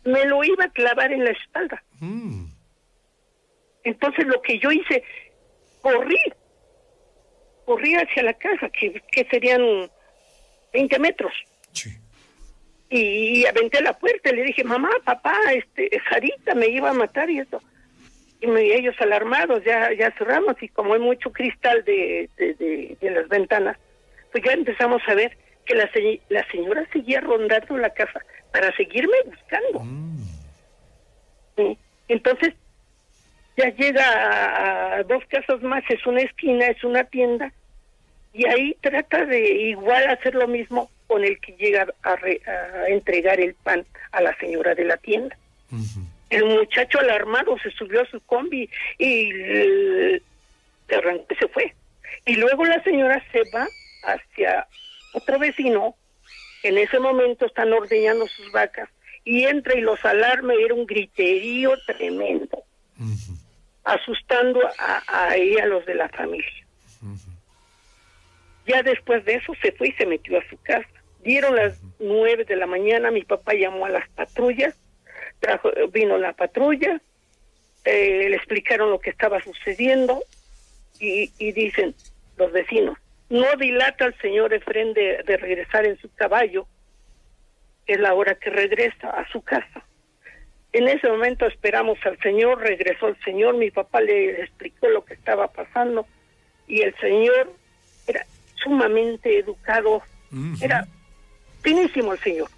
me 0.04 0.26
lo 0.26 0.44
iba 0.44 0.66
a 0.66 0.70
clavar 0.70 1.12
en 1.12 1.24
la 1.24 1.32
espalda. 1.32 1.84
Mm. 2.00 2.46
Entonces 3.84 4.26
lo 4.26 4.42
que 4.42 4.60
yo 4.60 4.72
hice, 4.72 5.04
corrí, 5.82 6.20
corrí 7.66 7.96
hacia 7.96 8.24
la 8.24 8.34
casa, 8.34 8.70
que, 8.70 9.02
que 9.12 9.26
serían 9.26 9.90
20 10.74 11.00
metros. 11.00 11.34
Y, 12.90 13.46
aventé 13.46 13.82
la 13.82 13.94
puerta 13.94 14.30
y 14.30 14.36
le 14.36 14.44
dije, 14.44 14.64
mamá, 14.64 14.90
papá, 15.04 15.38
este, 15.54 15.90
Sarita 16.10 16.54
me 16.56 16.68
iba 16.68 16.90
a 16.90 16.94
matar 16.94 17.30
y 17.30 17.40
esto. 17.40 17.62
Y 18.42 18.48
me, 18.48 18.62
ellos 18.62 18.96
alarmados, 19.00 19.64
ya, 19.64 19.92
ya 19.94 20.12
cerramos 20.12 20.62
y 20.62 20.70
como 20.70 20.94
hay 20.94 21.00
mucho 21.00 21.32
cristal 21.32 21.84
de, 21.84 22.30
de, 22.38 22.98
de, 23.00 23.12
las 23.12 23.28
ventanas, 23.28 23.78
pues 24.32 24.44
ya 24.44 24.54
empezamos 24.54 25.02
a 25.08 25.16
ver 25.16 25.36
que 25.66 25.74
la, 25.74 25.90
la 26.30 26.48
señora 26.52 26.88
seguía 26.94 27.22
rondando 27.22 27.78
la 27.78 27.90
casa 27.90 28.22
para 28.52 28.76
seguirme 28.76 29.18
buscando. 29.26 29.80
Mm. 29.80 30.16
Entonces, 32.08 32.54
ya 33.58 33.70
llega 33.70 34.98
a, 34.98 35.04
dos 35.04 35.24
casas 35.28 35.62
más, 35.62 35.84
es 35.90 36.06
una 36.06 36.22
esquina, 36.22 36.68
es 36.68 36.84
una 36.84 37.04
tienda, 37.06 37.52
y 38.34 38.46
ahí 38.48 38.76
trata 38.82 39.26
de 39.26 39.70
igual 39.70 40.10
hacer 40.10 40.36
lo 40.36 40.48
mismo 40.48 40.90
con 41.08 41.24
el 41.24 41.40
que 41.40 41.54
llega 41.54 41.88
a, 42.04 42.18
entregar 42.88 43.40
el 43.40 43.54
pan 43.56 43.86
a 44.12 44.22
la 44.22 44.36
señora 44.38 44.76
de 44.76 44.86
la 44.86 44.98
tienda. 44.98 45.38
El 46.30 46.46
muchacho 46.46 47.00
alarmado 47.00 47.58
se 47.60 47.72
subió 47.72 48.02
a 48.02 48.06
su 48.06 48.20
combi 48.22 48.70
y 48.98 49.32
y 50.88 51.36
se 51.36 51.48
fue. 51.48 51.74
Y 52.26 52.36
luego 52.36 52.66
la 52.66 52.82
señora 52.84 53.24
se 53.32 53.42
va 53.56 53.68
hacia 54.04 54.68
otro 55.14 55.40
vecino, 55.40 55.96
en 56.64 56.78
ese 56.78 57.00
momento 57.00 57.46
están 57.46 57.72
ordeñando 57.74 58.28
sus 58.28 58.52
vacas, 58.52 58.90
y 59.24 59.44
entra 59.44 59.76
y 59.76 59.82
los 59.82 60.04
alarma, 60.06 60.54
era 60.54 60.74
un 60.74 60.86
griterío 60.86 61.72
tremendo, 61.86 62.64
asustando 63.84 64.62
a, 64.78 65.04
a 65.08 65.36
ella, 65.36 65.64
a 65.64 65.68
los 65.68 65.86
de 65.86 65.96
la 65.96 66.10
familia. 66.10 66.66
Ya 68.68 68.82
después 68.82 69.24
de 69.26 69.36
eso 69.36 69.54
se 69.62 69.72
fue 69.74 69.90
y 69.90 69.92
se 69.94 70.06
metió 70.06 70.40
a 70.40 70.50
su 70.50 70.58
casa. 70.64 70.88
Dieron 71.26 71.56
las 71.56 71.82
nueve 72.00 72.46
de 72.46 72.56
la 72.56 72.68
mañana, 72.68 73.10
mi 73.10 73.24
papá 73.24 73.56
llamó 73.56 73.88
a 73.88 73.90
las 73.90 74.08
patrullas, 74.10 74.80
trajo, 75.40 75.72
vino 75.92 76.20
la 76.20 76.34
patrulla, 76.34 77.02
eh, 77.84 78.30
le 78.30 78.36
explicaron 78.36 78.92
lo 78.92 79.00
que 79.00 79.10
estaba 79.10 79.42
sucediendo 79.42 80.24
y, 81.00 81.32
y 81.40 81.52
dicen 81.52 81.96
los 82.38 82.52
vecinos, 82.52 83.00
no 83.30 83.48
dilata 83.58 84.06
el 84.06 84.16
señor 84.20 84.54
Efren 84.54 84.94
de, 84.94 85.24
de, 85.26 85.38
regresar 85.38 85.88
en 85.88 85.98
su 85.98 86.14
caballo, 86.14 86.68
es 87.88 88.00
la 88.00 88.14
hora 88.14 88.36
que 88.36 88.52
regresa 88.52 89.10
a 89.10 89.28
su 89.30 89.42
casa. 89.42 89.84
En 90.74 90.88
ese 90.88 91.10
momento 91.10 91.48
esperamos 91.48 91.98
al 92.06 92.20
señor, 92.20 92.60
regresó 92.60 93.08
el 93.08 93.20
señor, 93.24 93.58
mi 93.58 93.72
papá 93.72 94.00
le 94.00 94.42
explicó 94.44 94.90
lo 94.90 95.04
que 95.04 95.16
estaba 95.16 95.48
pasando 95.48 96.06
y 96.68 96.82
el 96.82 96.96
señor 96.98 97.52
era 98.06 98.28
sumamente 98.64 99.40
educado, 99.40 100.04
era 100.62 100.86
finísimo 101.66 102.14
el 102.14 102.20
señor. 102.20 102.50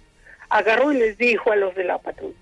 Agarró 0.50 0.92
y 0.92 0.98
les 0.98 1.18
dijo 1.18 1.50
a 1.50 1.56
los 1.56 1.74
de 1.74 1.84
la 1.84 1.98
patrulla, 1.98 2.36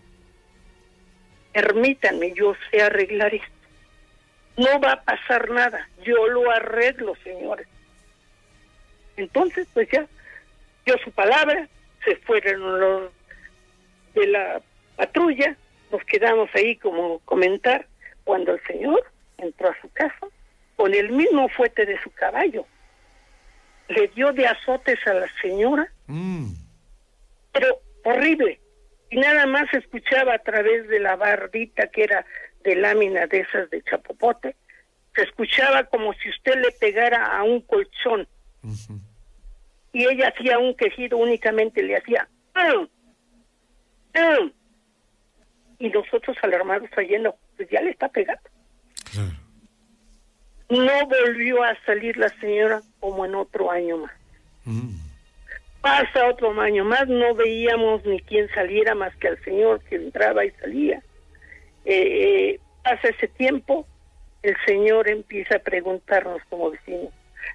permítanme, 1.52 2.32
yo 2.34 2.54
sé 2.70 2.82
arreglar 2.82 3.34
esto. 3.34 3.48
No 4.56 4.80
va 4.80 4.92
a 4.92 5.02
pasar 5.02 5.50
nada, 5.50 5.88
yo 6.02 6.26
lo 6.28 6.50
arreglo, 6.50 7.14
señores. 7.22 7.68
Entonces, 9.16 9.66
pues 9.72 9.88
ya 9.90 10.06
dio 10.84 10.98
su 10.98 11.10
palabra, 11.12 11.68
se 12.04 12.16
fueron 12.16 12.80
los 12.80 13.12
de 14.14 14.26
la 14.26 14.60
patrulla, 14.96 15.56
nos 15.90 16.02
quedamos 16.04 16.50
ahí 16.54 16.76
como 16.76 17.20
comentar, 17.20 17.86
cuando 18.24 18.54
el 18.54 18.60
señor 18.66 19.04
entró 19.38 19.68
a 19.70 19.80
su 19.80 19.88
casa 19.92 20.26
con 20.74 20.94
el 20.94 21.10
mismo 21.10 21.48
fuete 21.48 21.86
de 21.86 22.00
su 22.02 22.10
caballo. 22.10 22.66
Le 23.88 24.08
dio 24.08 24.32
de 24.32 24.46
azotes 24.46 24.98
a 25.06 25.14
la 25.14 25.28
señora, 25.40 25.90
mm. 26.06 26.48
pero 27.52 27.80
horrible. 28.04 28.60
Y 29.10 29.16
nada 29.16 29.46
más 29.46 29.72
escuchaba 29.72 30.34
a 30.34 30.38
través 30.38 30.88
de 30.88 30.98
la 30.98 31.16
bardita 31.16 31.86
que 31.88 32.04
era 32.04 32.26
de 32.64 32.74
lámina 32.74 33.26
de 33.26 33.40
esas 33.40 33.70
de 33.70 33.82
chapopote, 33.82 34.56
se 35.14 35.22
escuchaba 35.22 35.84
como 35.84 36.12
si 36.14 36.28
usted 36.28 36.56
le 36.56 36.72
pegara 36.72 37.38
a 37.38 37.44
un 37.44 37.60
colchón 37.60 38.28
y 39.92 40.04
ella 40.04 40.28
hacía 40.28 40.58
un 40.58 40.74
quejido 40.74 41.16
únicamente, 41.16 41.82
le 41.82 41.96
hacía 41.96 42.28
¡Ah! 42.54 42.86
¡Ah! 44.14 44.50
y 45.78 45.88
nosotros 45.90 46.36
alarmados 46.42 46.90
oyendo, 46.96 47.36
pues 47.56 47.68
ya 47.70 47.80
le 47.80 47.90
está 47.90 48.08
pegando. 48.08 48.42
No 50.68 51.06
volvió 51.06 51.62
a 51.62 51.76
salir 51.84 52.16
la 52.16 52.28
señora 52.40 52.82
como 53.00 53.24
en 53.24 53.34
otro 53.34 53.70
año 53.70 53.98
más. 53.98 54.12
Mm. 54.64 54.96
Pasa 55.80 56.28
otro 56.28 56.60
año 56.60 56.84
más, 56.84 57.06
no 57.06 57.34
veíamos 57.34 58.04
ni 58.04 58.20
quién 58.20 58.48
saliera 58.52 58.94
más 58.94 59.14
que 59.16 59.28
al 59.28 59.44
señor 59.44 59.80
que 59.82 59.96
entraba 59.96 60.44
y 60.44 60.50
salía. 60.52 61.00
Eh, 61.84 62.54
eh, 62.54 62.60
pasa 62.82 63.08
ese 63.08 63.28
tiempo, 63.28 63.86
el 64.42 64.56
señor 64.66 65.08
empieza 65.08 65.56
a 65.56 65.60
preguntarnos 65.60 66.42
como 66.48 66.72
vecinos, 66.72 67.12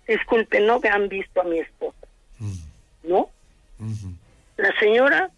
disculpe, 0.08 0.62
¿no 0.62 0.80
me 0.80 0.88
han 0.88 1.10
visto 1.10 1.42
a 1.42 1.44
mi 1.44 1.60
esposa? 1.60 2.08
¿no? 3.04 3.30
La 4.58 4.80
señora, 4.80 5.30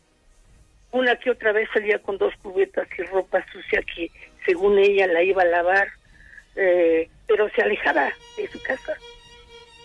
una 0.92 1.16
que 1.16 1.32
otra 1.32 1.52
vez 1.52 1.70
salía 1.74 2.00
con 2.00 2.18
dos 2.18 2.34
cubetas 2.42 2.88
y 2.98 3.04
ropa 3.04 3.46
sucia 3.52 3.82
que 3.82 4.12
según 4.46 4.78
ella 4.78 5.08
la 5.08 5.24
iba 5.24 5.42
a 5.42 5.46
lavar, 5.46 5.88
eh, 6.56 7.10
pero 7.28 7.50
se 7.50 7.62
alejaba 7.62 8.12
de 8.38 8.48
su 8.48 8.62
casa 8.62 8.94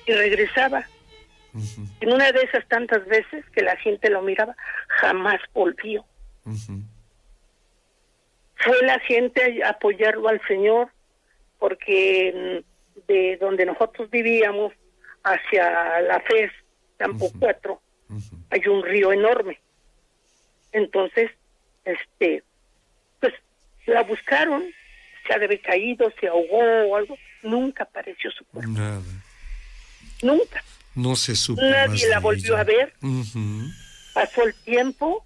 y 0.06 0.12
regresaba. 0.12 0.86
En 2.00 2.12
una 2.12 2.30
de 2.30 2.42
esas 2.42 2.66
tantas 2.68 3.04
veces 3.06 3.44
que 3.50 3.62
la 3.62 3.76
gente 3.76 4.10
lo 4.10 4.22
miraba, 4.22 4.54
jamás 4.88 5.40
volvió. 5.54 6.04
Fue 8.56 8.82
la 8.82 8.98
gente 9.00 9.62
a 9.64 9.70
apoyarlo 9.70 10.28
al 10.28 10.40
Señor 10.46 10.90
porque 11.58 12.62
de 13.06 13.36
donde 13.38 13.66
nosotros 13.66 14.10
vivíamos 14.10 14.72
hacia 15.24 16.00
la 16.02 16.20
FES 16.20 16.52
Campo 16.96 17.30
4, 17.38 17.80
hay 18.50 18.66
un 18.66 18.82
río 18.82 19.12
enorme. 19.12 19.60
Entonces, 20.72 21.30
este, 21.84 22.42
pues 23.20 23.32
la 23.86 24.02
buscaron, 24.02 24.64
se 25.28 25.34
ha 25.34 25.38
de 25.38 25.44
haber 25.44 25.60
caído, 25.60 26.10
se 26.18 26.26
ahogó 26.26 26.88
o 26.88 26.96
algo, 26.96 27.16
nunca 27.42 27.84
apareció 27.84 28.30
su 28.30 28.44
cuerpo. 28.46 28.72
Nada. 28.72 29.02
Nunca. 30.22 30.64
No 30.94 31.14
se 31.14 31.36
supo. 31.36 31.62
Nadie 31.62 32.08
la 32.08 32.18
volvió 32.18 32.56
a 32.56 32.64
ver. 32.64 32.92
Pasó 34.14 34.42
el 34.42 34.54
tiempo, 34.64 35.24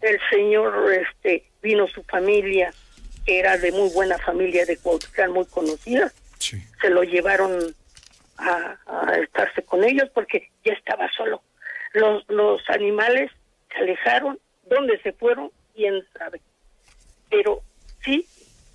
el 0.00 0.18
señor, 0.30 0.92
este, 0.94 1.44
vino 1.60 1.86
su 1.88 2.02
familia, 2.04 2.72
que 3.26 3.38
era 3.38 3.58
de 3.58 3.70
muy 3.72 3.90
buena 3.90 4.16
familia 4.18 4.64
de 4.64 4.78
Cuauhtémoc, 4.78 5.34
muy 5.34 5.44
conocida. 5.46 6.10
Se 6.38 6.88
lo 6.88 7.02
llevaron 7.02 7.74
a, 8.38 8.76
estarse 9.22 9.62
con 9.62 9.84
ellos 9.84 10.08
porque 10.14 10.48
ya 10.64 10.72
estaba 10.72 11.10
solo. 11.14 11.42
Los, 11.92 12.24
los 12.28 12.62
animales 12.70 13.30
se 13.70 13.78
alejaron, 13.80 14.38
¿dónde 14.70 14.98
se 15.02 15.12
fueron? 15.12 15.50
¿Quién 15.74 16.02
sabe? 16.16 16.40
Pero 17.28 17.62
sí, 18.04 18.26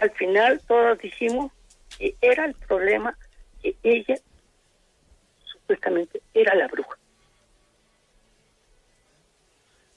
al 0.04 0.12
final 0.12 0.62
todos 0.68 1.00
dijimos 1.00 1.52
que 1.98 2.16
era 2.22 2.46
el 2.46 2.54
problema 2.56 3.18
que 3.62 3.76
ella 3.84 4.16
supuestamente 5.46 6.22
era 6.34 6.54
la 6.56 6.68
bruja. 6.68 6.98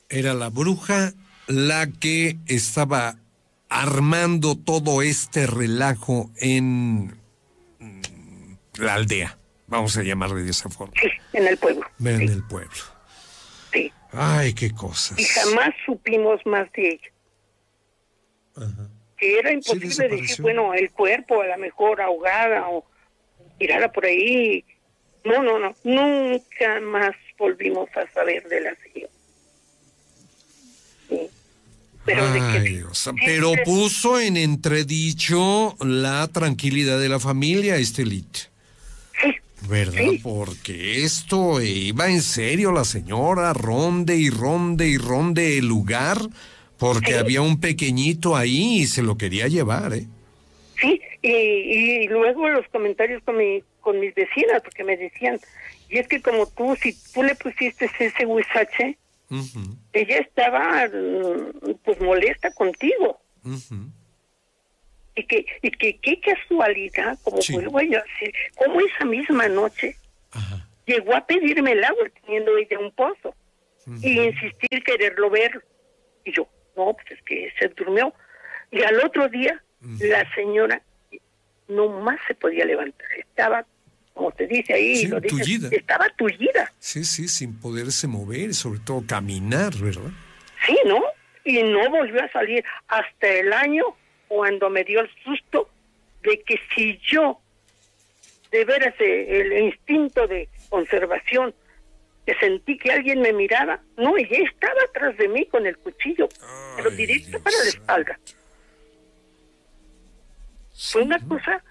Era 0.08 0.34
la 0.34 0.48
bruja 0.48 1.12
la 1.48 1.88
que 1.88 2.36
estaba 2.46 3.16
armando 3.68 4.56
todo 4.56 5.02
este 5.02 5.48
relajo 5.48 6.30
en 6.36 7.06
mm, 7.80 8.54
la 8.78 8.94
aldea, 8.94 9.36
vamos 9.66 9.96
a 9.96 10.04
llamarle 10.04 10.44
de 10.44 10.50
esa 10.50 10.68
forma. 10.68 10.94
Sí, 11.00 11.08
en 11.32 11.48
el 11.48 11.58
pueblo. 11.58 11.84
En 11.98 12.18
sí, 12.18 12.24
el 12.26 12.44
pueblo. 12.44 12.82
sí. 13.72 13.92
Ay, 14.12 14.54
qué 14.54 14.70
cosas. 14.70 15.18
Y 15.18 15.24
jamás 15.24 15.74
supimos 15.84 16.40
más 16.46 16.70
de 16.72 16.90
ella. 16.90 17.10
Ajá. 18.56 18.95
Que 19.16 19.38
era 19.38 19.52
imposible 19.52 20.08
decir, 20.08 20.42
bueno, 20.42 20.74
el 20.74 20.90
cuerpo 20.90 21.40
a 21.40 21.46
lo 21.46 21.58
mejor 21.58 22.00
ahogada 22.00 22.68
o 22.68 22.84
tirada 23.58 23.90
por 23.90 24.04
ahí. 24.04 24.64
No, 25.24 25.42
no, 25.42 25.58
no. 25.58 25.74
Nunca 25.84 26.80
más 26.80 27.16
volvimos 27.38 27.88
a 27.96 28.10
saber 28.12 28.46
de 28.48 28.60
la 28.60 28.74
señora. 28.76 29.12
Sí. 31.08 31.30
Pero 32.06 32.32
de 32.32 32.38
que. 32.38 32.84
Pero 33.24 33.52
puso 33.64 34.20
en 34.20 34.36
entredicho 34.36 35.76
la 35.80 36.28
tranquilidad 36.28 37.00
de 37.00 37.08
la 37.08 37.18
familia, 37.18 37.76
Estelita. 37.76 38.40
Sí, 39.20 39.34
¿Verdad? 39.68 39.98
Sí. 39.98 40.20
Porque 40.22 41.02
esto 41.02 41.60
iba 41.60 42.08
en 42.08 42.22
serio 42.22 42.70
la 42.70 42.84
señora, 42.84 43.52
ronde 43.52 44.16
y 44.16 44.30
ronde 44.30 44.86
y 44.86 44.98
ronde 44.98 45.58
el 45.58 45.66
lugar, 45.66 46.18
porque 46.78 47.12
Sí. 47.12 47.18
había 47.18 47.42
un 47.42 47.60
pequeñito 47.60 48.36
ahí 48.36 48.80
y 48.82 48.86
se 48.86 49.02
lo 49.02 49.16
quería 49.16 49.46
llevar, 49.48 49.92
¿eh? 49.94 50.06
Sí, 50.80 51.00
y, 51.22 51.30
y 51.30 52.08
luego 52.08 52.48
los 52.48 52.66
comentarios 52.68 53.22
con, 53.24 53.36
mi, 53.38 53.62
con 53.80 53.98
mis 53.98 54.14
vecinas, 54.14 54.60
porque 54.62 54.84
me 54.84 54.96
decían, 54.96 55.40
y 55.88 55.98
es 55.98 56.06
que 56.08 56.20
como 56.20 56.46
tú, 56.46 56.76
si 56.82 56.92
tú 57.14 57.22
le 57.22 57.34
pusiste 57.34 57.88
ese 57.98 58.26
huizache, 58.26 58.98
ella 59.92 60.18
estaba 60.18 60.86
mm, 60.88 61.74
pues 61.84 62.00
molesta 62.00 62.52
contigo. 62.52 63.18
Y 65.14 65.24
que, 65.26 65.46
y 65.62 65.70
que 65.70 65.98
qué 65.98 66.20
casualidad, 66.20 67.18
como 67.22 67.40
Sí. 67.40 67.54
vuelvo 67.54 67.80
yo 67.80 67.98
a 67.98 68.02
decir, 68.02 68.34
como 68.54 68.80
esa 68.80 69.04
misma 69.06 69.48
noche 69.48 69.96
Ajá. 70.32 70.68
llegó 70.86 71.14
a 71.16 71.26
pedirme 71.26 71.72
el 71.72 71.82
agua 71.84 72.04
teniendo 72.22 72.56
ella 72.58 72.78
un 72.78 72.90
pozo 72.92 73.34
y 74.02 74.20
insistir 74.20 74.82
quererlo 74.84 75.30
ver. 75.30 75.64
Y 76.24 76.32
yo, 76.32 76.46
no, 76.76 76.94
pues 76.94 77.06
es 77.18 77.22
que 77.24 77.52
se 77.58 77.68
durmió. 77.68 78.12
Y 78.70 78.82
al 78.82 78.98
otro 79.04 79.28
día, 79.28 79.62
la 80.00 80.28
señora 80.34 80.82
no 81.68 81.88
más 82.00 82.18
se 82.26 82.34
podía 82.34 82.64
levantar. 82.64 83.06
Estaba, 83.18 83.64
como 84.14 84.30
te 84.32 84.46
dice 84.46 84.74
ahí, 84.74 84.96
Sí, 84.96 85.08
lo 85.08 85.20
dices, 85.20 85.38
tullida. 85.38 85.68
estaba 85.72 86.08
tullida. 86.16 86.72
Sí, 86.78 87.04
sí, 87.04 87.28
sin 87.28 87.58
poderse 87.60 88.06
mover, 88.06 88.54
sobre 88.54 88.80
todo 88.80 89.02
caminar, 89.06 89.74
¿verdad? 89.76 90.10
Sí, 90.66 90.76
¿no? 90.86 91.02
Y 91.44 91.62
no 91.62 91.88
volvió 91.90 92.22
a 92.24 92.28
salir 92.32 92.64
hasta 92.88 93.28
el 93.28 93.52
año 93.52 93.84
cuando 94.28 94.68
me 94.70 94.82
dio 94.84 95.00
el 95.00 95.10
susto 95.24 95.68
de 96.22 96.40
que 96.42 96.58
si 96.74 96.98
yo, 97.08 97.38
de 98.50 98.64
veras, 98.64 98.94
el 98.98 99.52
instinto 99.64 100.26
de 100.26 100.48
conservación, 100.68 101.54
que 102.26 102.34
sentí 102.40 102.76
que 102.76 102.90
alguien 102.92 103.20
me 103.22 103.32
miraba, 103.32 103.80
no, 103.96 104.16
ella 104.18 104.38
estaba 104.52 104.74
atrás 104.90 105.16
de 105.16 105.28
mí 105.28 105.46
con 105.46 105.64
el 105.66 105.78
cuchillo, 105.78 106.28
pero 106.76 106.90
directo 106.90 107.28
Dios 107.30 107.42
para 107.42 107.56
la 107.56 107.62
santo. 107.64 107.78
espalda. 107.78 108.18
Fue 110.92 111.02
una 111.02 111.18
cosa 111.26 111.62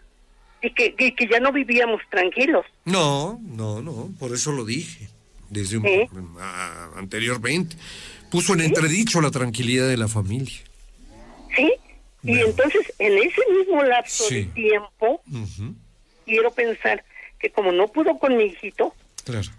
y 0.62 0.72
que, 0.72 0.95
y 0.97 1.12
que 1.12 1.28
ya 1.28 1.39
no 1.39 1.51
vivíamos 1.51 2.01
tranquilos. 2.10 2.66
No, 2.86 3.39
no, 3.43 3.82
no, 3.82 4.10
por 4.20 4.34
eso 4.34 4.51
lo 4.51 4.66
dije 4.66 5.10
desde 5.49 5.78
un, 5.78 5.86
¿Eh? 5.86 6.10
anteriormente. 6.95 7.76
Puso 8.32 8.53
en 8.53 8.62
entredicho 8.62 9.22
la 9.22 9.30
tranquilidad 9.32 9.88
de 9.88 9.97
la 9.97 10.08
familia. 10.08 10.60
¿Sí? 11.56 11.72
Y 12.24 12.30
Bueno. 12.30 12.45
entonces, 12.47 12.91
en 12.97 13.18
ese 13.20 13.41
mismo 13.51 13.84
lapso 13.84 14.24
Sí. 14.28 14.36
de 14.36 14.43
tiempo, 14.45 15.22
quiero 16.26 16.51
pensar 16.51 17.03
que 17.39 17.51
como 17.51 17.72
no 17.72 17.88
pudo 17.89 18.18
con 18.18 18.36
mi 18.36 18.45
hijito, 18.45 18.95
Claro. 19.24 19.49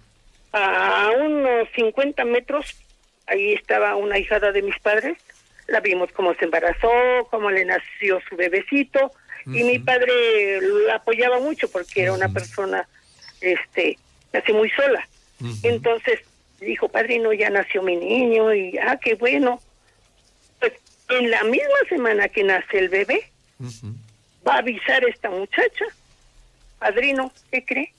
A 0.52 1.10
unos 1.18 1.68
50 1.74 2.24
metros, 2.24 2.76
ahí 3.26 3.52
estaba 3.54 3.96
una 3.96 4.18
hijada 4.18 4.52
de 4.52 4.62
mis 4.62 4.78
padres, 4.80 5.18
la 5.66 5.80
vimos 5.80 6.10
cómo 6.12 6.34
se 6.34 6.44
embarazó, 6.44 6.90
cómo 7.30 7.50
le 7.50 7.64
nació 7.64 8.20
su 8.28 8.36
bebecito, 8.36 9.10
y 9.46 9.62
mi 9.62 9.78
padre 9.78 10.60
la 10.86 10.96
apoyaba 10.96 11.38
mucho 11.38 11.68
porque 11.70 12.02
era 12.02 12.12
una 12.12 12.28
persona, 12.28 12.88
este, 13.40 13.96
muy 14.52 14.70
sola. 14.70 15.06
Entonces 15.62 16.20
dijo, 16.60 16.88
padrino, 16.88 17.32
ya 17.32 17.50
nació 17.50 17.82
mi 17.82 17.96
niño, 17.96 18.52
y 18.54 18.76
ah, 18.78 18.98
qué 19.00 19.14
bueno. 19.14 19.60
Pues 20.58 20.72
en 21.10 21.30
la 21.30 21.44
misma 21.44 21.78
semana 21.88 22.28
que 22.28 22.42
nace 22.42 22.78
el 22.78 22.88
bebé, 22.88 23.30
va 24.46 24.54
a 24.54 24.58
avisar 24.58 25.04
esta 25.04 25.30
muchacha, 25.30 25.84
padrino, 26.78 27.32
¿qué 27.50 27.64
cree? 27.64 27.92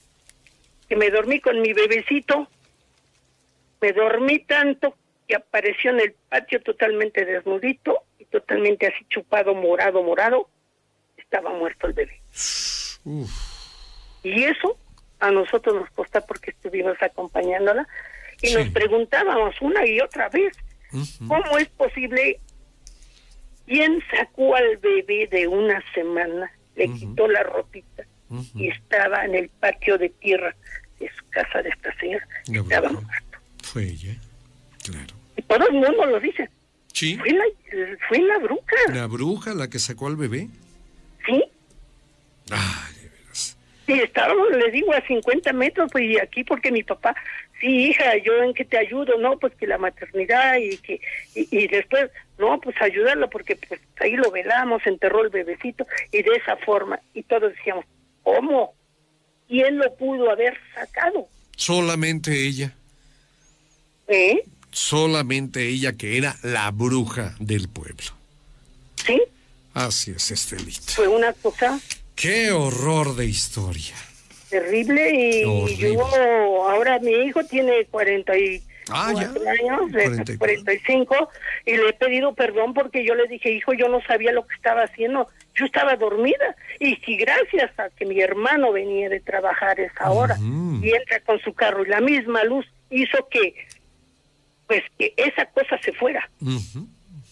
Que 0.88 0.96
me 0.96 1.10
dormí 1.10 1.40
con 1.40 1.62
mi 1.62 1.74
bebecito, 1.74 2.48
me 3.82 3.92
dormí 3.94 4.40
tanto 4.40 4.96
que 5.28 5.36
apareció 5.36 5.92
en 5.92 6.00
el 6.00 6.14
patio 6.30 6.62
totalmente 6.62 7.26
desnudito 7.26 8.04
y 8.18 8.26
totalmente 8.26 8.88
así 8.88 9.06
chupado, 9.10 9.54
morado, 9.54 10.02
morado, 10.02 10.50
estaba 11.18 11.52
muerto 11.52 11.88
el 11.88 11.94
bebé. 11.94 12.22
Uf, 13.04 13.32
Y 14.24 14.44
eso 14.46 14.78
a 15.20 15.32
nosotros 15.32 15.76
nos 15.76 15.90
consta 15.92 16.22
porque 16.22 16.52
estuvimos 16.52 16.96
acompañándola 17.02 17.86
y 18.42 18.48
Sí. 18.48 18.56
nos 18.56 18.70
preguntábamos 18.70 19.56
una 19.62 19.86
y 19.86 20.00
otra 20.00 20.30
vez. 20.30 20.56
¿cómo 21.28 21.58
es 21.58 21.68
posible? 21.70 22.40
¿Quién 23.66 24.02
sacó 24.10 24.56
al 24.56 24.78
bebé 24.78 25.28
de 25.30 25.46
una 25.48 25.84
semana? 25.94 26.50
Le 26.76 26.88
quitó 26.94 27.28
la 27.28 27.44
ropita 27.44 28.06
Y 28.56 28.70
estaba 28.70 29.26
en 29.26 29.36
el 29.36 29.50
patio 29.50 29.98
de 29.98 30.10
tierra 30.10 30.56
de 31.00 31.10
su 31.10 31.30
casa 31.30 31.62
de 31.62 31.70
esta 31.70 31.94
señora. 31.98 32.28
Estaba 32.46 32.90
muerto. 32.90 33.38
Fue 33.64 33.84
ella, 33.84 34.16
claro. 34.84 35.16
Y 35.36 35.42
todo 35.44 35.68
el 35.68 35.74
mundo 35.74 36.06
lo 36.06 36.20
dice. 36.20 36.50
Sí, 36.94 37.16
Fue 37.18 37.32
la, 37.32 37.44
fue 38.08 38.20
la 38.20 38.40
bruja, 38.40 38.76
la 38.92 39.06
bruja 39.06 39.54
la 39.54 39.70
que 39.70 39.78
sacó 39.78 40.08
al 40.08 40.16
bebé. 40.16 40.48
¿sí? 41.28 41.44
Ay, 42.50 42.96
de 42.96 43.10
veras. 43.10 43.58
Y 43.86 44.00
estábamos, 44.00 44.50
le 44.50 44.72
digo, 44.72 44.94
a 44.94 45.02
50 45.02 45.54
metros, 45.54 45.92
pues 45.92 46.06
y 46.06 46.18
aquí 46.18 46.44
porque 46.44 46.72
mi 46.72 46.82
papá, 46.82 47.16
sí, 47.62 47.90
hija, 47.90 48.18
yo 48.18 48.42
en 48.42 48.54
que 48.54 48.66
te 48.66 48.78
ayudo, 48.80 49.18
no, 49.20 49.38
pues 49.38 49.54
que 49.56 49.68
la 49.68 49.78
maternidad 49.78 50.58
y 50.58 50.78
que, 50.78 51.00
y, 51.36 51.48
y 51.52 51.68
después, 51.68 52.10
no, 52.40 52.60
pues 52.60 52.76
ayudarlo 52.82 53.30
porque 53.30 53.56
pues 53.56 53.80
ahí 54.00 54.16
lo 54.16 54.32
velamos, 54.32 54.82
enterró 54.88 55.24
el 55.24 55.30
bebecito 55.30 55.86
y 56.12 56.24
de 56.24 56.36
esa 56.36 56.58
forma, 56.58 57.00
y 57.14 57.22
todos 57.24 57.54
decíamos, 57.54 57.86
¿cómo? 58.36 58.74
¿Quién 59.48 59.78
lo 59.78 59.96
pudo 59.96 60.30
haber 60.30 60.58
sacado? 60.76 61.28
Solamente 61.56 62.46
ella, 62.46 62.74
¿Eh? 64.10 64.44
solamente 64.72 65.68
ella 65.68 65.94
que 65.94 66.18
era 66.18 66.36
la 66.44 66.70
bruja 66.72 67.36
del 67.40 67.70
pueblo. 67.70 68.12
¿Sí? 69.06 69.22
Así 69.74 70.12
es, 70.12 70.30
Estelita. 70.32 70.92
Fue 70.94 71.08
una 71.08 71.32
cosa 71.34 71.80
Qué 72.16 72.52
horror 72.52 73.16
de 73.16 73.26
historia. 73.28 73.96
terrible 74.50 75.12
y 75.14 75.44
Horrible. 75.46 75.94
yo 75.94 76.70
ahora 76.70 77.00
mi 77.00 77.12
hijo 77.12 77.44
tiene 77.46 77.86
44 77.86 78.68
Ah, 78.90 79.08
años, 79.10 79.34
de 79.92 80.04
44. 80.06 80.38
45 80.38 81.30
y 81.66 81.72
le 81.78 81.90
he 81.90 81.94
pedido 81.94 82.34
perdón 82.34 82.74
porque 82.74 83.06
yo 83.06 83.16
le 83.16 83.28
dije, 83.28 83.52
hijo, 83.52 83.74
yo 83.74 83.88
no 83.90 84.00
sabía 84.08 84.32
lo 84.32 84.48
que 84.48 84.56
estaba 84.56 84.84
haciendo, 84.84 85.28
yo 85.58 85.66
estaba 85.66 85.96
dormida 85.96 86.56
y 86.80 86.96
si 86.98 87.18
gracias 87.18 87.72
a 87.80 87.90
que 87.90 88.06
mi 88.06 88.20
hermano 88.22 88.72
venía 88.72 89.10
de 89.10 89.20
trabajar 89.20 89.80
esa 89.80 90.10
hora 90.12 90.38
y 90.40 90.90
entra 90.94 91.20
con 91.26 91.40
su 91.40 91.54
carro 91.54 91.84
y 91.86 91.90
la 91.90 92.00
misma 92.02 92.44
luz 92.44 92.66
hizo 92.92 93.28
que 93.30 93.54
pues 94.68 94.84
que 94.98 95.14
esa 95.18 95.46
cosa 95.48 95.78
se 95.84 95.94
fuera, 95.94 96.30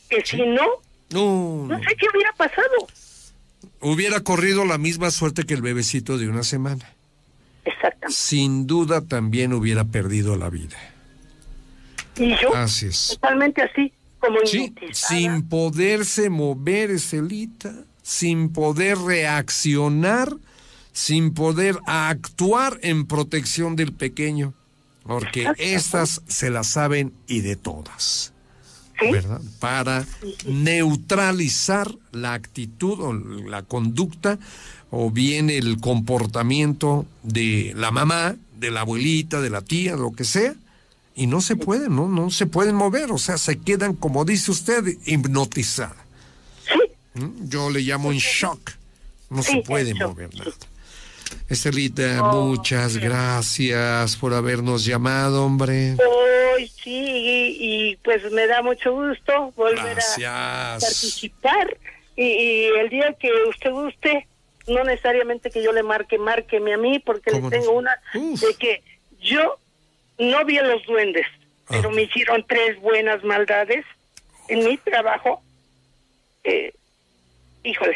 que 0.10 0.26
si 0.26 0.38
no, 0.42 0.66
No, 1.12 1.66
no 1.68 1.78
no. 1.78 1.80
sé 1.80 1.96
qué 1.98 2.08
hubiera 2.14 2.32
pasado. 2.34 2.88
Hubiera 3.82 4.22
corrido 4.22 4.64
la 4.66 4.78
misma 4.78 5.12
suerte 5.12 5.44
que 5.44 5.54
el 5.54 5.62
bebecito 5.62 6.18
de 6.18 6.30
una 6.30 6.44
semana. 6.44 6.90
Exactamente. 7.66 8.14
Sin 8.14 8.66
duda 8.68 9.02
también 9.02 9.52
hubiera 9.54 9.84
perdido 9.84 10.36
la 10.38 10.50
vida. 10.50 10.78
Y 12.18 12.36
yo 12.38 12.56
Así 12.56 12.88
es. 12.88 13.10
totalmente 13.20 13.62
así, 13.62 13.92
como 14.20 14.40
Sí, 14.46 14.74
sin 14.94 15.48
poderse 15.50 16.30
mover, 16.30 16.90
Estelita, 16.92 17.74
sin 18.06 18.50
poder 18.50 19.00
reaccionar, 19.00 20.32
sin 20.94 21.34
poder 21.34 21.80
actuar 21.88 22.80
en 22.84 23.08
protección 23.08 23.76
del 23.76 23.94
pequeño, 23.94 24.54
porque 25.02 25.48
estas 25.58 26.22
se 26.28 26.52
las 26.52 26.68
saben 26.68 27.14
y 27.28 27.42
de 27.42 27.56
todas, 27.56 28.32
¿Sí? 29.00 29.12
¿verdad? 29.12 29.42
Para 29.60 30.06
neutralizar 30.46 31.96
la 32.12 32.34
actitud 32.34 33.00
o 33.02 33.12
la 33.12 33.64
conducta 33.64 34.38
o 34.92 35.10
bien 35.10 35.50
el 35.50 35.80
comportamiento 35.82 37.08
de 37.24 37.74
la 37.76 37.90
mamá, 37.90 38.36
de 38.60 38.70
la 38.70 38.82
abuelita, 38.82 39.42
de 39.42 39.50
la 39.50 39.62
tía, 39.62 39.96
lo 39.96 40.12
que 40.12 40.26
sea, 40.26 40.54
y 41.16 41.26
no 41.26 41.42
se 41.42 41.56
pueden, 41.56 41.96
¿no? 41.96 42.08
No 42.08 42.30
se 42.30 42.46
pueden 42.46 42.76
mover, 42.76 43.12
o 43.12 43.18
sea, 43.18 43.40
se 43.40 43.58
quedan, 43.58 43.96
como 43.96 44.26
dice 44.26 44.52
usted, 44.52 44.96
hipnotizadas. 45.08 46.05
¿Mm? 47.16 47.50
Yo 47.50 47.70
le 47.70 47.80
llamo 47.82 48.12
en 48.12 48.20
shock, 48.20 48.72
no 49.30 49.42
se 49.44 49.62
puede 49.62 49.94
mover 49.94 50.34
nada. 50.36 50.52
Estelita, 51.50 52.24
oh, 52.24 52.46
muchas 52.46 52.98
gracias 52.98 54.16
por 54.18 54.34
habernos 54.34 54.86
llamado, 54.86 55.46
hombre. 55.46 55.96
Hoy 55.96 56.68
sí, 56.68 57.58
y, 57.60 57.96
pues 57.98 58.32
me 58.32 58.48
da 58.48 58.62
mucho 58.62 58.94
gusto 58.94 59.54
volver 59.56 59.98
a 60.26 60.78
participar. 60.80 61.78
Y, 62.16 62.66
el 62.66 62.90
día 62.90 63.14
que 63.20 63.32
usted 63.50 63.72
guste, 63.72 64.28
no 64.68 64.84
necesariamente 64.84 65.52
que 65.52 65.64
yo 65.64 65.72
le 65.72 65.84
marque, 65.84 66.18
márqueme 66.18 66.74
a 66.74 66.78
mí, 66.78 67.00
porque 67.00 67.32
le 67.32 67.42
tengo 67.50 67.72
una 67.72 67.92
de 68.14 68.56
que 68.60 68.84
yo 69.20 69.58
no 70.18 70.46
vi 70.46 70.58
a 70.58 70.64
los 70.64 70.86
duendes, 70.86 71.28
pero 71.68 71.92
me 71.92 72.04
hicieron 72.04 72.46
tres 72.48 72.80
buenas 72.82 73.24
maldades 73.24 73.86
en 74.48 74.66
mi 74.66 74.78
trabajo. 74.78 75.42
Eh, 76.44 76.74
híjole, 77.66 77.96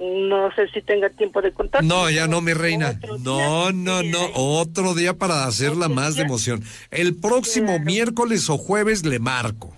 no 0.00 0.52
sé 0.54 0.68
si 0.68 0.82
tenga 0.82 1.10
tiempo 1.10 1.40
de 1.42 1.52
contar. 1.52 1.84
No, 1.84 2.10
ya 2.10 2.26
no, 2.26 2.40
mi 2.40 2.54
reina. 2.54 2.98
No, 3.20 3.70
no, 3.72 4.02
no. 4.02 4.18
Otro 4.34 4.94
día 4.94 5.14
para 5.14 5.44
hacerla 5.46 5.88
más 5.88 6.16
de 6.16 6.22
emoción. 6.22 6.64
El 6.90 7.14
próximo 7.16 7.78
miércoles 7.78 8.48
o 8.50 8.58
jueves 8.58 9.04
le 9.04 9.18
marco. 9.18 9.76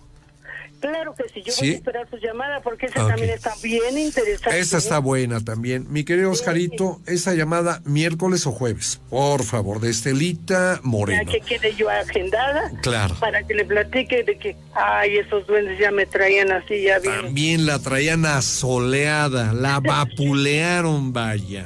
Claro 0.85 1.15
que 1.15 1.25
sí, 1.33 1.43
yo 1.43 1.55
voy 1.59 1.71
a 1.71 1.73
esperar 1.77 2.11
su 2.11 2.19
llamada 2.19 2.61
porque 2.61 2.85
esa 2.85 3.09
también 3.09 3.31
está 3.31 3.55
bien 3.63 3.97
interesante. 3.97 4.59
Esa 4.59 4.77
está 4.77 4.99
buena 4.99 5.43
también. 5.43 5.87
Mi 5.89 6.05
querido 6.05 6.31
Oscarito, 6.31 7.01
esa 7.07 7.33
llamada 7.33 7.81
miércoles 7.87 8.47
o 8.47 8.53
jueves, 8.53 9.01
por 9.09 9.45
favor, 9.45 9.81
de 9.81 9.89
Estelita 9.89 10.81
Moreno. 10.83 11.23
Ya 11.23 11.31
que 11.31 11.41
quede 11.41 11.75
yo 11.75 11.89
agendada. 11.89 12.71
Claro. 12.83 13.17
Para 13.19 13.43
que 13.45 13.55
le 13.55 13.65
platique 13.65 14.25
de 14.25 14.37
que, 14.37 14.57
ay, 14.75 15.17
esos 15.17 15.47
duendes 15.47 15.79
ya 15.79 15.91
me 15.91 16.05
traían 16.05 16.53
así, 16.53 16.83
ya 16.83 16.99
bien. 16.99 17.15
También 17.23 17.65
la 17.65 17.79
traían 17.79 18.27
asoleada, 18.27 19.55
la 19.55 19.81
vapulearon, 19.85 21.15
vaya. 21.15 21.65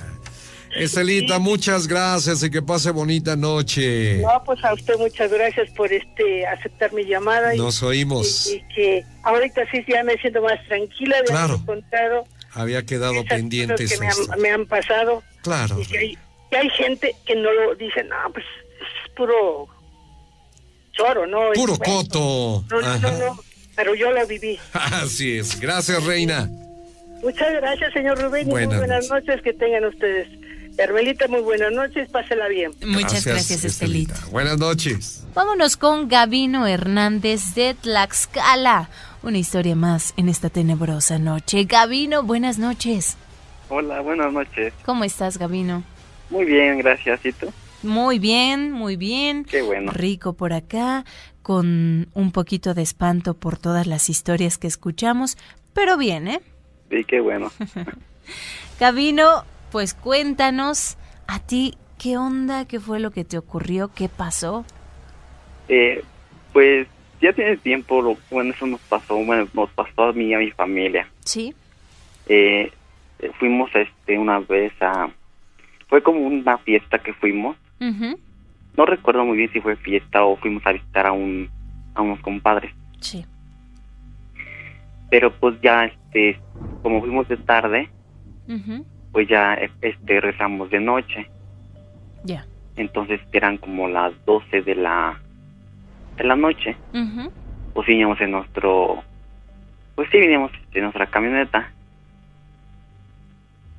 Estelita, 0.79 1.39
muchas 1.39 1.87
gracias 1.87 2.43
y 2.43 2.51
que 2.51 2.63
pase 2.63 2.91
bonita 2.91 3.37
noche. 3.37 4.19
No, 4.19 4.43
pues 4.45 4.65
a 4.65 4.75
usted 4.75 4.97
muchas 4.99 5.31
gracias 5.31 5.71
por 5.71 5.93
este 5.93 6.47
aceptar 6.47 6.93
mi 6.93 7.05
llamada. 7.05 7.55
Nos 7.55 7.83
oímos. 7.83 8.47
Y, 8.47 8.63
que 8.75 9.05
ahorita 9.23 9.63
sí 9.71 9.85
ya 9.89 10.03
me 10.05 10.17
siento 10.19 10.43
más 10.43 10.65
tranquila 10.67 11.19
de 11.19 11.25
claro. 11.25 11.55
haber 11.55 11.67
contado. 11.67 12.25
Había 12.53 12.85
quedado 12.85 13.25
pendiente 13.25 13.87
que 13.87 13.99
me 14.39 14.51
han, 14.51 14.67
pasado. 14.67 15.23
Claro. 15.43 15.81
Y 15.81 15.87
que 15.87 15.99
hay, 15.99 16.19
hay 16.57 16.71
gente 16.71 17.15
que 17.27 17.35
no 17.37 17.53
lo 17.53 17.75
dice, 17.75 18.05
no, 18.05 18.17
pues 18.33 18.45
es 18.45 19.15
puro 19.15 19.69
choro, 20.93 21.27
¿no? 21.27 21.53
Puro 21.55 21.79
coto. 21.79 22.65
No, 22.71 22.81
no, 22.81 22.99
no, 22.99 23.39
pero 23.77 23.95
yo 23.95 24.11
lo 24.13 24.27
viví. 24.27 24.59
Así 24.73 25.39
es. 25.39 25.61
Gracias, 25.61 26.05
Reina. 26.05 26.49
Muchas 27.23 27.53
gracias, 27.53 27.93
señor 27.93 28.21
Rubén. 28.21 28.49
y 28.49 28.51
muy 28.51 28.67
buenas 28.67 29.09
noches 29.09 29.43
que 29.43 29.53
tengan 29.53 29.85
ustedes. 29.85 30.29
Hermelita, 30.79 31.27
muy 31.27 31.41
buenas 31.41 31.73
noches, 31.73 32.09
pásela 32.09 32.47
bien. 32.47 32.71
Muchas 32.87 33.27
gracias, 33.27 33.65
Estelita. 33.65 34.15
Buenas 34.31 34.59
noches. 34.59 35.27
Vámonos 35.35 35.77
con 35.77 36.09
Gavino 36.09 36.69
Hernández 36.69 37.57
de 37.57 37.75
Tlaxcala. 37.75 38.89
Una 39.25 39.39
historia 39.39 39.75
más 39.75 40.15
en 40.17 40.29
esta 40.29 40.51
tenebrosa 40.51 41.19
noche. 41.19 41.65
Gavino, 41.65 42.23
buenas 42.23 42.61
noches. 42.61 43.17
Hola, 43.69 44.01
buenas 44.03 44.33
noches. 44.33 44.73
¿Cómo 44.85 45.03
estás, 45.03 45.37
Gavino? 45.37 45.83
Muy 46.31 46.45
bien, 46.45 46.79
gracias. 46.79 47.27
¿Y 47.27 47.33
tú? 47.33 47.53
Muy 47.83 48.21
bien, 48.21 48.71
muy 48.71 48.95
bien. 48.95 49.45
Qué 49.45 49.63
bueno. 49.63 49.91
Rico 49.91 50.35
por 50.35 50.53
acá, 50.53 51.05
con 51.43 52.09
un 52.15 52.31
poquito 52.31 52.75
de 52.75 52.83
espanto 52.83 53.35
por 53.35 53.59
todas 53.59 53.89
las 53.89 54.09
historias 54.09 54.59
que 54.59 54.69
escuchamos, 54.69 55.39
pero 55.73 55.97
bien, 55.97 56.29
¿eh? 56.29 56.41
Sí, 56.89 57.03
qué 57.03 57.19
bueno. 57.19 57.51
Gavino, 58.81 59.45
pues 59.71 59.95
cuéntanos 59.95 60.97
a 61.27 61.39
ti 61.41 61.77
qué 61.99 62.17
onda, 62.17 62.67
qué 62.67 62.81
fue 62.81 63.01
lo 63.01 63.11
que 63.11 63.25
te 63.25 63.39
ocurrió, 63.39 63.89
qué 63.95 64.09
pasó. 64.09 64.65
Eh, 65.69 66.03
pues 66.53 66.87
ya 67.21 67.33
tiene 67.33 67.57
tiempo, 67.57 68.01
lo, 68.01 68.17
bueno, 68.31 68.53
eso 68.53 68.67
nos 68.67 68.81
pasó, 68.83 69.17
bueno, 69.17 69.49
nos 69.53 69.71
pasó 69.71 70.05
a 70.05 70.13
mí 70.13 70.27
y 70.27 70.35
a 70.35 70.39
mi 70.39 70.51
familia. 70.51 71.09
Sí. 71.25 71.55
Eh, 72.27 72.71
fuimos 73.39 73.71
este 73.75 74.19
una 74.19 74.39
vez 74.41 74.73
a, 74.81 75.11
fue 75.89 76.03
como 76.03 76.21
una 76.21 76.59
fiesta 76.59 76.99
que 76.99 77.13
fuimos. 77.15 77.57
No 78.77 78.87
recuerdo 78.87 79.25
muy 79.25 79.37
bien 79.37 79.53
si 79.53 79.61
fue 79.61 79.77
fiesta 79.77 80.25
o 80.25 80.37
fuimos 80.37 80.65
a 80.67 80.73
visitar 80.73 81.07
a 81.07 81.13
un, 81.13 81.51
a 81.95 82.03
unos 82.03 82.21
compadres. 82.21 82.73
Sí. 83.01 83.25
Pero 85.11 85.33
pues 85.35 85.61
ya, 85.63 85.87
este, 85.87 86.41
como 86.83 87.01
fuimos 87.01 87.27
de 87.29 87.39
tarde, 87.39 87.89
pues 89.13 89.29
ya 89.29 89.55
este 89.55 90.21
rezamos 90.21 90.71
de 90.71 90.81
noche. 90.81 91.29
Ya. 92.25 92.45
Entonces 92.77 93.21
eran 93.33 93.59
como 93.59 93.89
las 93.89 94.13
12 94.25 94.63
de 94.63 94.75
la 94.75 95.21
de 96.17 96.25
la 96.25 96.37
noche. 96.37 96.77
Pues 97.75 97.87
veníamos 97.87 98.21
en 98.21 98.33
nuestro 98.33 99.03
pues 99.95 100.09
sí 100.11 100.19
veníamos 100.19 100.53
en 100.73 100.83
nuestra 100.83 101.07
camioneta. 101.07 101.73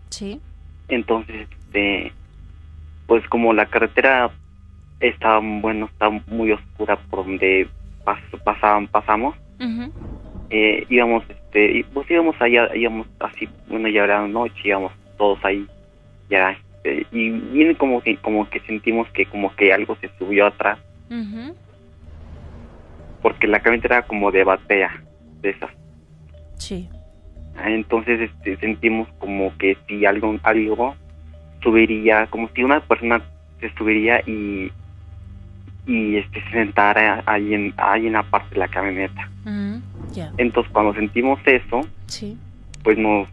Sí. 0.10 0.40
Entonces 0.88 1.48
este 1.50 2.14
pues 3.08 3.28
como 3.30 3.54
la 3.54 3.66
carretera 3.66 4.32
estaba 5.00 5.40
bueno, 5.42 5.86
está 5.86 6.10
muy 6.10 6.52
oscura 6.52 6.98
por 7.10 7.26
donde 7.26 7.68
pasaban 8.44 8.88
pasamos. 8.88 9.36
eh, 10.50 10.86
íbamos 10.90 11.24
este 11.30 11.86
pues 11.94 12.10
íbamos 12.10 12.36
allá 12.40 12.76
íbamos 12.76 13.08
así 13.20 13.48
bueno 13.68 13.88
ya 13.88 14.04
era 14.04 14.28
noche 14.28 14.62
íbamos 14.64 14.92
todos 15.20 15.38
ahí 15.46 15.68
ya 16.30 16.58
este, 16.84 17.06
y 17.12 17.30
viene 17.30 17.76
como 17.76 18.02
que 18.02 18.16
como 18.18 18.50
que 18.50 18.60
sentimos 18.62 19.08
que 19.10 19.26
como 19.26 19.54
que 19.56 19.74
algo 19.74 19.96
se 19.98 20.10
subió 20.18 20.48
atrás. 20.48 20.80
Porque 23.22 23.48
la 23.48 23.60
camioneta 23.60 23.96
era 23.96 24.08
como 24.08 24.32
de 24.32 24.44
batea 24.44 25.04
de 25.42 25.50
esas. 25.50 25.72
Sí. 26.56 26.90
Ah, 27.58 27.70
entonces 27.70 28.22
este, 28.22 28.58
sentimos 28.58 29.08
como 29.20 29.56
que 29.58 29.78
si 29.88 30.06
algo 30.06 30.38
algo 30.44 30.96
subiría 31.62 32.28
como 32.28 32.50
si 32.56 32.64
una 32.64 32.80
persona 32.80 33.22
se 33.60 33.74
subiría 33.76 34.22
y 34.26 34.72
y 35.86 36.18
este 36.18 36.42
se 36.44 36.52
sentara 36.52 37.24
ahí 37.26 37.54
en 37.54 37.74
ahí 37.76 38.08
en 38.08 38.14
la 38.14 38.24
parte 38.24 38.54
de 38.54 38.60
la 38.60 38.68
camioneta 38.70 39.30
entonces 40.38 40.72
cuando 40.72 40.94
sentimos 40.94 41.40
eso 41.46 41.82
sí. 42.06 42.38
pues 42.84 42.98
nos 42.98 43.28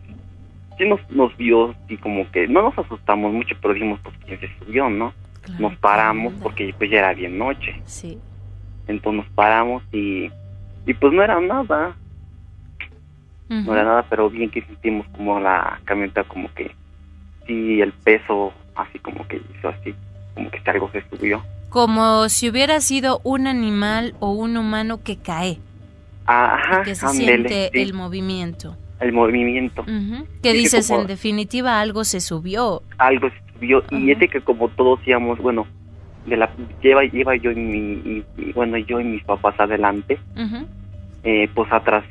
sí 0.79 0.89
nos, 0.89 1.01
nos 1.11 1.37
vio 1.37 1.74
y 1.89 1.97
como 1.97 2.31
que 2.31 2.47
no 2.49 2.62
nos 2.62 2.79
asustamos 2.79 3.33
mucho, 3.33 3.55
pero 3.61 3.74
dijimos, 3.74 4.01
pues, 4.03 4.14
¿quién 4.24 4.41
se 4.41 4.49
subió, 4.59 4.89
no? 4.89 5.12
nos 5.59 5.77
paramos 5.77 6.33
porque 6.43 6.74
pues 6.77 6.91
ya 6.91 6.99
era 6.99 7.14
bien 7.14 7.39
noche. 7.39 7.81
Sí. 7.85 8.18
Entonces 8.89 9.24
nos 9.24 9.33
paramos 9.35 9.83
y, 9.93 10.31
y 10.87 10.95
pues 10.95 11.12
no 11.12 11.22
era 11.22 11.41
nada. 11.41 11.97
No 13.49 13.72
era 13.74 13.85
nada, 13.85 14.05
pero 14.11 14.29
bien 14.29 14.51
que 14.51 14.62
sentimos 14.62 15.07
como 15.16 15.39
la 15.39 15.81
camioneta 15.85 16.24
como 16.24 16.53
que 16.53 16.74
sí, 17.47 17.81
el 17.81 17.93
peso 17.93 18.53
así 18.74 18.99
como 18.99 19.27
que 19.29 19.41
hizo 19.57 19.68
así, 19.68 19.95
como 20.35 20.51
que 20.51 20.61
algo 20.68 20.91
se 20.91 21.05
subió. 21.09 21.45
Como 21.68 22.29
si 22.29 22.51
hubiera 22.51 22.81
sido 22.81 23.20
un 23.22 23.47
animal 23.47 24.14
o 24.18 24.33
un 24.33 24.57
humano 24.57 25.03
que 25.05 25.16
cae. 25.16 25.61
Ajá, 26.27 26.83
que 26.83 26.97
se 26.97 27.07
siente 27.11 27.70
el 27.81 27.95
movimiento 27.95 28.77
el 29.01 29.12
movimiento. 29.12 29.84
¿Qué 30.42 30.53
dices? 30.53 30.90
en 30.90 31.07
definitiva, 31.07 31.80
algo 31.80 32.05
se 32.05 32.20
subió. 32.20 32.82
Algo 32.99 33.28
se 33.30 33.55
subió. 33.55 33.82
Y 33.90 34.11
es 34.11 34.18
de 34.18 34.28
que 34.28 34.40
como 34.40 34.68
todos 34.68 35.01
íbamos, 35.07 35.38
bueno, 35.38 35.66
de 36.26 36.36
la 36.36 36.51
lleva, 36.82 37.05
lleva 37.05 37.36
yo 37.36 37.51
y 37.51 37.57
mi, 37.57 38.24
bueno, 38.53 38.76
yo 38.78 39.01
y 39.01 39.05
mis 39.05 39.24
papás 39.24 39.59
adelante, 39.59 40.18
eh, 41.22 41.49
pues 41.55 41.72
atrás 41.72 42.05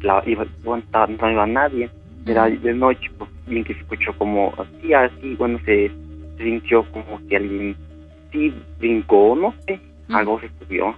la, 0.00 0.22
iba, 0.26 0.44
bueno, 0.64 0.84
no 1.20 1.30
iba 1.30 1.46
nadie. 1.46 1.90
Era 2.24 2.48
de 2.48 2.74
noche, 2.74 3.10
pues 3.18 3.28
bien 3.46 3.64
que 3.64 3.74
se 3.74 3.80
escuchó 3.80 4.16
como 4.16 4.54
así, 4.56 4.94
así, 4.94 5.34
bueno, 5.34 5.58
se, 5.64 5.90
sintió 6.38 6.84
como 6.92 7.20
si 7.28 7.34
alguien 7.34 7.76
sí 8.30 8.54
brincó, 8.78 9.36
no 9.36 9.54
sé, 9.66 9.80
algo 10.08 10.40
se 10.40 10.50
subió. 10.60 10.94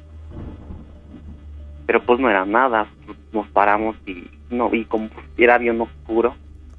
Pero 1.86 2.02
pues 2.02 2.20
no 2.20 2.28
era 2.28 2.44
nada, 2.44 2.86
nos 3.34 3.46
paramos 3.48 3.96
y 4.06 4.28
no 4.48 4.72
y 4.72 4.84
como 4.84 5.10
era 5.36 5.58
bien 5.58 5.80
oscuro, 5.80 6.34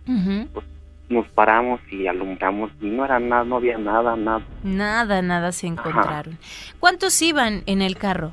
pues 0.05 0.65
nos 1.09 1.27
paramos 1.27 1.79
y 1.91 2.07
alumbramos 2.07 2.71
y 2.81 2.85
no 2.87 3.05
era 3.05 3.19
nada, 3.19 3.43
no 3.43 3.57
había 3.57 3.77
nada, 3.77 4.15
nada. 4.15 4.41
Nada, 4.63 5.21
nada 5.21 5.51
se 5.51 5.67
encontraron. 5.67 6.37
¿Cuántos 6.79 7.21
iban 7.21 7.61
en 7.67 7.81
el 7.81 7.97
carro? 7.97 8.31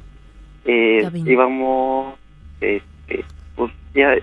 Eh, 0.65 1.11
íbamos, 1.27 2.15
este, 2.61 3.25
pues 3.57 3.73
ya 3.95 4.15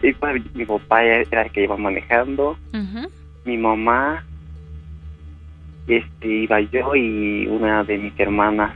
mi 0.54 0.66
papá 0.66 1.04
era 1.04 1.44
el 1.44 1.52
que 1.52 1.64
iba 1.64 1.78
manejando, 1.78 2.58
mi 3.46 3.58
mamá, 3.58 4.24
este, 5.88 6.28
iba 6.28 6.62
yo 6.62 6.96
y 6.96 7.46
una 7.48 7.84
de 7.84 7.98
mis 7.98 8.20
hermanas. 8.20 8.74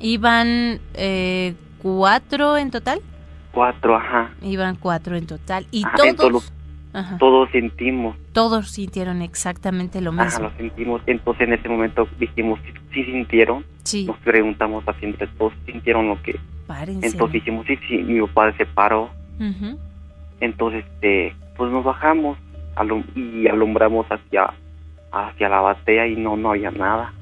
¿Iban 0.00 0.80
eh, 0.94 1.54
cuatro 1.82 2.56
en 2.56 2.70
total? 2.70 3.00
Cuatro, 3.54 3.96
ajá. 3.96 4.30
Iban 4.42 4.76
cuatro 4.76 5.16
en 5.16 5.26
total. 5.26 5.66
¿Y 5.70 5.84
Ajá, 5.84 5.94
todos? 5.96 6.08
entonces 6.10 6.52
Todos 7.18 7.50
sentimos. 7.50 8.16
Todos 8.32 8.68
sintieron 8.70 9.22
exactamente 9.22 10.00
lo 10.00 10.10
Ajá, 10.12 10.24
mismo. 10.24 10.40
lo 10.48 10.50
sentimos. 10.56 11.02
Entonces 11.06 11.46
en 11.48 11.54
ese 11.54 11.68
momento 11.68 12.08
dijimos, 12.18 12.58
sí, 12.92 13.04
sintieron. 13.04 13.64
Sí, 13.84 14.04
Nos 14.06 14.16
preguntamos 14.18 14.82
así 14.88 15.04
entre 15.06 15.26
todos, 15.28 15.52
sintieron 15.66 16.08
lo 16.08 16.20
que... 16.22 16.38
párense. 16.66 17.06
Entonces 17.06 17.34
dijimos, 17.34 17.64
sí, 17.66 17.76
sí, 17.88 17.98
mi 17.98 18.20
papá 18.26 18.52
se 18.56 18.66
paró. 18.66 19.10
Ujú. 19.38 19.78
Entonces, 20.40 20.84
este, 20.84 21.34
pues 21.56 21.70
nos 21.70 21.84
bajamos 21.84 22.36
alum- 22.76 23.04
y 23.14 23.46
alumbramos 23.48 24.06
hacia 24.10 24.52
hacia 25.12 25.48
la 25.48 25.60
batea 25.60 26.08
y 26.08 26.16
no, 26.16 26.36
no 26.36 26.50
había 26.50 26.70
nada. 26.72 27.12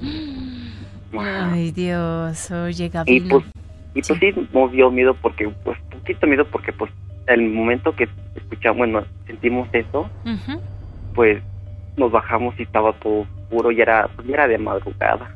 Ajá. 1.16 1.52
Ay, 1.52 1.70
Dios. 1.70 2.50
Oye, 2.50 2.86
Y 2.86 2.88
Gabino. 2.88 3.28
pues, 3.28 3.44
y 3.96 4.02
pues 4.02 4.18
sí. 4.20 4.46
nos 4.52 4.72
dio 4.72 4.90
miedo 4.90 5.14
porque, 5.14 5.48
pues, 5.64 5.78
poquito 5.90 6.26
miedo 6.26 6.44
porque, 6.44 6.70
pues, 6.72 6.92
el 7.26 7.48
momento 7.48 7.96
que 7.96 8.06
escuchamos, 8.34 8.76
bueno, 8.76 9.04
sentimos 9.26 9.68
eso, 9.72 10.10
pues, 11.14 11.42
nos 11.96 12.12
bajamos 12.12 12.54
y 12.60 12.64
estaba 12.64 12.92
todo 12.92 13.20
oscuro 13.20 13.72
y 13.72 13.80
era, 13.80 14.06
pues, 14.14 14.28
ya 14.28 14.34
era 14.34 14.48
de 14.48 14.58
madrugada. 14.58 15.34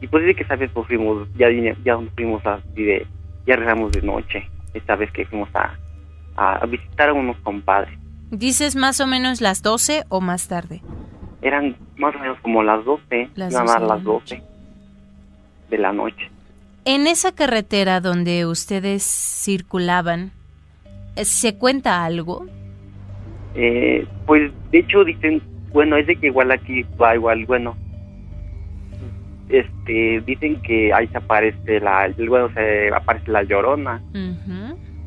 Y 0.00 0.06
pues 0.06 0.22
desde 0.22 0.34
que 0.34 0.44
esa 0.44 0.56
vez 0.56 0.70
pues 0.72 0.86
fuimos, 0.86 1.28
ya, 1.36 1.48
ya 1.84 1.98
fuimos 2.14 2.44
así 2.46 2.82
de, 2.82 3.06
ya 3.46 3.56
regresamos 3.56 3.92
de 3.92 4.00
noche, 4.00 4.48
esta 4.72 4.96
vez 4.96 5.12
que 5.12 5.26
fuimos 5.26 5.50
a, 5.54 5.76
a 6.36 6.64
visitar 6.64 7.10
a 7.10 7.12
unos 7.12 7.36
compadres. 7.40 7.98
¿Dices 8.30 8.74
más 8.74 9.00
o 9.00 9.06
menos 9.06 9.42
las 9.42 9.60
12 9.60 10.04
o 10.08 10.22
más 10.22 10.48
tarde? 10.48 10.80
Eran 11.42 11.76
más 11.98 12.16
o 12.16 12.18
menos 12.18 12.38
como 12.40 12.62
las 12.62 12.82
12, 12.86 13.28
Las 13.34 13.52
nada 13.52 13.64
12 13.64 13.66
más 13.66 13.80
de 13.82 13.86
la 13.86 13.94
las 13.96 14.04
12 14.04 14.42
de 15.68 15.78
la 15.78 15.92
noche. 15.92 16.30
En 16.84 17.06
esa 17.06 17.32
carretera 17.34 18.00
donde 18.00 18.46
ustedes 18.46 19.02
circulaban, 19.02 20.32
eh, 21.16 21.24
¿se 21.24 21.56
cuenta 21.56 22.04
algo? 22.04 22.46
Eh, 23.54 24.06
pues 24.26 24.50
de 24.70 24.78
hecho 24.78 25.04
dicen, 25.04 25.42
bueno, 25.72 25.96
es 25.96 26.06
de 26.06 26.16
que 26.16 26.28
igual 26.28 26.50
aquí 26.52 26.84
va 27.00 27.14
igual, 27.14 27.44
bueno, 27.46 27.76
este, 29.48 30.22
dicen 30.24 30.60
que 30.62 30.92
ahí 30.92 31.06
se 31.08 31.18
aparece 31.18 31.80
la, 31.80 32.12
bueno, 32.28 32.52
se 32.54 32.88
aparece 32.94 33.30
la 33.30 33.42
llorona 33.42 34.00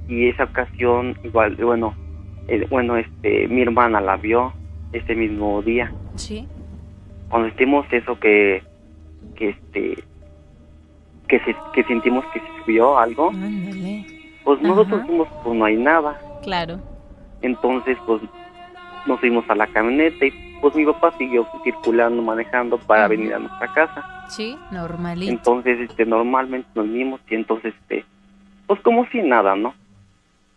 y 0.07 0.28
esa 0.28 0.43
ocasión 0.43 1.17
igual, 1.24 1.55
bueno, 1.55 1.95
eh, 2.47 2.67
bueno, 2.69 2.97
este, 2.97 3.47
mi 3.47 3.61
hermana 3.61 4.01
la 4.01 4.17
vio 4.17 4.53
ese 4.91 5.15
mismo 5.15 5.61
día. 5.61 5.91
Sí. 6.15 6.47
Cuando 7.30 7.47
sentimos 7.49 7.86
eso 7.91 8.19
que, 8.19 8.61
que 9.36 9.49
este, 9.49 10.03
que 11.28 11.39
se, 11.41 11.55
que 11.74 11.84
sentimos 11.86 12.26
que 12.34 12.39
se 12.39 12.45
subió 12.63 12.97
algo, 12.97 13.30
Ándale. 13.30 14.05
pues 14.43 14.61
nosotros 14.61 14.99
Ajá. 14.99 15.03
dijimos, 15.03 15.28
pues 15.43 15.55
no 15.55 15.65
hay 15.65 15.78
nada. 15.78 16.19
Claro. 16.43 16.80
Entonces, 17.41 17.97
pues 18.05 18.21
nos 19.05 19.19
fuimos 19.19 19.49
a 19.49 19.55
la 19.55 19.67
camioneta 19.67 20.26
y 20.26 20.32
pues 20.61 20.76
mi 20.76 20.86
papá 20.86 21.11
siguió 21.17 21.45
circulando, 21.63 22.21
manejando 22.21 22.78
para 22.78 23.03
Ujú. 23.05 23.09
venir 23.09 23.34
a 23.34 23.39
nuestra 23.39 23.67
casa. 23.74 24.26
Sí, 24.30 24.57
normalito. 24.71 25.32
Entonces, 25.32 25.80
este, 25.80 26.05
normalmente 26.05 26.69
nos 26.76 26.89
vimos 26.89 27.19
y 27.30 27.36
entonces, 27.36 27.74
este, 27.82 28.05
pues 28.67 28.80
como 28.82 29.05
si 29.07 29.21
nada, 29.21 29.55
¿no? 29.55 29.74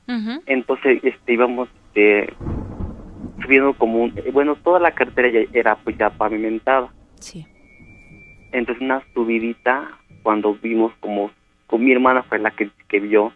Ujú. 0.08 0.42
Entonces, 0.46 1.00
este, 1.02 1.32
íbamos, 1.32 1.68
este, 1.88 2.32
subiendo 3.42 3.74
como 3.74 4.04
un, 4.04 4.14
bueno, 4.32 4.54
toda 4.56 4.78
la 4.78 4.92
carretera 4.92 5.28
ya 5.30 5.40
era 5.52 5.74
pues 5.76 5.98
ya 5.98 6.10
pavimentada. 6.10 6.88
Sí. 7.18 7.44
Entonces, 8.52 8.80
una 8.82 9.02
subidita, 9.12 9.88
cuando 10.26 10.54
vimos 10.60 10.92
como, 10.98 11.30
con 11.68 11.84
mi 11.84 11.92
hermana 11.92 12.24
fue 12.24 12.40
la 12.40 12.50
que, 12.50 12.68
que 12.88 12.98
vio 12.98 13.32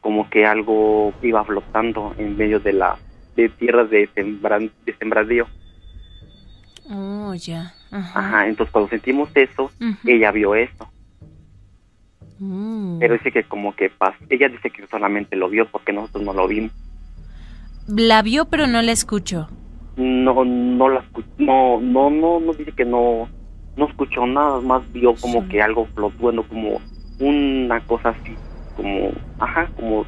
como 0.00 0.30
que 0.30 0.46
algo 0.46 1.12
iba 1.22 1.44
flotando 1.44 2.14
en 2.16 2.34
medio 2.34 2.60
de 2.60 2.72
la, 2.72 2.96
de 3.36 3.50
tierras 3.50 3.90
de, 3.90 4.08
sembran, 4.14 4.70
de 4.86 4.94
sembradío. 4.96 5.46
Oh, 6.90 7.34
ya. 7.34 7.74
Ajá. 7.90 8.18
Ajá, 8.20 8.46
entonces 8.48 8.72
cuando 8.72 8.88
sentimos 8.88 9.28
eso, 9.34 9.70
ella 10.06 10.30
vio 10.32 10.54
eso, 10.54 10.90
Mm. 12.38 12.98
pero 13.00 13.12
dice 13.18 13.32
que 13.32 13.42
como 13.44 13.76
que 13.76 13.90
pas 13.90 14.14
ella 14.30 14.48
dice 14.48 14.70
que 14.70 14.86
solamente 14.86 15.36
lo 15.36 15.50
vio 15.50 15.66
porque 15.68 15.92
nosotros 15.92 16.24
no 16.24 16.32
lo 16.32 16.48
vimos. 16.48 16.72
La 17.86 18.22
vio, 18.22 18.46
pero 18.46 18.66
no 18.66 18.80
la 18.80 18.92
escuchó. 18.92 19.46
No, 19.96 20.42
no 20.46 20.88
la 20.88 21.02
escu- 21.02 21.22
no, 21.36 21.78
no, 21.82 22.08
no, 22.08 22.40
no 22.40 22.54
dice 22.54 22.72
que 22.72 22.86
no, 22.86 23.28
no 23.76 23.86
escuchó 23.88 24.26
nada, 24.26 24.60
más 24.60 24.82
vio 24.92 25.14
como 25.20 25.42
Sí. 25.42 25.48
que 25.48 25.62
algo 25.62 25.86
flotando, 25.94 26.42
como 26.44 26.80
una 27.18 27.80
cosa 27.86 28.10
así, 28.10 28.36
como, 28.76 29.10
ajá, 29.38 29.68
como 29.76 30.04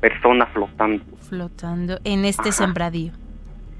persona 0.00 0.46
flotando 0.46 1.02
Flotando 1.28 1.98
en 2.04 2.24
este 2.24 2.50
Ajá. 2.50 2.52
sembradío. 2.52 3.12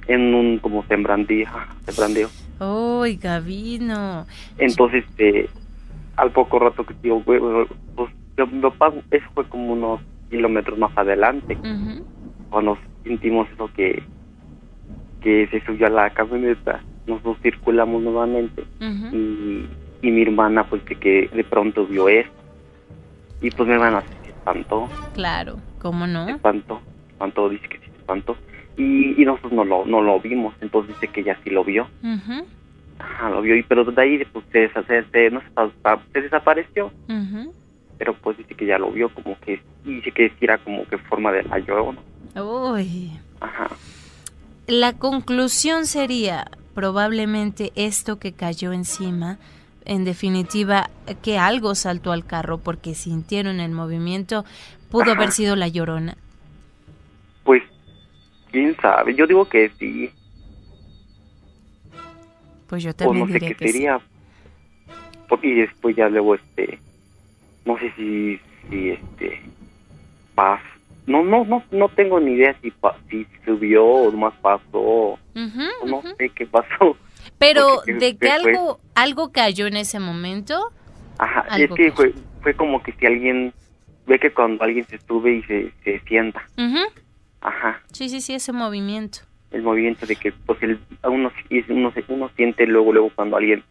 en 0.09 0.35
un 0.35 0.59
como 0.59 0.85
sembrandío, 0.85 1.47
ajá, 1.49 1.75
sembrandío. 1.85 2.29
¡Ay, 2.61 3.17
Gabino! 3.17 4.25
Entonces, 4.57 5.05
este, 5.11 5.49
al 6.17 6.31
poco 6.31 6.59
rato 6.61 6.85
que 6.87 6.95
digo, 7.03 7.21
pues 7.25 7.41
mi 8.53 8.61
papá, 8.61 8.93
eso 9.11 9.27
fue 9.35 9.45
como 9.49 9.73
unos 9.73 10.01
kilómetros 10.31 10.79
más 10.79 10.97
adelante. 10.97 11.59
Cuando 12.51 12.79
sentimos 13.03 13.49
eso 13.53 13.69
que 13.75 14.03
que 15.21 15.49
se 15.49 15.61
subió 15.65 15.89
a 15.89 15.91
la 15.91 16.11
camioneta 16.11 16.81
nosotros 17.07 17.37
circulamos 17.43 18.03
nuevamente. 18.03 18.65
Y, 19.13 19.67
y 20.03 20.11
mi 20.11 20.23
hermana 20.23 20.65
pues 20.69 20.85
de 20.85 20.97
que 20.97 21.29
de 21.33 21.45
pronto 21.45 21.87
vio 21.87 22.09
eso 22.09 22.31
y 23.41 23.51
pues 23.51 23.69
mi 23.69 23.75
hermana 23.75 24.03
se 24.23 24.31
espantó. 24.31 24.89
Claro, 25.15 25.57
¿cómo 25.81 26.07
se 26.07 26.13
no? 26.13 26.29
espantó 26.29 26.81
espantó 27.11 27.49
dice 27.49 27.69
que 27.69 27.79
sí 27.79 27.85
se 27.91 27.97
espantó. 27.99 28.37
Y, 28.77 29.21
y 29.21 29.25
nosotros 29.25 29.53
no 29.53 29.65
lo 29.65 29.87
no 29.87 30.03
lo 30.03 30.21
vimos. 30.21 30.55
Entonces 30.61 30.95
dice 30.95 31.09
que 31.13 31.21
ella 31.23 31.39
sí 31.45 31.51
lo 31.51 31.65
vio. 31.65 31.89
Ajá, 32.99 33.31
lo 33.31 33.41
vio. 33.43 33.57
Y 33.57 33.63
pero 33.63 33.85
de 33.85 34.03
ahí 34.03 34.23
pues 34.33 34.45
se, 34.53 34.69
se, 34.69 35.03
se- 35.11 35.31
no 35.31 35.41
se, 35.41 35.51
pa- 35.83 36.03
se 36.13 36.21
desapareció. 36.21 36.87
Ujú. 37.09 37.55
pero 37.99 38.13
pues 38.15 38.37
dice 38.37 38.55
que 38.55 38.67
ya 38.67 38.79
lo 38.79 38.91
vio 38.91 39.09
como 39.09 39.39
que 39.41 39.61
y 39.85 39.95
dice 39.97 40.11
que 40.13 40.31
era 40.41 40.59
como 40.59 40.85
que 40.87 40.99
forma 40.99 41.33
de 41.33 41.43
la 41.45 41.59
llorona. 41.59 41.99
Uy. 42.39 43.13
ajá. 43.41 43.69
La 44.67 44.93
conclusión 44.95 45.87
sería 45.87 46.45
probablemente 46.77 47.73
esto 47.75 48.19
que 48.19 48.35
cayó 48.35 48.75
encima, 48.75 49.39
en 49.87 50.05
definitiva, 50.05 50.91
que 51.23 51.39
algo 51.39 51.75
saltó 51.75 52.13
al 52.13 52.27
carro 52.27 52.59
porque 52.59 52.95
sintieron 52.95 53.61
el 53.61 53.73
movimiento, 53.73 54.45
pudo 54.91 55.13
haber 55.13 55.33
sido 55.33 55.57
la 55.57 55.69
llorona. 55.69 56.19
Pues, 57.45 57.63
quién 58.53 58.77
sabe. 58.77 59.15
Yo 59.15 59.27
digo 59.27 59.49
que 59.49 59.71
sí, 59.79 60.11
Pues 62.67 62.83
yo 62.83 62.91
o 62.91 62.95
también 62.95 63.27
no 63.27 63.33
sé 63.33 63.41
qué 63.41 63.55
que 63.55 63.73
sería. 63.73 63.99
Y 65.43 65.55
después 65.55 65.97
ya 65.97 66.11
luego, 66.11 66.35
este, 66.35 66.79
no 67.65 67.79
sé 67.79 67.91
si, 67.97 68.39
si 68.69 68.91
este, 68.91 69.41
paz. 70.35 70.61
No, 71.07 71.23
no, 71.23 71.45
no, 71.45 71.63
no 71.71 71.89
tengo 71.91 72.19
ni 72.21 72.33
idea 72.33 72.57
si, 72.63 72.71
pa- 72.71 72.97
si 73.09 73.27
subió 73.45 73.85
o 73.85 74.11
más 74.13 74.35
pasó. 74.43 75.19
No 75.87 76.03
sé 76.19 76.31
qué 76.31 76.47
pasó. 76.47 76.97
Pero 77.39 77.77
porque 77.77 77.95
de 77.95 78.17
que 78.17 78.31
algo 78.31 78.81
algo 78.95 79.31
cayó 79.33 79.67
en 79.67 79.77
ese 79.77 79.99
momento, 80.01 80.73
Ajá, 81.19 81.41
Algo 81.49 81.75
es 81.77 81.79
que 81.81 81.93
fue, 81.93 82.15
fue 82.43 82.55
como 82.55 82.83
que 82.83 82.93
si 82.93 83.07
alguien, 83.07 83.53
ve 84.07 84.19
que 84.19 84.33
cuando 84.33 84.65
alguien 84.65 84.85
se 84.87 84.99
sube 85.07 85.37
y 85.37 85.43
se, 85.45 85.73
se 85.85 86.01
sienta. 86.01 86.43
Ajá, 87.41 87.81
sí, 87.93 88.09
sí, 88.09 88.21
sí, 88.21 88.35
ese 88.35 88.53
movimiento. 88.53 89.21
el 89.53 89.63
movimiento 89.63 90.07
de 90.07 90.17
que 90.17 90.33
pues 90.33 90.63
el, 90.63 90.79
a 91.03 91.09
uno, 91.09 91.31
y 91.49 91.65
uno, 91.73 91.93
uno 92.09 92.31
siente 92.37 92.67
luego, 92.67 92.93
luego 92.93 93.11
cuando 93.15 93.37
alguien, 93.37 93.63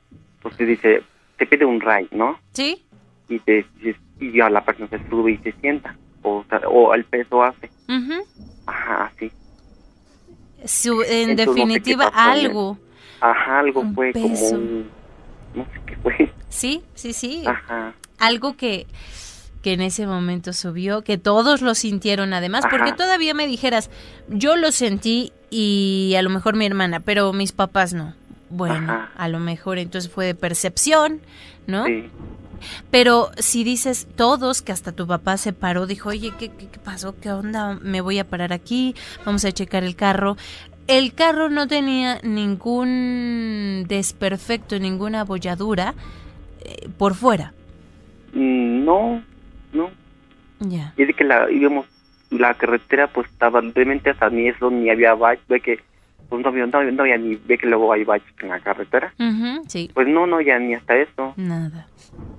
pues 0.42 0.56
te 0.58 0.66
dice, 0.66 1.04
te 1.38 1.46
pide 1.46 1.66
un 1.66 1.82
ray, 1.82 2.08
¿no? 2.12 2.40
¿Sí? 2.54 2.82
y 3.28 3.40
te 3.40 3.66
y- 3.82 3.96
y 4.26 4.32
ya 4.38 4.50
la 4.52 4.64
persona 4.64 4.88
se 4.88 5.00
sube 5.10 5.32
y 5.32 5.38
se 5.40 5.52
sienta 5.54 5.96
o, 6.26 6.46
o 6.70 6.94
el 6.94 7.06
peso 7.06 7.44
hace 7.44 7.70
ajá 8.68 9.06
así 9.16 9.32
Su- 10.66 11.04
en 11.04 11.32
Entonces, 11.32 11.48
no 11.48 11.54
sé 11.54 11.56
qué 11.56 11.62
definitiva, 11.62 12.12
algo. 12.14 12.78
ajá 13.22 13.60
algo 13.60 13.82
Un 13.82 13.94
fue 13.96 14.12
como 14.14 14.30
peso. 14.30 14.56
un 14.56 14.90
no 15.54 15.64
sé 15.66 15.82
qué 15.86 15.96
fue 15.98 16.34
Sí, 16.50 16.82
sí, 16.96 17.14
sí. 17.14 17.44
ajá 17.46 17.94
algo 18.20 18.56
que 18.58 18.88
que 19.62 19.74
en 19.74 19.82
ese 19.82 20.06
momento 20.06 20.54
subió, 20.54 21.02
que 21.04 21.18
todos 21.18 21.64
lo 21.64 21.74
sintieron 21.74 22.34
además, 22.36 22.66
Ajá. 22.66 22.78
porque 22.78 22.94
todavía 22.94 23.34
me 23.34 23.48
dijeras, 23.48 23.90
yo 24.30 24.56
lo 24.56 24.72
sentí 24.72 25.34
y 25.50 26.14
a 26.16 26.22
lo 26.22 26.30
mejor 26.30 26.56
mi 26.56 26.68
hermana, 26.68 27.00
pero 27.00 27.34
mis 27.34 27.52
papás 27.52 27.92
no. 27.96 28.14
Bueno, 28.52 28.76
Ajá. 28.94 29.10
a 29.18 29.28
lo 29.28 29.40
mejor 29.40 29.80
entonces 29.80 30.12
fue 30.12 30.28
de 30.28 30.36
percepción, 30.36 31.20
¿no? 31.66 31.86
sí 31.86 32.08
Pero 32.92 33.30
si 33.38 33.64
dices 33.64 34.08
todos, 34.16 34.62
que 34.62 34.72
hasta 34.72 34.92
tu 34.92 35.06
papá 35.08 35.38
se 35.38 35.54
paró, 35.54 35.86
dijo, 35.88 36.10
oye, 36.10 36.32
¿qué, 36.38 36.50
qué, 36.50 36.68
qué 36.68 36.80
pasó? 36.80 37.16
¿Qué 37.20 37.32
onda? 37.32 37.78
Me 37.82 38.02
voy 38.02 38.20
a 38.20 38.24
parar 38.28 38.54
aquí, 38.54 38.96
vamos 39.26 39.44
a 39.46 39.52
checar 39.52 39.84
el 39.84 39.96
carro. 39.96 40.38
el 40.88 41.14
carro 41.14 41.50
no 41.50 41.68
tenía 41.68 42.20
ningún 42.24 43.86
desperfecto, 43.88 44.78
ninguna 44.80 45.22
abolladura 45.22 45.94
eh, 46.64 46.90
por 46.98 47.16
fuera. 47.16 47.54
Mm, 48.34 48.86
no, 48.86 49.24
no. 49.74 49.90
Ya. 50.60 50.94
Y 50.98 51.02
es 51.04 51.08
de 51.08 51.14
que 51.14 51.24
la 51.24 51.50
íbamos, 51.52 51.86
la 52.30 52.54
carretera 52.54 53.08
pues 53.08 53.28
estaba 53.30 53.62
realmente 53.62 54.10
hasta 54.10 54.30
ni 54.30 54.48
eso, 54.48 54.70
ni 54.72 54.90
había 54.90 55.14
baches, 55.14 55.46
ve 55.48 55.60
que 55.62 55.80
pues 56.30 56.42
no 56.42 56.50
había, 56.50 56.66
no, 56.66 56.78
había- 56.80 56.92
no 56.92 57.02
había 57.04 57.18
ni, 57.18 57.36
ve 57.36 57.58
que 57.58 57.68
luego 57.68 57.94
hay 57.94 58.04
baches 58.04 58.34
en 58.42 58.50
la 58.50 58.60
carretera. 58.60 59.14
Sí, 59.68 59.92
Pues 59.94 60.08
no, 60.08 60.26
no, 60.26 60.42
ya 60.42 60.58
ni 60.60 60.74
hasta 60.74 60.96
eso. 60.98 61.34
nada. 61.38 61.88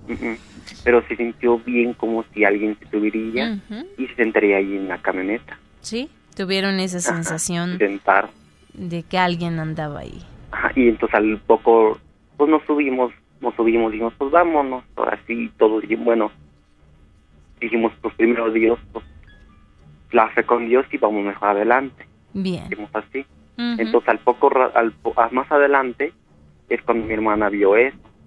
Mm-mm. 0.09 0.37
Pero 0.85 1.03
se 1.09 1.17
sintió 1.17 1.59
bien 1.59 1.95
como 1.95 2.25
si 2.33 2.45
alguien 2.45 2.79
se 2.79 2.87
subiría 2.89 3.59
Ujú, 3.71 3.87
y 3.99 4.07
se 4.09 4.15
sentaría 4.15 4.59
ahí 4.59 4.77
en 4.77 4.89
la 4.89 4.99
camioneta. 4.99 5.59
Sí, 5.81 6.09
tuvieron 6.37 6.79
esa 6.81 6.99
Ajá, 6.99 7.15
sensación 7.17 7.79
Sentar. 7.79 8.31
de 8.73 9.03
que 9.03 9.19
alguien 9.19 9.59
andaba 9.59 10.01
ahí. 10.01 10.23
Ajá, 10.53 10.71
y 10.77 10.89
entonces 10.89 11.15
al 11.17 11.39
poco, 11.41 11.99
pues 12.37 12.51
nos 12.51 12.63
subimos, 12.65 13.13
nos 13.41 13.55
subimos 13.57 13.91
y 13.91 13.93
dijimos, 13.95 14.15
pues 14.17 14.31
vámonos, 14.31 14.85
así 14.97 15.51
todos 15.59 15.83
dijimos, 15.83 16.05
bueno, 16.05 16.33
dijimos, 17.61 17.93
pues 18.01 18.15
primero 18.15 18.51
Dios, 18.53 18.79
pues 18.93 19.05
la 20.13 20.29
fe 20.31 20.45
con 20.45 20.69
Dios 20.69 20.87
y 20.93 20.99
vamos 20.99 21.25
mejor 21.25 21.49
adelante, 21.51 22.07
Bien. 22.33 22.69
dijimos 22.69 22.91
así. 22.95 23.21
Ujú, 23.59 23.81
Entonces 23.81 24.09
al 24.09 24.19
poco, 24.19 24.51
al, 24.75 24.95
más 25.33 25.51
adelante, 25.51 26.13
es 26.69 26.83
cuando 26.83 27.07
mi 27.07 27.15
hermana 27.15 27.49
vio 27.49 27.75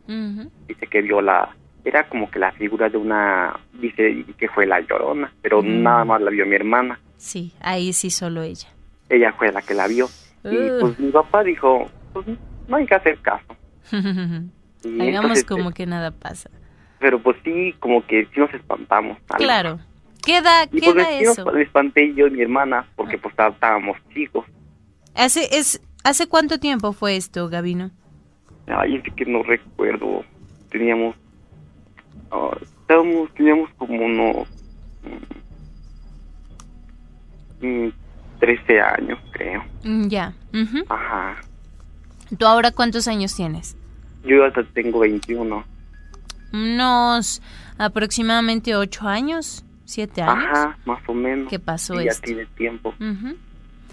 eso, 0.10 0.50
dice 0.68 0.88
que 0.88 1.02
vio 1.02 1.22
la, 1.22 1.56
era 1.86 2.08
como 2.10 2.30
que 2.30 2.40
la 2.40 2.52
figura 2.54 2.90
de 2.90 2.98
una, 2.98 3.58
dice 3.74 4.26
que 4.38 4.50
fue 4.50 4.66
la 4.66 4.80
llorona, 4.82 5.32
pero 5.42 5.62
Mm. 5.62 5.84
nada 5.84 6.06
más 6.06 6.22
la 6.22 6.32
vio 6.32 6.46
mi 6.46 6.56
hermana, 6.56 7.00
Sí, 7.18 7.54
ahí 7.62 7.94
sí 7.94 8.10
solo 8.10 8.42
ella. 8.44 8.68
ella 9.10 9.34
fue 9.34 9.52
la 9.52 9.62
que 9.62 9.74
la 9.74 9.88
vio. 9.88 10.08
Y 10.44 10.56
pues 10.80 10.98
mi 11.00 11.12
papá 11.12 11.44
dijo, 11.44 11.86
pues 12.14 12.26
no 12.68 12.78
hay 12.78 12.86
que 12.86 12.96
hacer 12.96 13.18
caso. 13.20 13.56
Entonces, 14.84 15.44
como 15.46 15.70
este, 15.70 15.74
que 15.74 15.86
nada 15.86 16.12
pasa. 16.12 16.50
pero 17.00 17.22
pues 17.22 17.38
sí, 17.44 17.74
como 17.80 18.06
que 18.06 18.26
sí 18.34 18.40
nos 18.40 18.54
espantamos. 18.54 19.18
Claro. 19.38 19.80
Queda, 20.26 20.66
Y 20.66 20.80
pues 20.82 20.94
queda 20.94 21.06
sí 21.20 21.24
nos- 21.26 21.38
eso. 21.40 21.52
me 21.52 21.62
espanté 21.62 22.14
yo 22.14 22.28
y 22.28 22.32
mi 22.32 22.42
hermana, 22.42 22.86
porque 22.96 23.18
pues 23.18 23.36
tá- 23.36 23.48
estábamos 23.50 23.98
chicos. 24.14 24.46
¿Hace, 25.16 25.58
es, 25.58 25.82
¿Hace 26.04 26.28
cuánto 26.28 26.60
tiempo 26.60 26.94
fue 26.94 27.16
esto, 27.16 27.50
Gabino? 27.50 27.92
Ay, 28.70 29.02
es 29.04 29.14
que 29.14 29.26
no 29.26 29.44
recuerdo. 29.44 30.24
Teníamos, 30.70 31.16
ah, 32.32 32.56
estábamos, 32.62 33.34
teníamos 33.34 33.70
como 33.78 34.06
unos 34.06 34.48
mm, 37.62 37.88
13 38.40 38.82
años, 38.82 39.20
creo. 39.32 39.64
Mm, 39.84 40.08
Ya. 40.08 40.34
Ajá. 40.90 41.38
¿Tú 42.38 42.46
ahora 42.46 42.72
cuántos 42.72 43.08
años 43.08 43.36
tienes? 43.36 43.76
Yo 44.24 44.46
hasta 44.46 44.64
tengo 44.64 45.00
21. 45.00 45.64
Unos 46.54 47.42
aproximadamente 47.78 48.76
ocho 48.76 49.08
años, 49.08 49.66
siete 49.86 50.22
años. 50.22 50.46
Ajá, 50.52 50.78
más 50.86 51.00
o 51.08 51.14
menos. 51.14 51.50
¿Qué 51.50 51.60
pasó 51.60 51.96
ya 52.02 52.12
esto? 52.12 52.26
tiene 52.26 52.46
tiempo. 52.46 52.94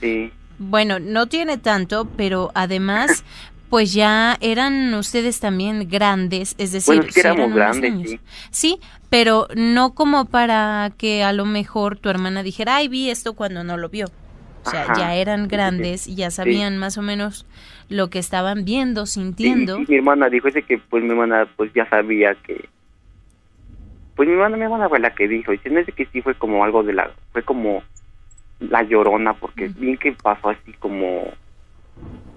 Sí. 0.01 0.31
Bueno, 0.59 0.99
no 0.99 1.27
tiene 1.27 1.59
tanto, 1.59 2.07
pero 2.16 2.51
además, 2.55 3.24
pues 3.69 3.93
ya 3.93 4.37
eran 4.41 4.95
ustedes 4.95 5.41
también 5.41 5.89
grandes, 5.89 6.55
es 6.59 6.73
decir, 6.73 6.95
Bueno, 6.97 7.03
es 7.09 7.14
que 7.14 7.21
sí 7.21 7.27
éramos 7.27 7.47
eran 7.47 7.57
grandes, 7.57 7.93
niños. 7.93 8.11
sí. 8.11 8.21
Sí, 8.51 8.81
pero 9.11 9.49
no 9.57 9.95
como 9.95 10.27
para 10.27 10.91
que 10.99 11.23
a 11.25 11.33
lo 11.33 11.45
mejor 11.45 11.99
tu 11.99 12.09
hermana 12.09 12.43
dijera, 12.43 12.77
ay, 12.77 12.89
vi 12.89 13.11
esto 13.11 13.35
cuando 13.35 13.64
no 13.64 13.77
lo 13.77 13.89
vio. 13.89 14.07
O 14.07 14.69
sea, 14.69 14.83
Ajá, 14.83 14.95
ya 14.99 15.14
eran 15.14 15.45
sí, 15.45 15.51
grandes 15.51 16.07
y 16.09 16.17
ya 16.17 16.31
sabían 16.31 16.77
más 16.77 16.99
o 16.99 17.03
menos 17.03 17.47
lo 17.89 18.11
que 18.11 18.19
estaban 18.19 18.64
viendo, 18.64 19.07
sintiendo. 19.07 19.79
mi 19.89 19.97
hermana 19.97 20.29
dijo 20.29 20.49
ese 20.49 20.62
que 20.62 20.79
pues 20.79 21.05
mi 21.05 21.11
hermana 21.11 21.49
pues 21.57 21.73
ya 21.73 21.89
sabía 21.89 22.35
que 22.35 22.69
pues 24.17 24.27
mi 24.29 24.35
hermana 24.35 24.57
mi 24.57 24.64
hermana 24.64 24.89
fue 24.89 24.99
la 24.99 25.14
que 25.14 25.29
dijo 25.29 25.53
y 25.53 25.59
de 25.59 25.85
que 25.85 26.07
sí 26.07 26.21
fue 26.23 26.35
como 26.35 26.64
algo 26.64 26.83
de 26.83 26.95
la 26.95 27.11
fue 27.33 27.43
como 27.43 27.85
la 28.59 28.83
llorona 28.83 29.35
porque 29.35 29.67
Ujú. 29.67 29.81
bien 29.81 29.99
que 29.99 30.12
pasó 30.12 30.49
así 30.49 30.73
como 30.81 31.33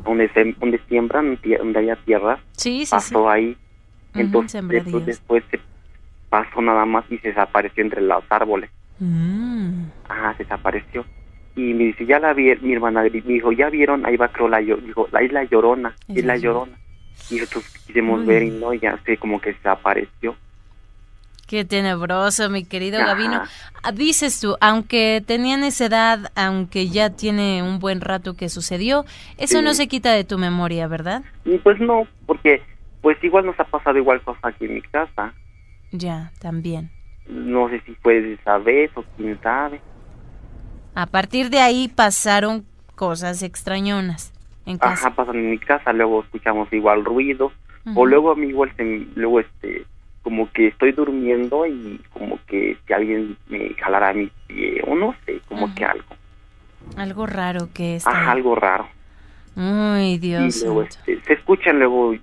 donde 0.05 0.29
se 0.29 0.53
donde 0.59 0.79
siembran 0.87 1.37
donde 1.59 1.79
haya 1.79 1.95
tierra 1.97 2.39
Sí, 2.57 2.79
sí, 2.79 2.85
sí. 2.85 2.91
pasó 2.91 3.29
ahí 3.29 3.49
Ujú, 4.13 4.21
entonces 4.21 4.51
sembradíos. 4.53 4.85
después, 4.85 5.05
después 5.05 5.43
se 5.51 5.59
pasó 6.29 6.61
nada 6.61 6.85
más 6.85 7.05
y 7.09 7.17
se 7.19 7.29
desapareció 7.29 7.83
entre 7.83 8.01
los 8.01 8.23
árboles 8.29 8.69
Mm. 9.01 9.85
ajá 10.09 10.33
se 10.35 10.43
desapareció 10.43 11.05
y 11.55 11.73
me 11.73 11.85
dice 11.85 12.05
ya 12.05 12.19
la 12.19 12.33
vi 12.33 12.53
mi 12.61 12.73
hermana 12.73 13.01
me 13.03 13.09
dijo 13.09 13.51
ya 13.53 13.69
vieron 13.69 14.05
ahí 14.05 14.17
va 14.17 14.27
creo 14.27 14.49
la 14.49 14.59
dijo 14.59 15.07
la 15.11 15.23
isla 15.23 15.43
llorona 15.45 15.95
Es 16.09 16.17
es 16.17 16.25
la 16.25 16.33
la 16.35 16.37
llorona 16.41 16.77
y 17.29 17.35
nosotros 17.35 17.63
quisimos 17.87 18.19
Uy. 18.21 18.25
ver 18.27 18.43
y 18.43 18.51
no 18.51 18.73
ya 18.73 18.97
sé 19.05 19.15
como 19.17 19.39
que 19.39 19.51
se 19.51 19.57
desapareció 19.59 20.35
Qué 21.49 21.65
tenebroso, 21.65 22.47
mi 22.51 22.63
querido 22.63 22.99
Ajá. 22.99 23.07
Gabino. 23.07 23.41
Ah, 23.81 23.91
Dices 23.91 24.39
tú, 24.39 24.55
aunque 24.61 25.23
tenían 25.25 25.63
esa 25.63 25.85
edad, 25.85 26.31
aunque 26.35 26.89
ya 26.89 27.09
tiene 27.09 27.63
un 27.63 27.79
buen 27.79 28.01
rato 28.01 28.35
que 28.35 28.49
sucedió, 28.49 29.03
eso 29.39 29.57
Sí. 29.57 29.63
no 29.63 29.73
se 29.73 29.87
quita 29.87 30.11
de 30.13 30.23
tu 30.23 30.37
memoria, 30.37 30.87
¿verdad? 30.87 31.23
y 31.45 31.57
pues 31.57 31.79
no 31.79 32.07
porque 32.27 32.61
pues 33.01 33.17
igual 33.23 33.47
nos 33.47 33.59
ha 33.59 33.63
pasado 33.63 33.97
igual 33.97 34.21
cosa 34.21 34.39
aquí 34.49 34.65
en 34.65 34.75
mi 34.75 34.81
casa 34.83 35.33
Ya, 35.91 36.31
también. 36.39 36.91
no 37.27 37.67
sé 37.69 37.81
si 37.85 37.95
fue 37.95 38.33
esa 38.33 38.59
vez 38.59 38.91
o 38.95 39.03
quién 39.17 39.39
sabe 39.41 39.81
A 40.93 41.07
partir 41.07 41.49
de 41.49 41.59
ahí 41.61 41.87
pasaron 41.87 42.63
cosas 42.95 43.41
extrañonas 43.41 44.33
en 44.67 44.77
casa. 44.77 45.07
ajá 45.07 45.15
pasan 45.15 45.37
en 45.37 45.49
mi 45.51 45.57
casa 45.57 45.93
luego 45.93 46.21
escuchamos 46.23 46.71
igual 46.73 47.03
ruido 47.05 47.51
o 47.95 48.05
luego 48.05 48.31
a 48.31 48.35
mí 48.35 48.47
igual 48.49 48.71
se 48.77 48.83
luego 49.15 49.39
este 49.39 49.85
como 50.29 50.51
que 50.51 50.67
estoy 50.67 50.91
durmiendo 50.91 51.65
y 51.65 51.99
como 52.13 52.37
que 52.45 52.77
si 52.85 52.93
alguien 52.93 53.35
me 53.47 53.73
jalara 53.81 54.13
mi 54.13 54.29
pie 54.45 54.79
o 54.85 54.93
no 54.93 55.15
sé 55.25 55.41
como 55.49 55.73
que 55.73 55.83
algo 55.83 56.15
Algo 56.97 57.25
raro 57.25 57.69
que 57.73 57.95
está. 57.95 58.11
ajá 58.11 58.31
algo 58.33 58.53
raro 58.53 58.87
Ay, 59.55 60.13
y 60.13 60.17
Dios. 60.19 60.61
luego 60.61 60.83
este, 60.83 61.19
se 61.23 61.33
escuchan 61.33 61.79
luego 61.79 62.15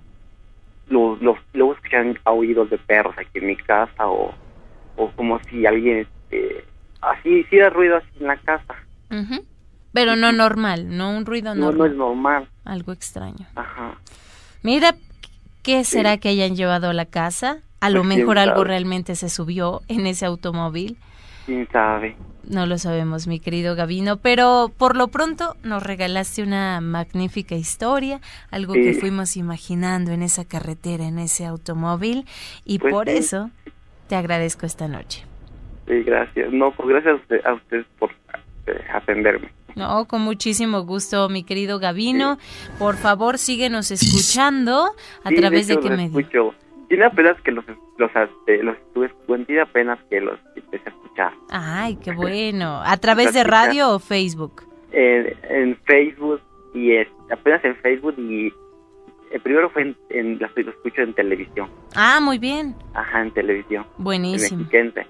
los, 0.88 1.20
los 1.20 1.36
luego 1.52 1.74
escuchan 1.74 2.16
aullidos 2.24 2.70
de 2.70 2.78
perros 2.78 3.16
aquí 3.18 3.38
en 3.40 3.48
mi 3.48 3.56
casa 3.56 4.06
o, 4.06 4.32
o 4.96 5.10
como 5.16 5.40
si 5.50 5.66
alguien 5.66 6.06
este 6.30 6.64
así 7.00 7.28
hiciera 7.40 7.70
ruido 7.70 7.96
así 7.96 8.08
en 8.20 8.28
la 8.28 8.36
casa 8.36 8.76
Ujú. 9.10 9.44
Pero 9.92 10.14
no 10.14 10.30
normal, 10.30 10.96
no 10.96 11.10
un 11.16 11.26
ruido 11.26 11.56
no 11.56 11.72
normal. 11.72 11.78
no 11.78 11.86
es 11.86 11.96
normal 11.96 12.48
Algo 12.64 12.92
extraño. 12.92 13.46
ajá 13.56 13.96
Mira, 14.62 14.94
¿qué 15.64 15.82
será 15.82 16.18
que 16.18 16.28
hayan 16.28 16.54
llevado 16.54 16.88
a 16.88 16.92
la 16.92 17.06
casa? 17.06 17.58
A 17.86 17.90
lo 17.90 18.02
Pues, 18.04 18.16
mejor 18.18 18.38
algo 18.38 18.56
sabe. 18.56 18.68
realmente 18.68 19.14
se 19.14 19.28
subió 19.28 19.82
en 19.88 20.06
ese 20.06 20.26
automóvil. 20.26 20.96
quién 21.46 21.68
sabe 21.70 22.16
No 22.48 22.66
lo 22.66 22.78
sabemos, 22.78 23.26
mi 23.26 23.38
querido 23.40 23.74
Gavino, 23.76 24.16
pero 24.18 24.70
por 24.76 24.96
lo 24.96 25.08
pronto 25.08 25.56
nos 25.62 25.82
regalaste 25.82 26.42
una 26.42 26.80
magnífica 26.80 27.54
historia, 27.54 28.20
algo 28.50 28.72
que 28.74 28.94
Sí. 28.94 29.00
fuimos 29.00 29.36
imaginando 29.36 30.12
en 30.12 30.22
esa 30.22 30.44
carretera, 30.44 31.04
en 31.06 31.18
ese 31.18 31.44
automóvil, 31.46 32.24
y 32.64 32.78
Pues 32.78 32.92
por 32.92 33.08
sí. 33.08 33.16
eso 33.16 33.50
te 34.08 34.14
agradezco 34.16 34.66
esta 34.66 34.86
noche. 34.88 35.24
sí 35.88 36.02
gracias 36.04 36.52
no 36.52 36.72
pues 36.72 36.88
gracias 36.88 37.20
a 37.44 37.52
usted- 37.54 37.84
por 37.98 38.10
eh, 38.66 38.84
atenderme 38.92 39.50
No, 39.76 40.06
con 40.06 40.22
muchísimo 40.22 40.82
gusto, 40.84 41.28
mi 41.28 41.42
querido 41.44 41.78
Gavino. 41.78 42.38
Por 42.78 42.96
favor, 42.96 43.36
síguenos 43.38 43.90
escuchando 43.92 44.86
a 45.22 45.28
Sí, 45.28 45.34
través 45.36 45.66
de, 45.68 45.74
hecho, 45.74 45.82
qué 45.82 45.88
los 45.90 45.98
medio. 45.98 46.18
escucho 46.18 46.54
tiene 46.88 47.04
apenas 47.04 47.40
que 47.42 47.50
los 47.52 47.64
los 47.98 48.10
este, 48.14 48.62
los 48.62 48.76
estuve 48.76 49.06
apenas 49.60 49.98
que 50.10 50.20
los 50.20 50.38
empecé 50.54 50.88
a 50.88 50.90
escuchar 50.90 51.32
Ay, 51.50 51.96
qué 51.96 52.12
bueno. 52.12 52.80
¿A 52.84 52.96
través 52.98 53.32
de 53.32 53.42
radio 53.44 53.90
o 53.94 53.98
Facebook? 53.98 54.62
en, 54.92 55.34
en 55.48 55.76
Facebook 55.84 56.40
y 56.74 56.92
es, 56.92 57.08
apenas 57.30 57.64
en 57.64 57.74
Facebook 57.76 58.14
y 58.18 58.52
el 59.32 59.40
primero 59.40 59.68
fue 59.70 59.82
en, 59.82 59.96
en 60.10 60.38
lo 60.62 60.70
escucho 60.70 61.02
en 61.02 61.12
televisión 61.14 61.68
Ah, 61.94 62.20
muy 62.22 62.38
bien. 62.38 62.74
ajá 62.94 63.22
en 63.22 63.32
televisión 63.32 63.84
en 63.98 64.04
Buenísimo. 64.04 64.58
Mexiquense. 64.60 65.06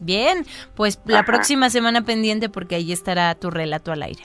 Bien, 0.00 0.44
pues 0.74 1.00
la 1.06 1.18
Ajá. 1.20 1.26
próxima 1.26 1.70
semana 1.70 2.02
pendiente 2.04 2.48
porque 2.48 2.74
ahí 2.74 2.92
estará 2.92 3.32
tu 3.36 3.50
relato 3.50 3.92
al 3.92 4.02
aire. 4.02 4.24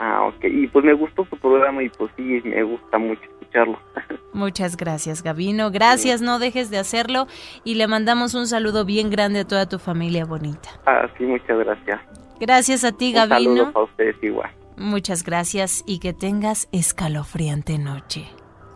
Ah 0.00 0.24
ok 0.28 0.44
y 0.44 0.66
pues 0.68 0.84
me 0.84 0.92
gustó 0.94 1.24
su 1.30 1.36
programa 1.38 1.82
y 1.82 1.88
pues 1.90 2.10
sí 2.16 2.40
me 2.44 2.62
gusta 2.62 2.98
mucho 2.98 3.22
escucharlo 3.22 3.78
Muchas 4.34 4.76
gracias, 4.76 5.22
Gavino. 5.22 5.70
Gracias, 5.72 6.20
no 6.20 6.38
dejes 6.38 6.70
de 6.70 6.78
hacerlo 6.78 7.26
y 7.64 7.74
le 7.74 7.88
mandamos 7.88 8.34
un 8.34 8.46
saludo 8.46 8.84
bien 8.84 9.10
grande 9.10 9.40
a 9.40 9.44
toda 9.46 9.66
tu 9.68 9.78
familia 9.78 10.24
bonita. 10.26 10.68
ah 10.86 11.08
sí 11.16 11.24
muchas 11.24 11.58
gracias 11.58 12.00
Gracias 12.38 12.84
a 12.84 12.92
ti, 12.92 13.08
un 13.08 13.14
saludo 13.28 13.28
Gavino. 13.54 13.72
para 13.72 13.84
ustedes 13.86 14.16
igual 14.22 14.50
Muchas 14.76 15.24
gracias 15.24 15.82
y 15.86 15.98
que 15.98 16.12
tengas 16.12 16.68
escalofriante 16.72 17.78
noche. 17.78 18.26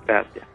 gracias 0.07 0.47